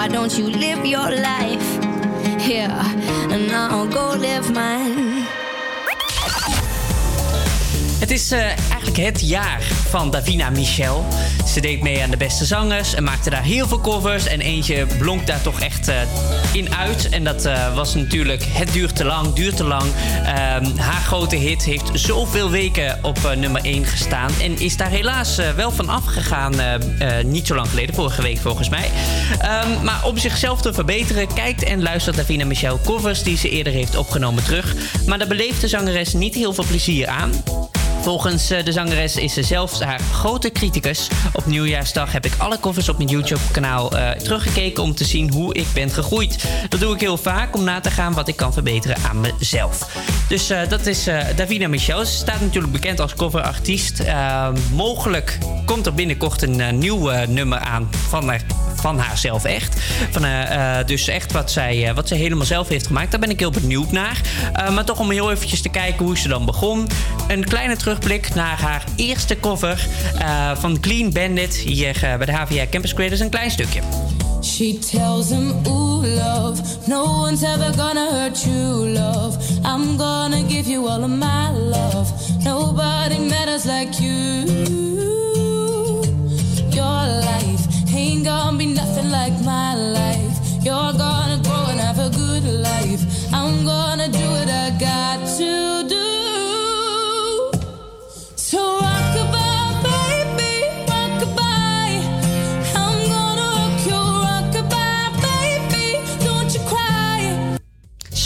Why 0.07 0.13
don't 0.13 0.39
you 0.39 0.49
live 0.49 0.87
your 0.87 1.11
life? 1.11 1.69
Yeah, 2.47 3.33
and 3.33 3.51
I'll 3.51 3.89
go 3.89 4.15
live 4.15 4.53
mine. 4.53 5.27
Het 7.99 8.11
is 8.11 8.31
eh, 8.31 8.41
eigenlijk 8.41 8.97
het 8.97 9.21
jaar 9.21 9.63
van 9.63 10.11
Davina 10.11 10.51
Michel. 10.51 11.05
Ze 11.57 11.63
deed 11.63 11.83
mee 11.83 12.03
aan 12.03 12.11
de 12.11 12.17
beste 12.17 12.45
zangers 12.45 12.95
en 12.95 13.05
maakte 13.05 13.31
daar 13.31 13.43
heel 13.43 13.69
veel 13.69 13.81
covers. 13.81 14.27
En 14.27 14.41
eentje 14.41 14.87
blonk 14.99 15.27
daar 15.27 15.43
toch 15.43 15.61
echt 15.61 15.89
eh, 15.89 15.97
in 16.53 16.75
uit. 16.75 17.09
En 17.09 17.25
dat 17.25 17.45
eh, 17.45 17.75
was 17.75 17.95
natuurlijk 17.95 18.45
Het 18.49 18.73
duurt 18.73 18.97
te 18.97 19.05
lang, 19.05 19.33
duurt 19.33 19.57
te 19.57 19.65
lang. 19.65 19.85
Ehm, 20.25 20.77
haar 20.77 21.03
grote 21.03 21.37
hit 21.37 21.65
heeft 21.65 21.91
zoveel 21.93 22.51
weken 22.51 22.99
op 23.03 23.25
eh, 23.25 23.37
nummer 23.37 23.65
1 23.65 23.85
gestaan. 23.85 24.31
En 24.43 24.59
is 24.59 24.77
daar 24.77 24.91
helaas 24.91 25.37
wel 25.57 25.71
van 25.71 25.89
afgegaan. 25.89 26.55
niet 27.25 27.47
zo 27.47 27.55
lang 27.55 27.69
geleden, 27.69 27.95
vorige 27.95 28.23
week 28.23 28.39
volgens 28.39 28.69
mij. 28.69 28.91
Ehm, 29.39 29.85
maar 29.85 30.05
om 30.05 30.19
zichzelf 30.19 30.61
te 30.61 30.73
verbeteren, 30.73 31.35
kijkt 31.35 31.63
en 31.63 31.83
luistert 31.83 32.17
Davina 32.17 32.45
Michel 32.45 32.81
covers 32.85 33.23
die 33.23 33.37
ze 33.37 33.49
eerder 33.49 33.73
heeft 33.73 33.97
opgenomen 33.97 34.45
terug. 34.45 34.75
Maar 35.07 35.19
daar 35.19 35.29
beleeft 35.29 35.61
de 35.61 35.69
zangeres 35.69 36.13
niet 36.13 36.35
heel 36.35 36.53
veel 36.53 36.65
plezier 36.65 37.07
aan. 37.07 37.33
Volgens 38.07 38.51
eh, 38.51 38.65
de 38.65 38.73
zangeres 38.73 39.17
is 39.17 39.33
ze 39.33 39.43
zelfs 39.43 39.81
haar 39.81 40.01
grote 40.01 40.53
criticus. 40.53 41.09
Op 41.33 41.47
nieuwjaarsdag 41.47 42.13
heb 42.13 42.25
ik 42.27 42.33
alle 42.39 42.61
covers 42.61 42.89
op 42.89 42.97
mijn 42.97 43.09
YouTube-kanaal 43.09 43.97
eh, 43.97 44.11
teruggekeken 44.11 44.83
om 44.83 44.95
te 44.95 45.05
zien 45.05 45.33
hoe 45.33 45.55
ik 45.55 45.67
ben 45.75 45.91
gegroeid. 45.91 46.45
Dat 46.69 46.81
doe 46.81 46.95
ik 46.95 47.01
heel 47.01 47.17
vaak 47.17 47.57
om 47.57 47.65
na 47.65 47.81
te 47.81 47.91
gaan 47.91 48.15
wat 48.15 48.29
ik 48.29 48.37
kan 48.37 48.53
verbeteren 48.53 48.97
aan 49.11 49.21
mezelf. 49.21 49.97
Dus 50.29 50.51
eh, 50.51 50.69
dat 50.69 50.87
is 50.87 51.09
Davina 51.37 51.69
Michel. 51.69 52.05
Ze 52.05 52.17
staat 52.17 52.41
natuurlijk 52.41 52.73
bekend 52.73 53.01
als 53.01 53.15
coverartiest. 53.15 54.03
Mogelijk 54.73 55.39
komt 55.65 55.87
er 55.87 55.95
binnenkort 55.95 56.43
een 56.43 56.79
nieuw 56.79 57.11
nummer 57.29 57.59
aan 57.59 57.89
van 58.09 58.29
haar, 58.29 58.43
van 58.81 58.99
haarzelf 58.99 59.45
echt. 59.45 59.81
Van, 60.11 60.25
eh, 60.25 60.79
eh, 60.79 60.87
dus 60.87 61.09
echt 61.09 61.33
wat 61.33 61.51
zij, 61.51 61.89
eh, 61.89 61.95
wat 61.95 62.09
zij 62.09 62.17
helemaal 62.17 62.47
zelf 62.47 62.69
heeft 62.69 62.87
gemaakt. 62.87 63.11
Daar 63.11 63.21
ben 63.21 63.31
ik 63.31 63.39
heel 63.39 63.51
benieuwd 63.51 63.93
naar. 63.93 64.21
Maar 64.73 64.85
toch 64.85 64.99
om 64.99 65.11
heel 65.11 65.31
eventjes 65.31 65.63
te 65.63 65.69
kijken 65.69 66.05
hoe 66.05 66.19
ze 66.19 66.29
dan 66.29 66.45
begon. 66.45 66.89
Een 67.29 67.45
kleine 67.45 67.77
terugblik 67.77 68.35
naar 68.35 68.61
haar 68.61 68.85
eerste 68.97 69.41
cover 69.41 69.87
van 70.59 70.81
Clean 70.81 71.13
Bandit. 71.13 71.55
Hier 71.55 71.97
bij 72.01 72.27
de 72.27 72.33
HVA 72.33 72.67
Campus 72.71 72.95
Creators 72.95 73.21
een 73.21 73.31
klein 73.31 73.51
stukje. 73.51 73.81
She 74.43 74.79
tells 74.79 75.31
him, 75.31 75.51
Ooh, 75.67 76.03
love, 76.03 76.89
no 76.89 77.05
one's 77.05 77.43
ever 77.43 77.73
gonna 77.73 78.11
hurt 78.11 78.45
you, 78.45 78.89
love. 78.89 79.37
I'm 79.65 79.99
gonna 79.99 80.43
give 80.49 80.71
you 80.71 80.89
all 80.89 81.03
of 81.03 81.11
my 81.11 81.51
love. 81.51 82.13
Nobody 82.45 83.19
matters 83.19 83.65
like 83.65 84.01
you. 84.01 84.86
Gonna 88.27 88.59
be 88.59 88.67
nothing 88.67 89.09
like 89.09 89.33
my 89.45 89.77
life. 89.77 90.37
You're 90.61 90.93
gonna 91.05 91.41
grow 91.45 91.67
and 91.71 91.79
have 91.79 92.01
a 92.01 92.11
good 92.11 92.43
life. 92.43 93.03
I'm 93.33 93.65
gonna 93.65 94.09
do 94.09 94.25
what 94.35 94.49
I 94.49 94.71
got 94.81 95.19
to 95.39 95.83
do. 95.83 95.86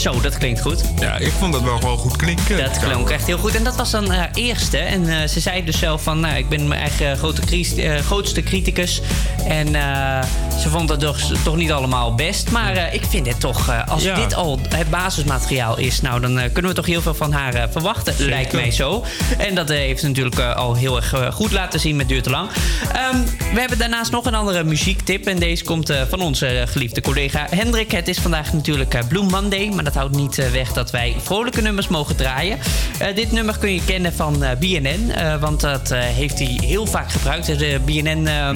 Zo, 0.01 0.20
dat 0.20 0.39
klinkt 0.39 0.60
goed. 0.60 0.82
Ja, 0.98 1.16
ik 1.16 1.32
vond 1.39 1.52
dat 1.52 1.62
wel 1.62 1.77
gewoon 1.78 1.98
goed 1.98 2.16
klinken. 2.16 2.56
Dat 2.59 2.78
klonk 2.78 3.10
echt 3.10 3.27
heel 3.27 3.39
goed. 3.39 3.55
En 3.55 3.64
dat 3.64 3.77
was 3.77 3.90
dan 3.90 4.10
haar 4.10 4.31
eerste. 4.35 4.78
En 4.78 5.09
eh, 5.09 5.28
ze 5.28 5.40
zei 5.40 5.64
dus 5.64 5.78
zelf 5.78 6.02
van, 6.02 6.20
nou, 6.20 6.36
ik 6.36 6.48
ben 6.48 6.68
mijn 6.68 6.81
eigen 6.81 7.16
grote 7.16 7.43
eh, 7.77 7.97
grootste 7.98 8.43
criticus. 8.43 9.01
En 9.47 9.74
eh, 9.74 10.22
ze 10.62 10.68
vond 10.68 10.89
het 10.89 11.01
toch, 11.01 11.18
toch 11.44 11.56
niet 11.56 11.72
allemaal 11.72 12.14
best. 12.14 12.51
Maar 12.51 12.72
eh, 12.77 12.94
ik 12.94 13.02
vind 13.09 13.27
het 13.27 13.40
toch, 13.40 13.68
eh, 13.68 13.89
als 13.89 14.02
Ja. 14.02 14.14
dit 14.14 14.35
al 14.35 14.59
het 14.68 14.90
basismateriaal 14.90 15.78
is... 15.78 16.01
nou, 16.01 16.20
dan 16.20 16.39
eh, 16.39 16.52
kunnen 16.52 16.70
we 16.70 16.77
toch 16.77 16.86
heel 16.86 17.02
veel 17.02 17.14
van 17.14 17.32
haar 17.32 17.55
eh, 17.55 17.62
verwachten, 17.70 18.12
Zeker. 18.14 18.28
lijkt 18.31 18.52
mij 18.52 18.70
zo. 18.70 19.05
En 19.39 19.55
dat 19.55 19.70
eh, 19.70 19.77
heeft 19.77 20.01
ze 20.01 20.06
natuurlijk 20.06 20.39
eh, 20.39 20.56
al 20.56 20.74
heel 20.74 20.97
erg 20.97 21.12
eh, 21.12 21.32
goed 21.32 21.52
laten 21.52 21.81
zien 21.81 21.97
met 21.97 22.09
Duurt 22.09 22.24
te 22.24 22.31
Lang. 22.31 22.48
Ehm, 22.93 23.16
we 23.55 23.60
hebben 23.60 23.78
daarnaast 23.78 24.10
nog 24.10 24.24
een 24.24 24.35
andere 24.35 24.64
muziektip. 24.64 25.27
En 25.27 25.39
deze 25.39 25.64
komt 25.64 25.90
eh, 25.90 26.02
van 26.09 26.20
onze 26.20 26.47
eh, 26.47 26.66
geliefde 26.66 27.01
collega 27.01 27.47
Hendrik. 27.51 27.90
Het 27.90 28.09
is 28.09 28.18
vandaag 28.18 28.52
natuurlijk 28.52 28.94
eh, 28.94 29.01
Blue 29.09 29.22
Monday. 29.22 29.68
Maar 29.74 29.85
dat 29.93 30.03
houdt 30.03 30.17
niet 30.17 30.39
eh, 30.39 30.51
weg 30.51 30.73
dat 30.73 30.91
wij 30.91 31.17
vrolijke 31.19 31.61
nummers 31.61 31.89
mogen 31.89 32.17
draaien. 32.17 32.59
Eh, 32.99 33.15
dit 33.15 33.33
nummer 33.33 33.59
kun 33.59 33.75
je 33.75 33.85
kennen 33.85 34.12
van 34.12 34.43
eh, 34.43 34.59
BNN. 34.59 35.12
want 35.41 35.61
dat 35.61 35.93
heeft 35.95 36.39
hij 36.39 36.59
heel 36.62 36.87
vaak 36.87 37.11
gebruikt. 37.12 37.59
De 37.59 37.81
BNN, 37.85 38.27
eh, 38.27 38.51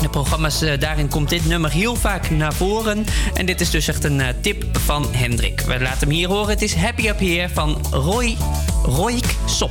de 0.00 0.08
programma's, 0.08 0.62
eh, 0.62 0.78
daarin 0.78 1.08
komt 1.08 1.28
dit 1.28 1.46
nummer 1.46 1.70
heel 1.70 1.96
vaak 1.96 2.30
naar 2.30 2.52
voren. 2.52 3.04
En 3.34 3.46
dit 3.46 3.60
is 3.60 3.70
dus 3.70 3.88
echt 3.88 4.04
een 4.04 4.22
tip 4.40 4.64
van 4.78 5.06
Hendrik. 5.10 5.60
We 5.60 5.80
laten 5.80 6.08
hem 6.08 6.16
hier 6.16 6.28
horen. 6.28 6.48
Het 6.48 6.62
is 6.62 6.74
Happy 6.74 7.08
Up 7.08 7.18
Here 7.18 7.48
van 7.48 7.78
Roy, 7.90 8.36
Royk 8.82 9.34
Sop. 9.46 9.70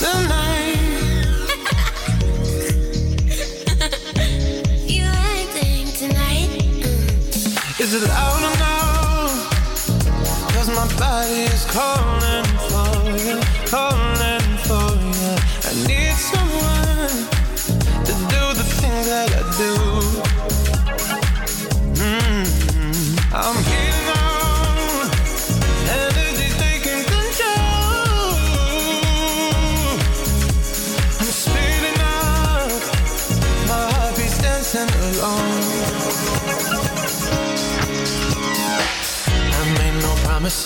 calling 11.72 12.44
for 12.68 13.18
you, 13.18 13.40
calling 13.66 14.19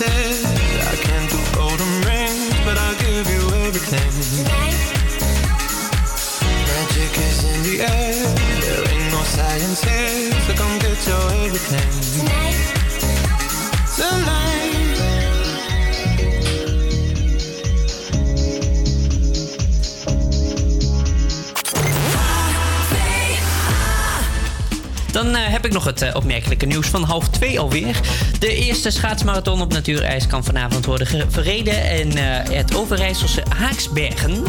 No 0.00 0.47
nog 25.78 25.86
het 25.86 26.02
eh, 26.02 26.14
opmerkelijke 26.14 26.66
nieuws 26.66 26.86
van 26.86 27.02
half 27.02 27.28
twee 27.28 27.60
alweer. 27.60 28.00
De 28.38 28.54
eerste 28.54 28.90
schaatsmarathon 28.90 29.60
op 29.60 29.72
natuurijs 29.72 30.26
kan 30.26 30.44
vanavond 30.44 30.84
worden 30.86 31.06
verreden 31.30 31.90
in 31.98 32.16
eh, 32.16 32.24
het 32.56 32.76
Overijsselse 32.76 33.42
Haaksbergen. 33.56 34.42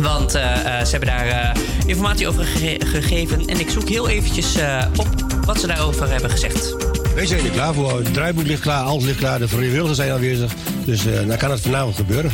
Want 0.00 0.34
eh, 0.34 0.42
eh, 0.80 0.84
ze 0.84 0.90
hebben 0.90 1.08
daar 1.08 1.26
eh, 1.26 1.60
informatie 1.86 2.28
over 2.28 2.44
gege- 2.44 2.86
gegeven. 2.86 3.46
En 3.46 3.60
ik 3.60 3.70
zoek 3.70 3.88
heel 3.88 4.08
eventjes 4.08 4.54
eh, 4.56 4.84
op 4.96 5.06
wat 5.44 5.60
ze 5.60 5.66
daarover 5.66 6.10
hebben 6.10 6.30
gezegd. 6.30 6.74
Wij 7.14 7.26
zijn 7.26 7.44
er 7.44 7.50
klaar 7.50 7.74
voor. 7.74 7.98
Het 7.98 8.14
draaiboek 8.14 8.46
ligt 8.46 8.60
klaar, 8.62 8.84
alles 8.84 9.04
ligt 9.04 9.18
klaar. 9.18 9.38
De 9.38 9.48
vrijwilligers 9.48 9.96
zijn 9.96 10.10
aanwezig. 10.12 10.52
Dus 10.84 11.06
eh 11.06 11.26
dan 11.26 11.36
kan 11.36 11.50
het 11.50 11.60
vanavond 11.60 11.96
gebeuren. 11.96 12.32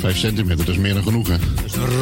Vijf 0.00 0.16
centimeter, 0.16 0.64
dat 0.64 0.74
is 0.74 0.80
meer 0.80 0.94
dan 0.94 1.02
genoeg, 1.02 1.28
hè? 1.28 1.34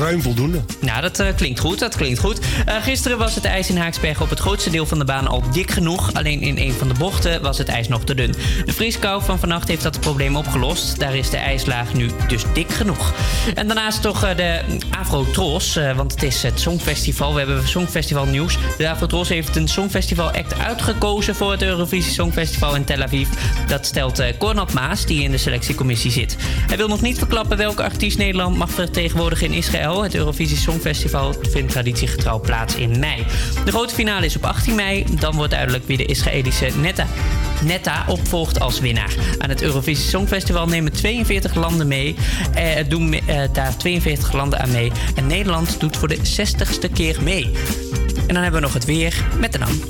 Ruim 0.01 0.23
voldoende. 0.23 0.61
Nou, 0.81 1.01
dat 1.01 1.19
eh, 1.19 1.27
klinkt 1.37 1.61
goed. 1.61 1.79
Dat 1.79 1.97
klinkt 1.97 2.19
goed. 2.19 2.41
Eh, 2.67 2.83
gisteren 2.83 3.19
was 3.19 3.35
het 3.35 3.45
ijs 3.45 3.69
in 3.69 3.77
Haaksbergen 3.77 4.23
op 4.23 4.31
het 4.31 4.39
grootste 4.39 4.71
deel 4.71 4.87
van 4.87 4.99
de 4.99 5.05
baan 5.05 5.27
al 5.27 5.43
dik 5.53 5.71
genoeg. 5.71 6.13
Alleen 6.13 6.41
in 6.41 6.59
een 6.59 6.73
van 6.73 6.89
de 6.89 6.95
bochten 6.95 7.43
was 7.43 7.59
het 7.59 7.69
ijs 7.69 7.89
nog 7.89 8.05
te 8.05 8.15
dun. 8.15 8.35
De 8.65 8.73
vrieskou 8.73 9.23
van 9.23 9.39
vannacht 9.39 9.69
heeft 9.69 9.83
dat 9.83 10.01
probleem 10.01 10.37
opgelost. 10.37 10.99
Daar 10.99 11.15
is 11.15 11.31
de 11.31 11.37
ijslaag 11.37 11.95
nu 11.95 12.11
dus 12.29 12.43
dik 12.55 12.71
genoeg. 12.71 13.15
En 13.55 13.67
daarnaast 13.67 14.03
toch 14.03 14.25
eh, 14.25 14.37
de 14.37 14.61
Afro-Tros, 14.91 15.77
eh, 15.77 15.97
want 15.97 16.13
het 16.13 16.23
is 16.23 16.43
het 16.43 16.61
Songfestival. 16.61 17.33
We 17.33 17.39
hebben 17.39 17.69
Songfestival 17.69 18.27
nieuws. 18.27 18.59
De 18.79 18.91
Afro-Tros 18.91 19.29
heeft 19.29 19.57
een 19.57 19.69
Songfestival 19.69 20.31
act 20.31 20.59
uitgekozen 20.59 21.35
voor 21.35 21.51
het 21.51 21.63
Eurovisie 21.63 22.13
Songfestival 22.13 22.75
in 22.75 22.85
Tel 22.85 23.03
Aviv. 23.03 23.29
Dat 23.67 23.87
stelt 23.87 24.23
Cornel 24.39 24.67
Maas, 24.75 25.07
die 25.07 25.23
in 25.23 25.31
de 25.31 25.39
selectiecommissie 25.39 26.11
zit. 26.11 26.37
Hij 26.67 26.77
wil 26.77 26.89
nog 26.89 27.01
niet 27.01 27.19
verklappen 27.19 27.57
welke 27.57 27.83
artiest 27.83 28.19
Nederland 28.19 28.57
mag 28.57 28.71
vertegenwoordigen 28.71 29.47
in 29.47 29.53
Israël. 29.53 29.76
Het 29.77 30.15
Eurovisie 30.15 30.57
Songfestival 30.57 31.35
vindt 31.51 31.73
traditiegetrouw 31.73 32.41
plaats 32.41 32.75
in 32.75 32.99
mei. 32.99 33.25
De 33.65 33.71
grote 33.71 33.95
finale 33.95 34.27
is 34.27 34.37
op 34.37 34.45
18 34.45 34.75
mei. 34.75 35.05
Dan 35.21 35.35
wordt 35.35 35.51
duidelijk 35.51 35.87
wie 35.87 35.97
de 35.97 36.05
Israëlische 36.05 36.69
Netta, 36.81 37.07
Netta 37.65 38.05
opvolgt 38.09 38.61
als 38.61 38.81
winnaar. 38.81 39.15
Aan 39.39 39.49
het 39.49 39.63
Eurovisie 39.63 40.09
Songfestival 40.09 40.67
nemen 40.67 40.93
42 40.93 41.55
landen 41.55 41.89
mee. 41.89 42.17
Eh, 42.55 42.89
doen 42.89 43.13
eh, 43.13 43.43
daar 43.53 43.77
42 43.77 44.33
landen 44.33 44.61
aan 44.61 44.71
mee. 44.71 44.93
En 45.15 45.27
Nederland 45.27 45.81
doet 45.81 45.97
voor 45.97 46.09
de 46.09 46.19
60ste 46.19 46.93
keer 46.93 47.23
mee. 47.23 47.51
En 48.27 48.35
dan 48.35 48.43
hebben 48.43 48.61
we 48.61 48.67
nog 48.67 48.75
het 48.75 48.85
weer 48.85 49.25
met 49.39 49.53
de 49.53 49.59
naam. 49.59 49.81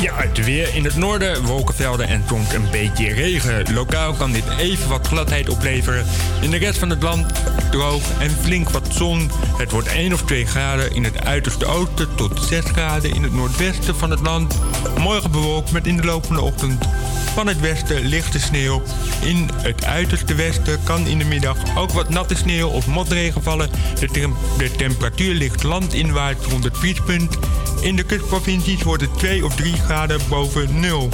Ja, 0.00 0.14
het 0.16 0.44
weer 0.44 0.74
in 0.74 0.84
het 0.84 0.96
noorden, 0.96 1.42
wolkenvelden 1.44 2.08
en 2.08 2.24
soms 2.28 2.52
een 2.52 2.70
beetje 2.70 3.12
regen. 3.12 3.74
Lokaal 3.74 4.12
kan 4.12 4.32
dit 4.32 4.44
even 4.58 4.88
wat 4.88 5.06
gladheid 5.06 5.48
opleveren. 5.48 6.06
In 6.40 6.50
de 6.50 6.56
rest 6.56 6.78
van 6.78 6.90
het 6.90 7.02
land 7.02 7.32
droog 7.70 8.02
en 8.18 8.30
flink 8.30 8.70
wat 8.70 8.88
zon. 8.90 9.30
Het 9.56 9.70
wordt 9.70 9.88
1 9.88 10.12
of 10.12 10.22
2 10.22 10.46
graden 10.46 10.94
in 10.94 11.04
het 11.04 11.24
uiterste 11.24 11.66
oosten 11.66 12.14
tot 12.14 12.42
6 12.48 12.64
graden 12.64 13.14
in 13.14 13.22
het 13.22 13.32
noordwesten 13.32 13.96
van 13.96 14.10
het 14.10 14.20
land. 14.20 14.58
Morgen 14.98 15.30
bewolkt 15.30 15.72
met 15.72 15.86
in 15.86 15.96
de 15.96 16.04
loop 16.04 16.26
van 16.26 16.36
de 16.36 16.42
ochtend 16.42 16.88
van 17.34 17.46
het 17.46 17.60
westen 17.60 18.04
lichte 18.04 18.40
sneeuw. 18.40 18.82
In 19.20 19.48
het 19.54 19.84
uiterste 19.84 20.34
westen 20.34 20.82
kan 20.84 21.06
in 21.06 21.18
de 21.18 21.24
middag 21.24 21.56
ook 21.76 21.90
wat 21.90 22.08
natte 22.08 22.34
sneeuw 22.34 22.68
of 22.68 22.86
motregen 22.86 23.42
vallen. 23.42 23.70
De, 23.98 24.06
tem- 24.06 24.36
de 24.58 24.70
temperatuur 24.70 25.34
ligt 25.34 25.62
landinwaarts 25.62 26.46
rond 26.46 26.64
het 26.64 26.78
vriespunt. 26.78 27.38
In 27.80 27.96
de 27.96 28.02
kustprovincies 28.02 28.82
wordt 28.82 29.02
het 29.02 29.18
2 29.18 29.44
of 29.44 29.54
3 29.54 29.72
graden 29.72 30.20
boven 30.28 30.80
nul. 30.80 31.08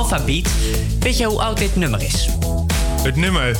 Alphabeat. 0.00 0.48
Weet 1.00 1.18
je 1.18 1.24
hoe 1.24 1.40
oud 1.40 1.58
dit 1.58 1.76
nummer 1.76 2.02
is? 2.02 2.28
Het 3.02 3.16
nummer? 3.16 3.56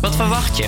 Wat 0.00 0.16
verwacht 0.16 0.56
je? 0.56 0.64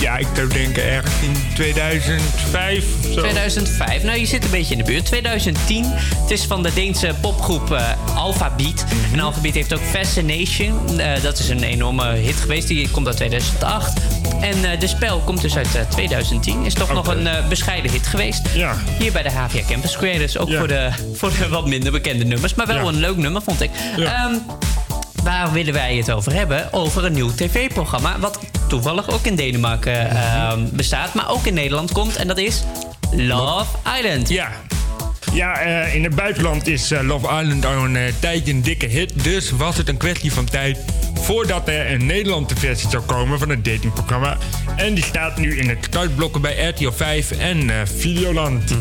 Ja, 0.00 0.16
ik 0.16 0.26
zou 0.34 0.48
denken 0.48 0.84
ergens 0.90 1.14
in 1.22 1.36
2005 1.54 2.84
of 2.98 3.12
zo. 3.12 3.20
2005. 3.20 4.02
Nou, 4.02 4.18
je 4.18 4.26
zit 4.26 4.44
een 4.44 4.50
beetje 4.50 4.72
in 4.72 4.78
de 4.78 4.84
buurt. 4.84 5.04
2010. 5.04 5.84
Het 5.94 6.30
is 6.30 6.44
van 6.44 6.62
de 6.62 6.74
Deense 6.74 7.14
popgroep 7.20 7.72
eh 7.72 8.16
Alphabeat. 8.16 8.84
Mhm. 8.84 9.12
En 9.12 9.20
Alphabeat 9.20 9.54
heeft 9.54 9.74
ook 9.74 9.82
Fascination. 9.82 11.00
Eh, 11.00 11.22
dat 11.22 11.38
is 11.38 11.48
een 11.48 11.62
enorme 11.62 12.14
hit 12.14 12.36
geweest. 12.36 12.68
Die 12.68 12.88
komt 12.90 13.06
uit 13.06 13.16
2008. 13.16 14.00
En 14.40 14.64
eh, 14.72 14.80
De 14.80 14.86
Spel 14.86 15.18
komt 15.24 15.40
dus 15.40 15.56
uit 15.56 15.74
eh, 15.74 15.82
2010. 15.82 16.64
Is 16.64 16.74
toch 16.74 16.92
nog 16.92 17.06
een 17.06 17.26
eh, 17.26 17.48
bescheiden 17.48 17.90
hit 17.90 18.06
geweest. 18.06 18.48
Ja. 18.54 18.76
Hier 18.98 19.12
bij 19.12 19.22
de 19.22 19.30
HVA 19.30 19.60
Campus 19.68 19.96
Creators. 19.96 20.38
Ook 20.38 20.52
voor, 20.52 20.68
de, 20.68 20.90
voor 21.14 21.30
de 21.38 21.48
wat 21.48 21.66
minder 21.66 21.92
bekende 21.92 22.24
nummers. 22.24 22.54
Maar 22.54 22.66
wel 22.66 22.76
Ja. 22.76 22.82
een 22.82 23.00
leuk 23.00 23.16
nummer, 23.16 23.42
vond 23.42 23.62
ik. 23.62 23.70
Ehm, 23.98 24.34
Waar 25.22 25.52
willen 25.52 25.72
wij 25.72 25.96
het 25.96 26.10
over 26.10 26.32
hebben? 26.34 26.72
Over 26.72 27.04
een 27.04 27.12
nieuw 27.12 27.34
tv-programma. 27.34 28.18
Wat 28.18 28.38
toevallig 28.68 29.10
ook 29.10 29.24
in 29.24 29.34
Denemarken 29.34 30.10
ehm, 30.10 30.60
bestaat. 30.72 31.14
Maar 31.14 31.30
ook 31.30 31.46
in 31.46 31.54
Nederland 31.54 31.92
komt. 31.92 32.16
En 32.16 32.26
dat 32.26 32.38
is 32.38 32.62
Love 33.10 33.76
Island. 33.98 34.28
Ja. 34.28 34.48
Ja, 35.32 35.60
eh, 35.60 35.94
in 35.94 36.04
het 36.04 36.14
buitenland 36.14 36.66
is 36.66 36.90
eh, 36.90 37.00
Love 37.02 37.26
Island 37.42 37.66
al 37.66 37.84
een 37.84 37.96
eh, 37.96 38.02
tijdje 38.18 38.52
een 38.52 38.62
dikke 38.62 38.86
hit. 38.86 39.24
Dus 39.24 39.50
was 39.50 39.76
het 39.76 39.88
een 39.88 39.96
kwestie 39.96 40.32
van 40.32 40.44
tijd 40.44 40.78
voordat 41.28 41.68
er 41.68 41.92
een 41.92 42.06
Nederlandse 42.06 42.56
versie 42.56 42.90
zou 42.90 43.02
komen 43.02 43.38
van 43.38 43.48
het 43.48 43.64
datingprogramma. 43.64 44.36
En 44.76 44.94
die 44.94 45.04
staat 45.04 45.38
nu 45.38 45.58
in 45.58 45.68
het 45.68 45.78
startblokken 45.80 46.40
bij 46.40 46.68
RTL 46.68 46.90
5 46.90 47.30
en 47.30 47.70
eh, 47.70 47.76
Videoland. 47.84 48.74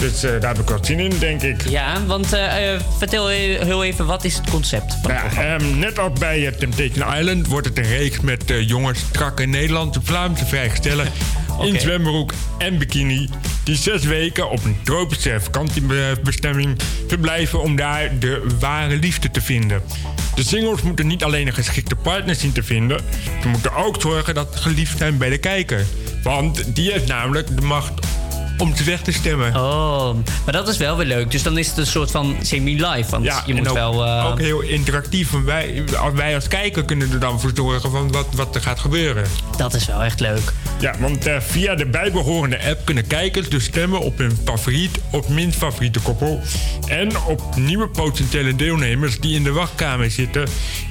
Dus 0.00 0.22
eh, 0.22 0.30
daar 0.40 0.54
heb 0.54 0.58
ik 0.62 0.68
wat 0.68 0.86
zin 0.86 1.00
in, 1.00 1.12
denk 1.18 1.42
ik. 1.42 1.68
Ja, 1.68 2.04
want 2.06 2.32
eh, 2.32 2.80
vertel 2.98 3.30
e- 3.30 3.64
heel 3.64 3.84
even, 3.84 4.06
wat 4.06 4.24
is 4.24 4.36
het 4.36 4.50
concept? 4.50 4.96
Van 5.02 5.10
het 5.10 5.34
Ja, 5.34 5.42
ehm, 5.42 5.78
net 5.78 5.98
als 5.98 6.18
bij 6.18 6.52
Temptation 6.58 7.14
Island 7.14 7.46
wordt 7.46 7.66
het 7.66 7.78
een 7.78 7.88
reeks 7.88 8.20
met 8.20 8.50
eh, 8.50 8.68
jonge, 8.68 8.94
strakke 8.94 9.44
Nederlandse 9.44 10.00
Vlaamse 10.02 10.46
vrijgestellen 10.46 11.06
in 11.62 11.80
zwembroek 11.80 12.32
en 12.58 12.78
bikini. 12.78 13.28
Die 13.64 13.76
zes 13.76 14.04
weken 14.04 14.50
op 14.50 14.64
een 14.64 14.76
tropische 14.84 15.40
vakantiebestemming 15.40 16.76
verblijven 17.08 17.62
om 17.62 17.76
daar 17.76 18.18
de 18.18 18.46
ware 18.60 18.96
liefde 18.96 19.30
te 19.30 19.40
vinden. 19.40 19.82
De 20.34 20.42
singles 20.42 20.82
moeten 20.82 21.06
niet 21.06 21.24
alleen 21.24 21.46
een 21.46 21.54
geschikte 21.54 21.94
partner 21.94 22.34
zien 22.34 22.52
te 22.52 22.62
vinden, 22.62 23.00
ze 23.42 23.48
moeten 23.48 23.74
ook 23.74 24.00
zorgen 24.00 24.34
dat 24.34 24.56
geliefd 24.56 24.98
zijn 24.98 25.18
bij 25.18 25.30
de 25.30 25.38
kijker. 25.38 25.86
Want 26.22 26.74
die 26.76 26.92
heeft 26.92 27.06
namelijk 27.06 27.56
de 27.56 27.62
macht 27.62 28.06
om 28.58 28.74
weg 28.84 29.00
te 29.00 29.12
stemmen. 29.12 29.56
Oh, 29.56 30.14
maar 30.44 30.52
dat 30.52 30.68
is 30.68 30.76
wel 30.76 30.96
weer 30.96 31.06
leuk. 31.06 31.30
Dus 31.30 31.42
dan 31.42 31.58
is 31.58 31.68
het 31.68 31.76
een 31.76 31.86
soort 31.86 32.10
van 32.10 32.36
semi-live. 32.42 33.10
Want 33.10 33.42
je 33.46 33.54
moet 33.54 33.68
ook, 33.68 33.74
wel... 33.74 34.04
eh, 34.04 34.26
ook 34.30 34.40
heel 34.40 34.60
interactief. 34.60 35.30
Want 35.30 35.44
wij, 35.44 35.84
als 35.98 36.14
wij 36.14 36.34
als 36.34 36.48
kijker 36.48 36.84
kunnen 36.84 37.12
er 37.12 37.20
dan 37.20 37.40
voor 37.40 37.50
zorgen 37.54 37.90
van 37.90 38.12
wat, 38.12 38.26
wat 38.34 38.54
er 38.54 38.60
gaat 38.60 38.78
gebeuren. 38.78 39.24
Dat 39.56 39.74
is 39.74 39.86
wel 39.86 40.02
echt 40.02 40.20
leuk. 40.20 40.52
Ja, 40.80 40.94
want 40.98 41.26
eh, 41.26 41.40
via 41.40 41.74
de 41.74 41.86
bijbehorende 41.86 42.64
app 42.64 42.84
kunnen 42.84 43.06
kijkers 43.06 43.48
dus 43.48 43.64
stemmen 43.64 44.00
op 44.00 44.18
hun 44.18 44.38
favoriet 44.44 44.98
of 45.10 45.28
minst 45.28 45.58
favoriete 45.58 46.00
koppel. 46.00 46.40
En 46.86 47.22
op 47.26 47.56
nieuwe 47.56 47.88
potentiële 47.88 48.56
deelnemers 48.56 49.20
die 49.20 49.34
in 49.34 49.42
de 49.42 49.52
wachtkamer 49.52 50.10
zitten. 50.10 50.48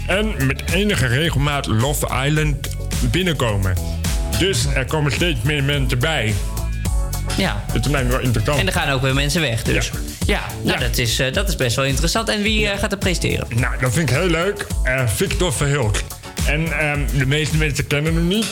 En 0.07 0.45
met 0.45 0.63
enige 0.71 1.05
regelmaat 1.05 1.67
Love 1.67 2.07
Island 2.25 2.55
binnenkomen. 3.11 3.75
Dus 4.39 4.65
er 4.65 4.85
komen 4.85 5.11
steeds 5.11 5.41
meer 5.41 5.63
mensen 5.63 5.99
bij. 5.99 6.33
Ja. 7.37 7.63
En 8.45 8.67
er 8.67 8.73
gaan 8.73 8.89
ook 8.89 9.01
weer 9.01 9.13
mensen 9.13 9.41
weg. 9.41 9.63
Dus 9.63 9.91
ja, 10.25 10.41
nou, 10.63 10.79
Dat, 10.79 10.97
is, 10.97 11.19
eh, 11.19 11.33
dat 11.33 11.47
is 11.47 11.55
best 11.55 11.75
wel 11.75 11.85
interessant. 11.85 12.29
En 12.29 12.41
wie 12.41 12.67
eh, 12.67 12.79
gaat 12.79 12.91
er 12.91 12.97
presteren? 12.97 13.47
Nou, 13.55 13.73
dat 13.79 13.93
vind 13.93 14.09
ik 14.09 14.15
heel 14.15 14.27
leuk. 14.27 14.67
Eh, 14.83 15.07
Victor 15.07 15.53
Verhulst. 15.53 16.03
En 16.45 16.79
ehm, 16.79 16.99
de 17.17 17.25
meeste 17.25 17.57
mensen 17.57 17.87
kennen 17.87 18.13
hem 18.13 18.27
niet. 18.27 18.47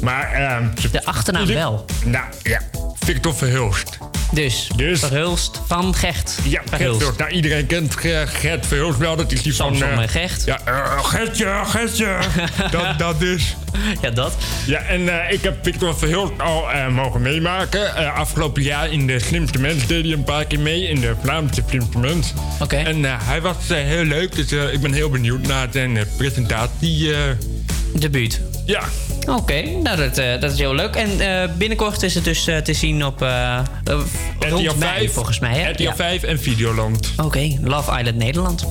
Maar... 0.00 0.32
ehm, 0.32 0.64
de 0.92 1.04
achternaam 1.04 1.46
wel. 1.46 1.84
Nou, 2.04 2.24
ja. 2.42 2.60
Victor 2.98 3.34
Verhulst. 3.34 3.98
Dus, 4.32 4.70
Verhulst 4.98 5.60
van 5.66 5.94
Gecht. 5.94 6.38
Ja, 6.44 6.62
Verhulst. 6.64 7.18
Nou, 7.18 7.30
iedereen 7.30 7.66
kent 7.66 7.96
Ge- 7.96 8.24
Gert 8.26 8.66
Verhulst 8.66 8.98
wel. 8.98 9.16
Dat 9.16 9.32
is 9.32 9.42
die 9.42 9.54
van... 9.54 9.76
Samson 9.76 10.02
eh, 10.02 10.08
Gecht. 10.08 10.44
Ja, 10.44 10.60
eh, 10.64 11.04
Gertje, 11.04 11.60
Gertje. 11.64 12.18
dat, 12.70 12.98
dat 12.98 13.20
dus. 13.20 13.56
Ja, 14.02 14.10
dat. 14.10 14.32
Ja, 14.66 14.78
en 14.80 15.24
eh, 15.26 15.32
ik 15.32 15.42
heb 15.42 15.56
Victor 15.62 15.98
Verhulst 15.98 16.32
al 16.40 16.64
mogen 16.90 17.22
meemaken. 17.22 18.14
Afgelopen 18.14 18.62
jaar 18.62 18.92
in 18.92 19.06
de 19.06 19.18
Slimste 19.18 19.58
Mens 19.60 19.86
deed 19.86 20.04
hij 20.04 20.12
een 20.12 20.24
paar 20.24 20.44
keer 20.44 20.60
mee. 20.60 20.88
In 20.88 21.00
de 21.00 21.14
Vlaamse 21.22 21.62
Slimste 21.68 21.98
Mens. 21.98 22.32
Oké. 22.60 22.76
En 22.76 23.04
hij 23.04 23.40
was 23.40 23.56
heel 23.68 24.04
leuk. 24.04 24.34
Dus 24.34 24.52
ik 24.72 24.80
ben 24.80 24.92
heel 24.92 25.10
benieuwd 25.10 25.46
naar 25.46 25.68
zijn 25.72 25.98
presentatie. 26.16 27.12
Debuut. 27.98 28.40
Ja. 28.66 28.82
Oké, 29.28 29.62
nou 29.82 29.96
dat, 29.96 30.18
eh, 30.18 30.40
dat 30.40 30.52
is 30.52 30.58
heel 30.58 30.74
leuk. 30.74 30.94
En 30.94 31.20
eh, 31.20 31.48
binnenkort 31.56 32.02
is 32.02 32.14
het 32.14 32.24
dus 32.24 32.46
eh, 32.46 32.56
te 32.56 32.72
zien 32.72 33.04
op 33.04 33.22
eh 33.22 33.58
eh, 33.58 33.64
rond 34.38 34.66
RTL 34.66 34.76
mei 34.78 34.98
5, 34.98 35.12
volgens 35.12 35.38
mij. 35.38 35.58
Hè? 35.58 35.70
RTL 35.70 35.82
Ja. 35.82 35.94
5 35.94 36.22
en 36.22 36.38
Videoland. 36.40 37.12
Oké, 37.16 37.56
Love 37.62 37.98
Island 37.98 38.16
Nederland. 38.16 38.66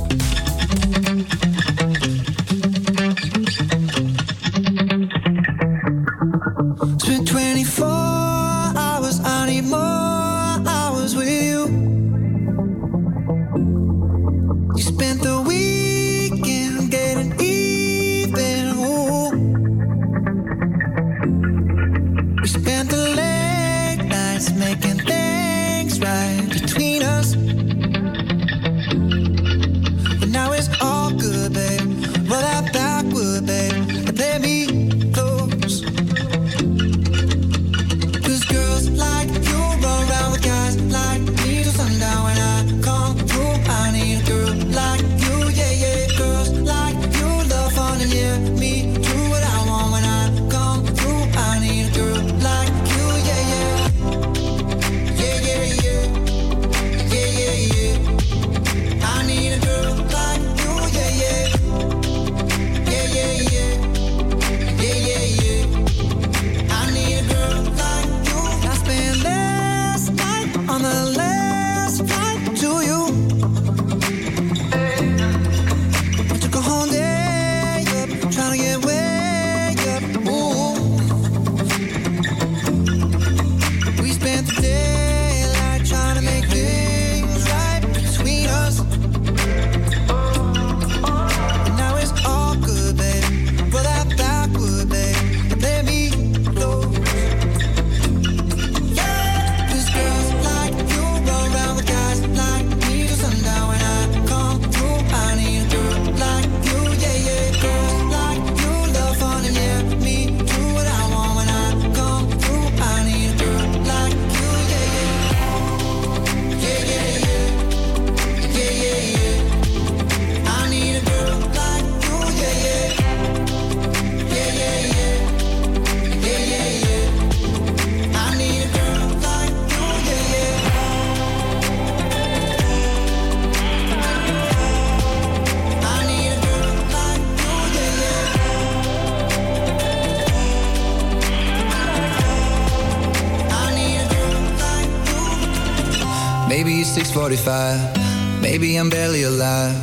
45 147.29 148.41
Maybe 148.41 148.75
I'm 148.75 148.89
barely 148.89 149.21
alive. 149.21 149.77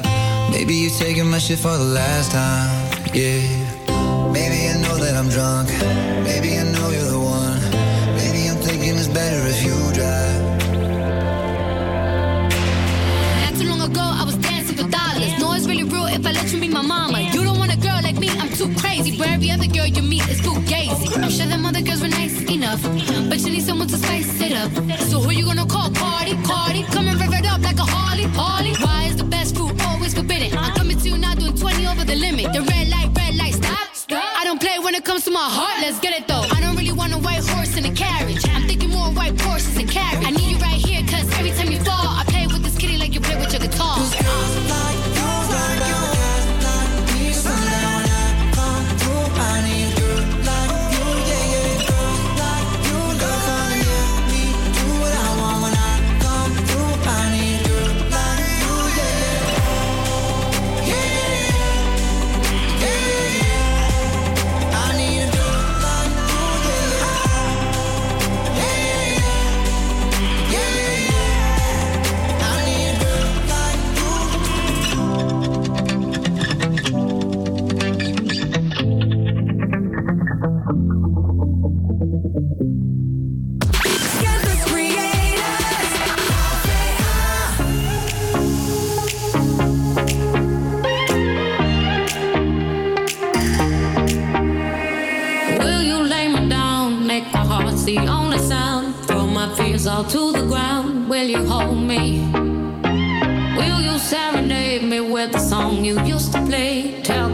Maybe 0.51 0.75
you're 0.75 0.91
taking 0.91 1.31
my 1.31 1.39
shit 1.39 1.61
for 1.61 1.77
the 1.79 1.85
last 1.85 2.33
time, 2.33 2.91
yeah. 3.15 3.56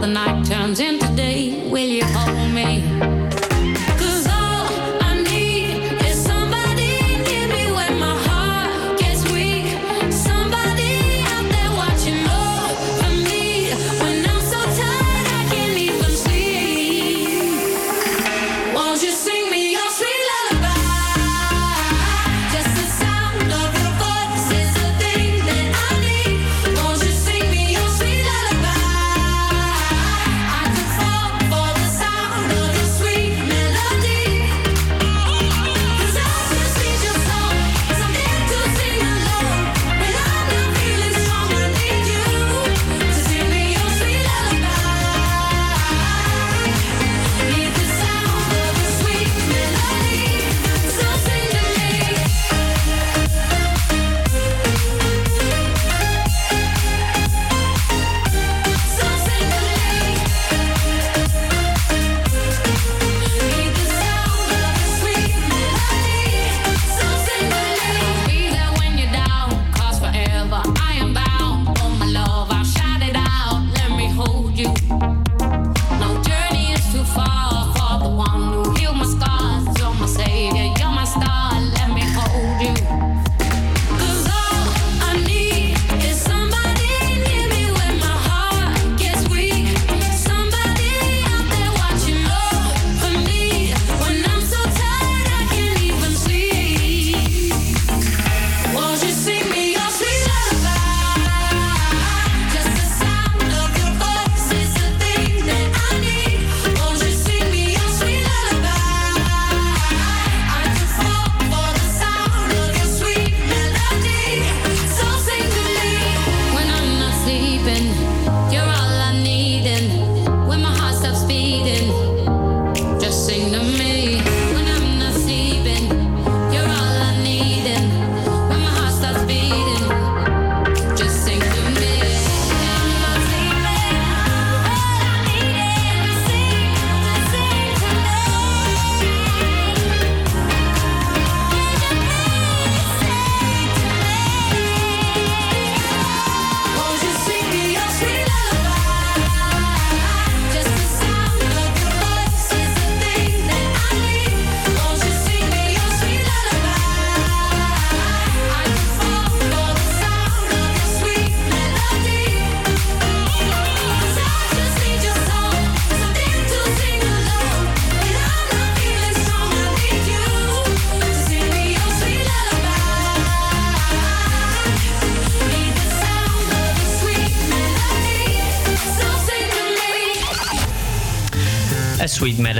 the 0.03 0.09
night 0.09 0.45
turns 0.45 0.81
in. 0.81 0.92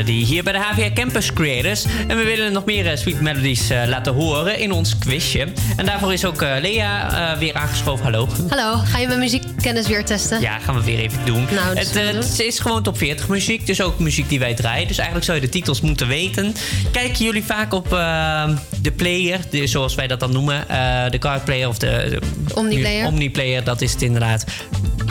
Melody 0.06 0.26
hier 0.26 0.44
bij 0.44 0.54
de 0.54 0.60
HVA 0.60 0.92
Campus 0.94 1.34
Creators. 1.34 1.86
En 2.08 2.18
we 2.18 2.24
willen 2.24 2.52
nog 2.52 2.66
meer 2.66 2.92
eh, 2.92 2.98
Sweet 2.98 3.22
Melodies 3.22 3.70
eh, 3.70 3.82
laten 3.88 4.14
horen 4.14 4.60
in 4.60 4.72
ons 4.72 4.98
quizje. 4.98 5.48
En 5.78 5.86
daarvoor 5.86 6.14
is 6.14 6.26
ook 6.26 6.42
eh, 6.42 6.52
Lea 6.62 7.38
weer 7.38 7.54
aangeschoven. 7.54 8.04
Hallo. 8.04 8.28
Hallo, 8.50 8.78
ga 8.78 8.98
je 8.98 9.08
mijn 9.08 9.20
muziekkennis 9.20 9.88
weer 9.88 10.06
testen? 10.06 10.42
Ja, 10.42 10.60
gaan 10.60 10.76
we 10.76 10.84
weer 10.84 11.00
even 11.00 11.26
doen. 11.26 11.48
Nou, 11.52 11.78
het, 11.78 12.40
is 12.40 12.60
gewoon 12.60 12.84
top 12.84 12.98
40 12.98 13.28
muziek, 13.28 13.66
dus 13.66 13.82
ook 13.82 14.00
muziek 14.00 14.30
die 14.30 14.40
wij 14.40 14.54
draaien. 14.54 14.88
Dus 14.88 14.98
eigenlijk 14.98 15.26
zou 15.26 15.40
je 15.40 15.46
de 15.46 15.52
titels 15.52 15.82
moeten 15.82 16.08
weten. 16.08 16.54
Kijken 16.92 17.26
jullie 17.26 17.44
vaak 17.44 17.74
op 17.74 17.90
de 18.82 18.92
player, 18.96 19.40
de- 19.50 19.68
zoals 19.68 19.96
wij 19.96 20.08
dat 20.08 20.20
dan 20.20 20.32
noemen, 20.32 20.66
de 21.10 21.18
card 21.18 21.46
player 21.46 21.68
of 21.68 21.78
de, 21.78 22.20
de 22.48 22.56
Omniplayer. 22.56 23.08
Omniplayer, 23.08 23.64
dat 23.64 23.82
is 23.82 23.92
het 23.92 24.02
inderdaad. 24.02 24.46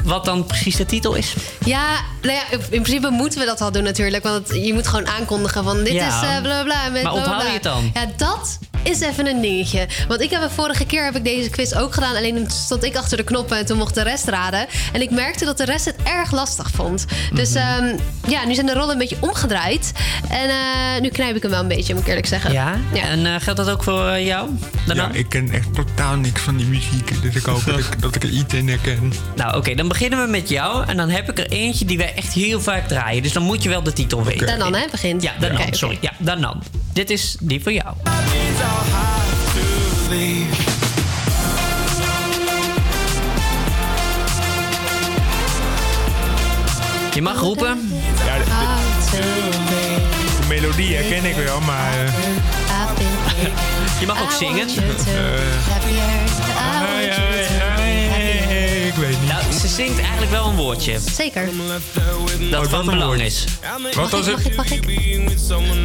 Wat 0.05 0.24
dan 0.24 0.47
precies 0.47 0.77
de 0.77 0.86
titel 0.86 1.14
is? 1.14 1.35
Ja, 1.64 2.01
nou 2.22 2.34
ja, 2.34 2.42
in 2.50 2.82
principe 2.82 3.10
moeten 3.10 3.38
we 3.40 3.46
dat 3.46 3.60
al 3.60 3.72
doen 3.72 3.82
natuurlijk. 3.82 4.22
Want 4.22 4.48
je 4.48 4.74
moet 4.74 4.86
gewoon 4.86 5.08
aankondigen 5.08 5.64
van 5.64 5.76
dit 5.84 5.92
Ja. 5.92 6.06
is 6.06 6.28
eh, 6.28 6.42
bla 6.42 6.62
bla 6.62 6.88
met 6.88 7.02
Maar 7.02 7.12
onthoud 7.12 7.42
je 7.42 7.48
het 7.48 7.62
dan? 7.62 7.90
Ja, 7.94 8.06
dat 8.16 8.58
is 8.82 9.00
even 9.00 9.26
een 9.26 9.40
dingetje. 9.40 9.86
Want 10.09 10.20
ik 10.20 10.30
heb 10.30 10.40
de 10.42 10.50
vorige 10.50 10.84
keer 10.86 11.04
heb 11.04 11.16
ik 11.16 11.24
deze 11.24 11.50
quiz 11.50 11.72
ook 11.72 11.94
gedaan. 11.94 12.16
Alleen 12.16 12.34
toen 12.36 12.50
stond 12.50 12.84
ik 12.84 12.96
achter 12.96 13.16
de 13.16 13.22
knoppen 13.24 13.56
en 13.59 13.66
toen 13.66 13.78
mocht 13.78 13.94
de 13.94 14.02
rest 14.02 14.28
raden. 14.28 14.66
En 14.92 15.02
ik 15.02 15.10
merkte 15.10 15.44
dat 15.44 15.59
de 15.59 15.64
rest 15.64 15.84
het 15.84 15.96
erg 16.04 16.32
lastig 16.32 16.70
vond. 16.74 17.04
Dus 17.32 17.50
Mhm. 17.52 17.59
ehm, 17.59 17.96
ja, 18.28 18.46
nu 18.46 18.54
zijn 18.54 18.66
de 18.66 18.72
rollen 18.74 18.90
een 18.92 18.98
beetje 18.98 19.16
omgedraaid. 19.20 19.92
En 20.28 20.48
eh, 20.48 21.00
nu 21.00 21.09
knijp 21.09 21.36
ik 21.36 21.42
hem 21.42 21.50
wel 21.50 21.60
een 21.60 21.68
beetje, 21.68 21.92
moet 21.94 22.02
ik 22.02 22.09
eerlijk 22.09 22.26
zeggen. 22.26 22.52
Ja? 22.52 22.76
En 22.94 23.26
eh, 23.26 23.34
geldt 23.40 23.59
dat 23.59 23.70
ook 23.70 23.82
voor 23.82 24.06
eh, 24.06 24.26
jou? 24.26 24.50
Ja, 24.94 25.10
ik 25.12 25.28
ken 25.28 25.50
echt 25.52 25.74
totaal 25.74 26.16
niks 26.16 26.40
van 26.40 26.56
die 26.56 26.66
muziek. 26.66 27.22
Dus 27.22 27.34
ik 27.34 27.44
hoop 27.44 27.64
dat 27.64 27.78
ik, 27.78 28.00
dat 28.02 28.14
ik 28.14 28.22
er 28.22 28.28
iets 28.28 28.54
in 28.54 28.68
herken. 28.68 29.12
Nou, 29.36 29.56
oké, 29.56 29.74
dan 29.74 29.88
beginnen 29.88 30.24
we 30.24 30.30
met 30.30 30.48
jou. 30.48 30.86
En 30.86 30.96
dan 30.96 31.10
heb 31.10 31.30
ik 31.30 31.38
er 31.38 31.46
eentje 31.50 31.84
die 31.84 31.98
wij 31.98 32.14
echt 32.14 32.32
heel 32.32 32.60
vaak 32.60 32.88
draaien. 32.88 33.22
Dus 33.22 33.32
dan 33.32 33.42
moet 33.42 33.62
je 33.62 33.68
wel 33.68 33.82
de 33.82 33.92
titel 33.92 34.24
weten. 34.24 34.46
Danan, 34.46 34.74
hè, 34.74 34.84
begint. 34.90 35.22
Ja, 35.22 35.32
Danan, 35.40 35.56
Oké, 35.56 35.66
oké. 35.66 35.76
sorry. 35.76 35.98
Ja, 36.00 36.12
Danan. 36.18 36.62
Dit 36.92 37.10
is 37.10 37.36
die 37.40 37.62
voor 37.62 37.72
jou. 37.72 37.94
Je 47.14 47.22
mag 47.22 47.40
roepen. 47.40 47.92
Ja, 48.24 48.38
de, 48.38 48.44
de- 48.44 50.06
de 50.40 50.46
melodie 50.48 50.94
herken 50.96 51.24
ik 51.24 51.34
wel, 51.36 51.60
maar... 51.60 51.92
eh, 52.04 52.12
Je 54.00 54.06
mag 54.06 54.22
ook 54.22 54.30
zingen. 54.30 54.68
ah, 56.58 57.04
ja, 57.04 57.41
ze 59.62 59.68
zingt 59.68 60.01
eigenlijk 60.01 60.30
wel 60.30 60.47
een 60.47 60.56
woordje. 60.56 60.98
Zeker. 61.12 61.48
Dat 62.51 62.68
van 62.68 62.86
belang 62.86 63.20
is. 63.20 63.44
Wat 63.94 64.10
was 64.10 64.26
het? 64.26 64.51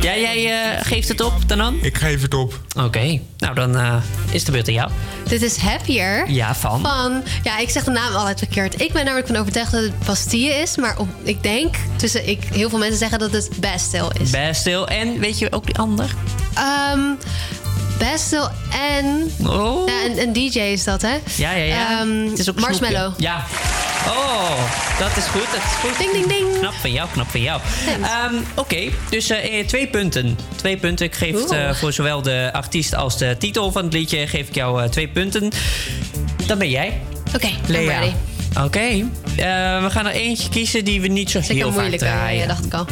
Ja, 0.02 0.18
jij 0.18 0.46
eh, 0.46 0.86
geeft 0.86 1.08
het 1.08 1.22
op, 1.22 1.34
Danan? 1.48 1.78
Ik 1.82 1.98
geef 1.98 2.22
het 2.22 2.34
op. 2.34 2.60
Oké, 2.78 3.20
nou 3.38 3.56
dan 3.56 3.78
eh, 3.78 3.96
is 4.32 4.44
de 4.44 4.52
beurt 4.52 4.68
aan 4.68 4.74
jou. 4.74 4.92
Dit 5.28 5.42
is 5.42 5.58
Happier. 5.58 6.30
Ja, 6.30 6.56
van? 6.56 6.82
Van, 6.82 7.24
ja, 7.44 7.58
ik 7.58 7.70
zeg 7.70 7.84
de 7.84 7.92
naam 7.92 8.14
altijd 8.14 8.38
verkeerd. 8.38 8.82
Ik 8.82 8.94
ben 8.94 9.04
namelijk 9.04 9.28
van 9.28 9.36
overtuigd 9.36 9.72
dat 9.72 9.82
het 9.82 10.06
Bastille 10.06 10.54
is. 10.54 10.78
Maar 10.78 11.00
op, 11.00 11.08
ik 11.24 11.44
denk, 11.44 11.76
tussen 11.96 12.28
ik, 12.28 12.44
heel 12.54 12.70
veel 12.70 12.80
mensen 12.80 12.98
zeggen 12.98 13.20
dat 13.20 13.32
het 13.32 13.50
Bastille 13.60 14.12
is. 14.20 14.30
Bastille. 14.30 14.86
En 14.86 15.20
weet 15.20 15.40
je 15.40 15.52
ook 15.52 15.66
die 15.66 15.78
ander? 15.78 16.16
Ehm 16.54 17.00
Bastille 18.00 18.50
en... 18.72 19.32
Oh. 19.48 19.88
Ja, 19.88 20.06
een, 20.06 20.22
een 20.22 20.34
DJ 20.34 20.60
is 20.60 20.84
dat, 20.84 21.02
hè? 21.02 21.16
Ja, 21.36 21.52
ja, 21.52 21.64
ja. 21.64 22.00
Ehm, 22.00 22.30
het 22.30 22.40
is 22.40 22.50
ook 22.50 22.60
Marshmallow. 22.60 22.98
snoepje. 23.02 23.24
Ja. 23.24 23.44
Oh, 24.08 24.52
dat 25.00 25.18
is 25.18 25.24
goed. 25.24 25.46
Dat 25.52 25.62
is 25.64 25.72
goed. 25.90 25.98
Ding, 25.98 26.12
ding, 26.12 26.28
ding. 26.28 26.60
Knap 26.60 26.74
van 26.74 26.92
jou, 26.92 27.10
knap 27.12 27.28
van 27.30 27.42
jou. 27.42 27.62
Ehm, 28.04 28.36
Oké, 28.56 28.90
dus 29.10 29.30
eh, 29.30 29.60
eh, 29.60 29.68
twee 29.68 29.88
punten. 29.88 30.38
Twee 30.56 30.78
punten. 30.78 31.06
Ik 31.06 31.16
geef 31.16 31.50
eh, 31.52 31.74
voor 31.74 31.94
zowel 31.94 32.22
de 32.22 32.50
artiest 32.54 32.96
als 32.96 33.18
de 33.18 33.36
titel 33.40 33.72
van 33.72 33.84
het 33.84 33.94
liedje... 33.94 34.28
geef 34.28 34.48
ik 34.48 34.56
jou 34.56 34.84
eh, 34.84 34.90
twee 34.90 35.08
punten. 35.08 35.52
Dan 36.46 36.58
ben 36.58 36.70
jij. 36.70 37.02
Oké, 37.36 37.50
Lea. 37.68 38.00
ready. 38.00 38.12
Oké. 38.64 38.80
Eh, 38.80 39.06
we 39.84 39.88
gaan 39.90 40.06
er 40.06 40.12
eentje 40.12 40.50
kiezen 40.50 40.86
die 40.86 41.02
we 41.02 41.08
niet 41.08 41.32
zo 41.32 41.42
Zeker 41.42 41.56
heel 41.56 41.74
vaak 41.74 41.92
draaien. 41.92 42.42
Ja, 42.42 42.48
dacht 42.48 42.66
ik 42.66 42.74
al. 42.74 42.86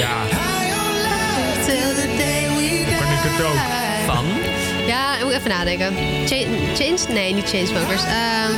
Ja. 0.00 0.16
Kan 2.98 3.12
ik 3.12 3.18
het 3.22 3.44
ook? 3.46 3.56
Van? 4.14 4.24
Ja, 4.86 5.16
ik 5.18 5.24
moet 5.24 5.32
even 5.32 5.48
nadenken. 5.48 5.94
Cha- 6.26 6.74
Chains? 6.74 7.06
Nee, 7.08 7.34
niet 7.34 7.48
Chainsmokers. 7.48 8.02
Ehm 8.02 8.52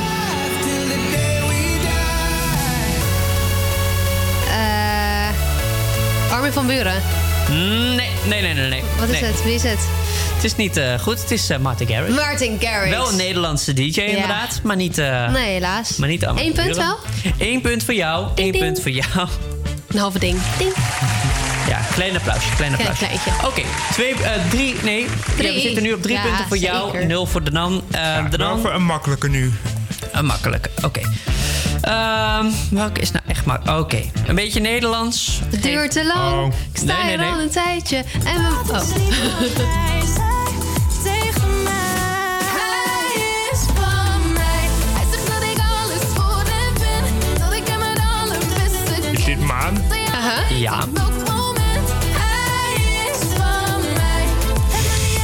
eh, 4.49 6.33
Armin 6.33 6.51
van 6.51 6.67
Buren. 6.67 7.01
Nee, 7.49 8.09
nee, 8.27 8.41
nee, 8.41 8.53
nee. 8.53 8.69
nee. 8.69 8.83
Wat 8.99 9.09
is 9.09 9.19
Nee. 9.21 9.31
het? 9.31 9.43
Wie 9.43 9.53
is 9.53 9.63
het? 9.63 9.79
Het 10.35 10.43
is 10.43 10.55
niet 10.55 10.77
eh, 10.77 10.99
goed. 10.99 11.21
Het 11.21 11.31
is 11.31 11.49
eh, 11.49 11.57
Martin 11.57 11.87
Garrix. 11.87 12.15
Martin 12.15 12.57
Garrix. 12.59 12.95
Wel 12.95 13.09
een 13.09 13.15
Nederlandse 13.15 13.73
DJ 13.73 13.99
inderdaad, 13.99 14.59
maar 14.63 14.75
niet... 14.75 14.95
Nee, 14.97 15.53
helaas. 15.53 15.97
Maar 15.97 16.09
niet 16.09 16.25
allemaal. 16.25 16.43
Eén 16.43 16.53
punt 16.53 16.75
wel? 16.75 16.97
Eén 17.37 17.61
punt 17.61 17.83
voor 17.83 17.93
jou, 17.93 18.27
één 18.35 18.51
ding. 18.51 18.63
punt 18.63 18.81
voor 18.81 18.91
jou. 18.91 19.27
Een 19.93 19.99
halve 19.99 20.19
ding. 20.19 20.37
Ding. 20.57 20.73
Ja, 21.67 21.79
klein 21.93 22.15
applausje, 22.15 22.49
klein 22.55 22.71
applausje. 22.73 23.05
Oké, 23.45 23.61
twee, 23.91 24.13
eh, 24.13 24.31
drie, 24.49 24.75
nee. 24.83 25.07
Ja, 25.37 25.53
we 25.53 25.59
zitten 25.59 25.83
nu 25.83 25.93
op 25.93 26.01
drie 26.01 26.15
Ja, 26.15 26.21
punten 26.21 26.47
voor 26.47 26.57
jou, 26.57 27.05
nul 27.05 27.25
voor 27.25 27.43
Danan. 27.43 27.73
Uh, 27.95 28.15
Wel 28.15 28.29
Danan, 28.29 28.59
voor 28.59 28.73
een 28.73 28.83
makkelijke 28.85 29.29
nu. 29.29 29.53
een 30.11 30.25
makkelijke, 30.25 30.69
oké. 30.83 31.01
Ehm, 31.81 32.45
welke 32.69 33.01
is 33.01 33.11
nou 33.11 33.23
echt 33.27 33.45
makkelijk? 33.45 33.79
Oké, 33.79 34.01
een 34.27 34.35
beetje 34.35 34.59
Nederlands. 34.59 35.39
Het 35.49 35.63
duurt 35.63 35.91
te 35.91 36.05
lang. 36.05 36.33
Oh. 36.45 36.53
Ik 36.71 36.77
sta 36.77 36.85
Nee, 36.85 36.95
nee, 36.95 37.07
hier 37.07 37.17
nee. 37.17 37.31
al 37.31 37.39
een 37.39 37.49
tijdje. 37.49 37.97
En 37.97 38.35
we... 38.35 38.71
Oh. 38.71 40.21
Ja. 50.49 50.79
Elk 50.79 51.27
moment. 51.29 51.89
Hij 52.11 52.83
is 53.11 53.17
van 53.37 53.81
mij. 53.93 54.25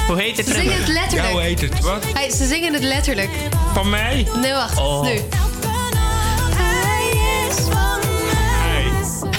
Hoe 0.08 0.22
heet 0.22 0.38
het 0.38 0.46
Ze 0.46 0.54
zingen 0.54 0.74
het? 0.78 0.88
Ja, 0.88 0.94
letterlijk. 0.94 1.32
hoe 1.32 1.42
heet 1.42 1.62
het? 1.62 1.80
Wat? 1.80 2.04
Hey, 2.14 2.30
ze 2.30 2.46
zingen 2.48 2.74
het 2.74 2.84
letterlijk. 2.84 3.30
Van 3.74 3.90
mij? 3.90 4.28
Nee, 4.42 4.54
wacht. 4.54 4.78
Oh. 4.78 5.02
Nu. 5.04 5.22
Hij 6.56 7.10
is 7.50 7.56
van 7.56 8.00
mij. 8.32 8.84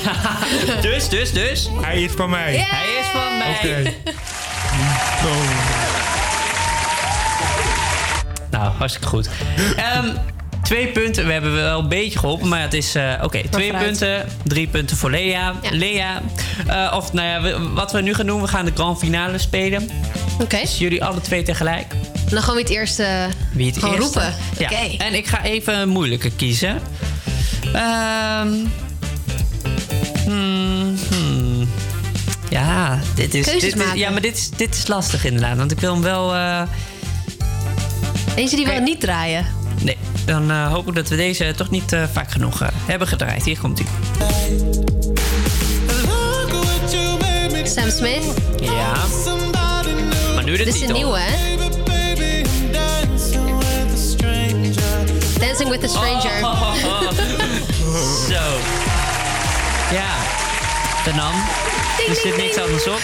Hij. 0.02 0.80
Dus, 0.90 1.08
dus, 1.08 1.32
dus. 1.32 1.68
Hij 1.80 2.02
is 2.02 2.12
van 2.12 2.30
mij. 2.30 2.56
Hij 2.56 2.88
is 3.00 3.06
van 3.12 3.38
mij. 3.38 3.50
Oké. 3.54 3.92
Oh. 5.26 5.50
Nou, 8.50 8.72
hartstikke 8.78 9.08
goed. 9.08 9.28
Ehm, 9.76 10.06
twee 10.70 10.86
punten. 10.88 11.26
We 11.26 11.32
hebben 11.32 11.52
wel 11.54 11.78
een 11.78 11.88
beetje 11.88 12.18
geholpen, 12.18 12.48
maar 12.48 12.60
het 12.60 12.74
is... 12.74 12.94
eh, 12.94 13.12
Oké, 13.22 13.48
twee 13.48 13.64
vooruit. 13.70 13.84
punten. 13.86 14.26
Drie 14.44 14.66
punten 14.68 14.96
voor 14.96 15.10
Lea. 15.10 15.54
Ja. 15.62 15.70
Lea, 15.70 16.22
eh, 16.66 16.92
of 16.96 17.12
nou 17.12 17.28
ja, 17.28 17.40
we- 17.40 17.68
wat 17.74 17.92
we 17.92 18.00
nu 18.02 18.14
gaan 18.14 18.26
doen, 18.26 18.40
we 18.40 18.48
gaan 18.48 18.64
de 18.64 18.70
grand 18.74 18.98
finale 18.98 19.38
spelen. 19.38 19.88
Oké. 20.40 20.60
Dus 20.60 20.78
jullie 20.78 21.04
alle 21.04 21.20
twee 21.20 21.42
tegelijk. 21.42 21.94
Dan 22.28 22.40
gewoon 22.40 22.54
wie 22.56 22.64
het 22.64 22.72
eerste... 22.74 23.26
Wie 23.52 23.66
het 23.66 23.82
eerste. 23.82 23.96
roepen. 23.98 24.34
Ja. 24.58 24.64
Oké. 24.70 24.96
En 25.04 25.14
ik 25.14 25.26
ga 25.26 25.42
even 25.44 25.78
een 25.78 25.88
moeilijke 25.88 26.30
kiezen. 26.30 26.78
Ehm 27.72 28.48
hmm, 30.24 30.96
hmm. 31.10 31.68
Ja, 32.50 32.98
dit 33.14 33.34
is, 33.34 33.44
Keuzes 33.46 33.72
dit 33.74 33.84
ja, 33.94 34.10
maar 34.10 34.20
dit 34.20 34.36
is, 34.36 34.50
dit 34.50 34.74
is 34.74 34.86
lastig 34.86 35.24
inderdaad. 35.24 35.56
Want 35.56 35.70
ik 35.72 35.78
wil 35.80 35.92
hem 35.92 36.02
wel... 36.02 36.34
eh, 36.34 36.62
Eentje 38.34 38.56
die 38.56 38.64
we 38.64 38.70
Kijk. 38.72 38.84
niet 38.84 39.00
draaien. 39.00 39.46
Nee, 39.82 39.96
dan 40.24 40.50
eh, 40.50 40.72
hoop 40.72 40.88
ik 40.88 40.94
dat 40.94 41.08
we 41.08 41.16
deze 41.16 41.52
toch 41.56 41.70
niet 41.70 41.92
eh, 41.92 42.02
vaak 42.12 42.30
genoeg 42.30 42.62
eh, 42.62 42.68
hebben 42.72 43.08
gedraaid. 43.08 43.44
Hier 43.44 43.58
komt 43.58 43.78
hij. 43.78 43.88
Sam 47.64 47.90
Smith. 47.90 48.24
Ja. 48.60 48.92
Maar 50.34 50.44
nu 50.44 50.56
de 50.56 50.64
Dit 50.64 50.74
is 50.74 50.80
een 50.80 50.92
nieuwe, 50.92 51.18
hè? 51.18 51.56
Dancing 55.38 55.70
with 55.70 55.84
a 55.84 55.88
Stranger. 55.88 56.42
Oh, 56.44 56.72
Zo. 58.30 58.58
Ja. 59.92 60.14
De 61.04 61.12
nam. 61.14 61.32
Er 62.08 62.14
zit 62.14 62.36
niks 62.36 62.56
anders 62.58 62.88
op. 62.88 63.00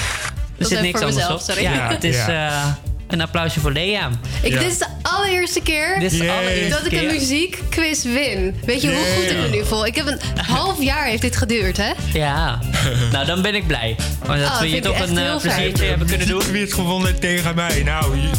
Er 0.59 0.67
zit 0.67 0.81
niks 0.81 1.01
anders 1.01 1.15
mezelf, 1.17 1.41
op. 1.41 1.47
sorry. 1.47 1.63
Ja, 1.63 1.73
Ja, 1.73 1.89
het 1.89 2.05
is... 2.05 2.17
ja. 2.17 2.79
Een 3.09 3.21
applausje 3.21 3.61
voor 3.61 3.73
Lea. 3.73 4.11
Ik. 4.43 4.53
Dit 4.53 4.63
is 4.63 4.79
de 4.79 4.87
allereerste 5.03 5.61
keer 5.61 6.01
dit 6.01 6.13
is 6.13 6.71
dat 6.71 6.87
ik 6.87 6.93
een 6.93 7.07
muziekquiz 7.07 8.03
win. 8.03 8.61
Weet 8.65 8.83
je 8.83 8.89
hoe 8.89 9.05
goed 9.17 9.31
ik 9.31 9.37
me 9.39 9.49
nu 9.49 9.65
voel? 9.65 9.87
Ik 9.87 9.95
heb 9.95 10.07
een 10.07 10.19
half 10.55 10.83
jaar 10.83 11.07
heeft 11.07 11.23
dit 11.23 11.37
geduurd, 11.37 11.77
hè? 11.77 11.93
Ja. 12.13 12.59
nou, 13.13 13.27
dan 13.27 13.43
ben 13.43 13.55
ik 13.55 13.67
blij. 13.67 13.97
Dat 14.27 14.37
oh, 14.37 14.61
we 14.61 14.71
je 14.71 14.81
toch 14.81 15.01
een 15.01 15.15
uh, 15.15 15.37
pleziertje 15.37 15.85
hebben 15.85 16.07
kunnen 16.07 16.27
doen. 16.27 16.43
Wie 16.51 16.61
het 16.61 16.73
gewonnen 16.73 17.21
tegen 17.21 17.55
mij? 17.55 17.83
Nou, 17.83 18.17
je, 18.21 18.31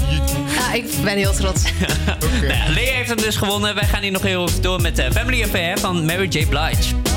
ah, 0.60 0.76
ik 0.76 0.86
ben 1.04 1.18
heel 1.18 1.34
trots. 1.34 1.62
Nou, 2.42 2.74
Lea 2.74 2.94
heeft 2.94 3.10
hem 3.10 3.18
dus 3.18 3.36
gewonnen. 3.36 3.76
Wij 3.76 3.84
gaan 3.84 4.02
hier 4.02 4.12
nog 4.12 4.22
heel 4.22 4.48
even 4.48 4.62
door 4.62 4.82
met 4.82 4.96
de 4.96 5.12
Family 5.12 5.44
Affair 5.44 5.80
van 5.80 6.06
Mary 6.06 6.28
J. 6.30 6.46
Blige. 6.46 7.17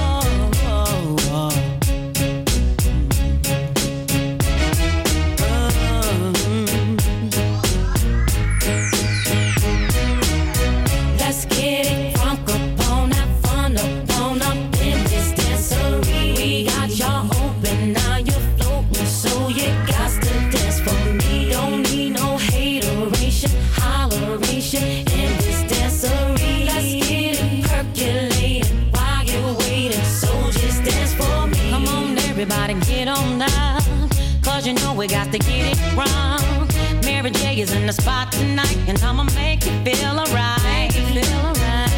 we 35.01 35.07
got 35.07 35.33
to 35.33 35.39
get 35.39 35.65
it 35.73 35.79
wrong. 35.97 36.69
Mary 37.07 37.31
J 37.31 37.59
is 37.61 37.73
in 37.73 37.87
the 37.87 37.93
spot 37.93 38.31
tonight, 38.31 38.77
and 38.87 39.03
I'ma 39.03 39.25
make 39.35 39.65
you 39.65 39.73
feel 39.83 40.21
alright. 40.21 40.93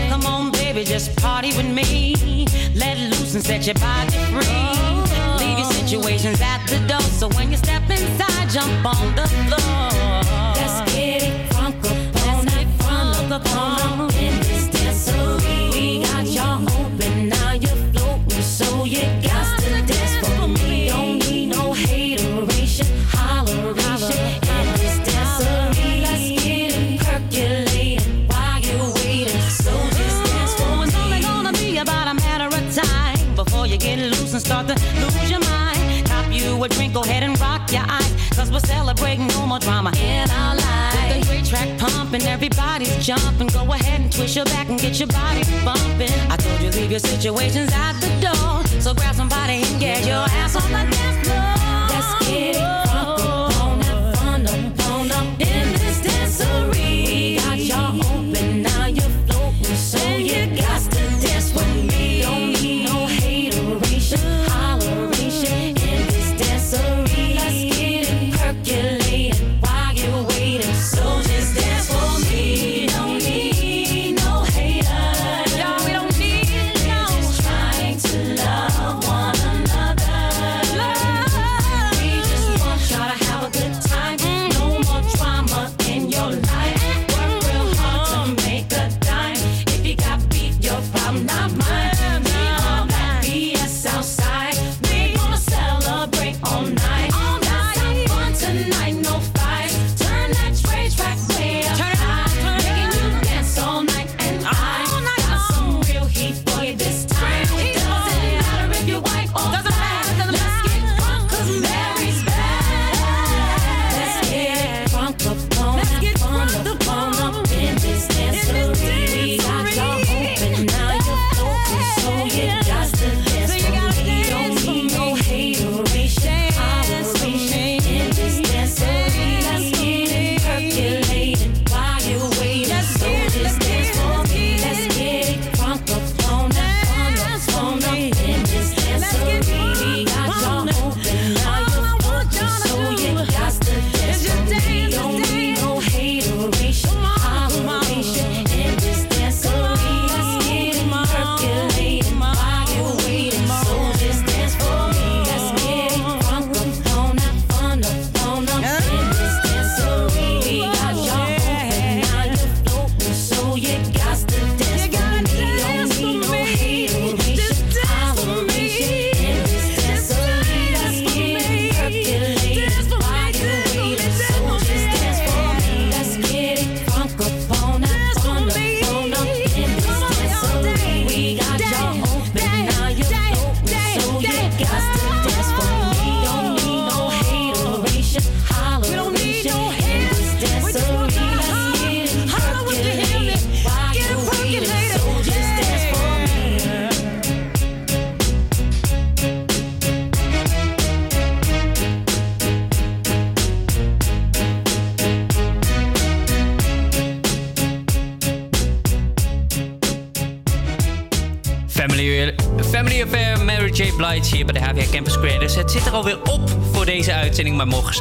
Come 0.09 0.25
on, 0.25 0.53
baby, 0.53 0.85
just 0.85 1.17
party 1.17 1.49
with 1.57 1.67
me. 1.67 2.47
Let 2.77 2.97
loose 2.99 3.35
and 3.35 3.45
set 3.45 3.67
your 3.67 3.75
body 3.75 4.13
free. 4.31 5.45
Leave 5.45 5.59
your 5.59 5.73
situations 5.73 6.41
at 6.41 6.65
the 6.69 6.79
door, 6.87 7.01
so 7.01 7.29
when 7.31 7.51
you 7.51 7.57
step 7.57 7.83
inside, 7.91 8.49
jump 8.51 8.87
on 8.87 9.17
the 9.17 9.27
floor. 9.27 9.91
Let's 10.55 10.95
get 10.95 11.25
it 11.25 11.53
funky 11.53 11.89
up 11.89 12.27
all 12.29 12.45
night, 12.45 12.69
funk 12.79 13.33
up. 13.33 14.12
more 39.53 39.59
drama 39.59 39.93
in 39.99 40.31
our 40.31 40.57
lives. 40.57 40.97
With 40.97 41.21
the 41.21 41.27
great 41.29 41.45
track 41.45 41.79
pumping, 41.79 42.23
everybody's 42.23 42.97
jumping. 43.05 43.49
Go 43.49 43.71
ahead 43.71 44.01
and 44.01 44.11
twist 44.11 44.35
your 44.35 44.47
back 44.47 44.71
and 44.71 44.81
get 44.81 44.99
your 44.99 45.09
body 45.09 45.43
bumping. 45.63 46.17
I 46.31 46.37
told 46.39 46.61
you 46.63 46.71
leave 46.71 46.91
your 46.91 47.01
situations 47.01 47.71
at 47.75 47.93
the 48.01 48.09
door, 48.25 48.81
so 48.81 48.95
grab 48.95 49.15
somebody 49.15 49.63
and 49.63 49.79
get 49.79 50.07
your 50.07 50.25
ass 50.41 50.57
on 50.57 50.71
the 50.73 50.91
dance 50.97 51.29
floor. 51.29 51.91
Let's 51.91 52.27
get 52.27 52.57
it. 52.57 52.72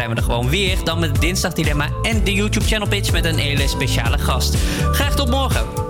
zijn 0.02 0.14
we 0.14 0.20
er 0.20 0.24
gewoon 0.24 0.50
weer. 0.50 0.78
Dan 0.84 1.00
met 1.00 1.10
het 1.10 1.22
Dinsdag 1.22 1.54
Dilemma 1.54 1.90
en 2.02 2.24
de 2.24 2.34
YouTube 2.34 2.66
Channel 2.66 2.88
Pitch 2.88 3.12
met 3.12 3.26
een 3.26 3.38
hele 3.38 3.68
speciale 3.68 4.18
gast. 4.18 4.56
Graag 4.92 5.16
tot 5.16 5.30
morgen. 5.30 5.81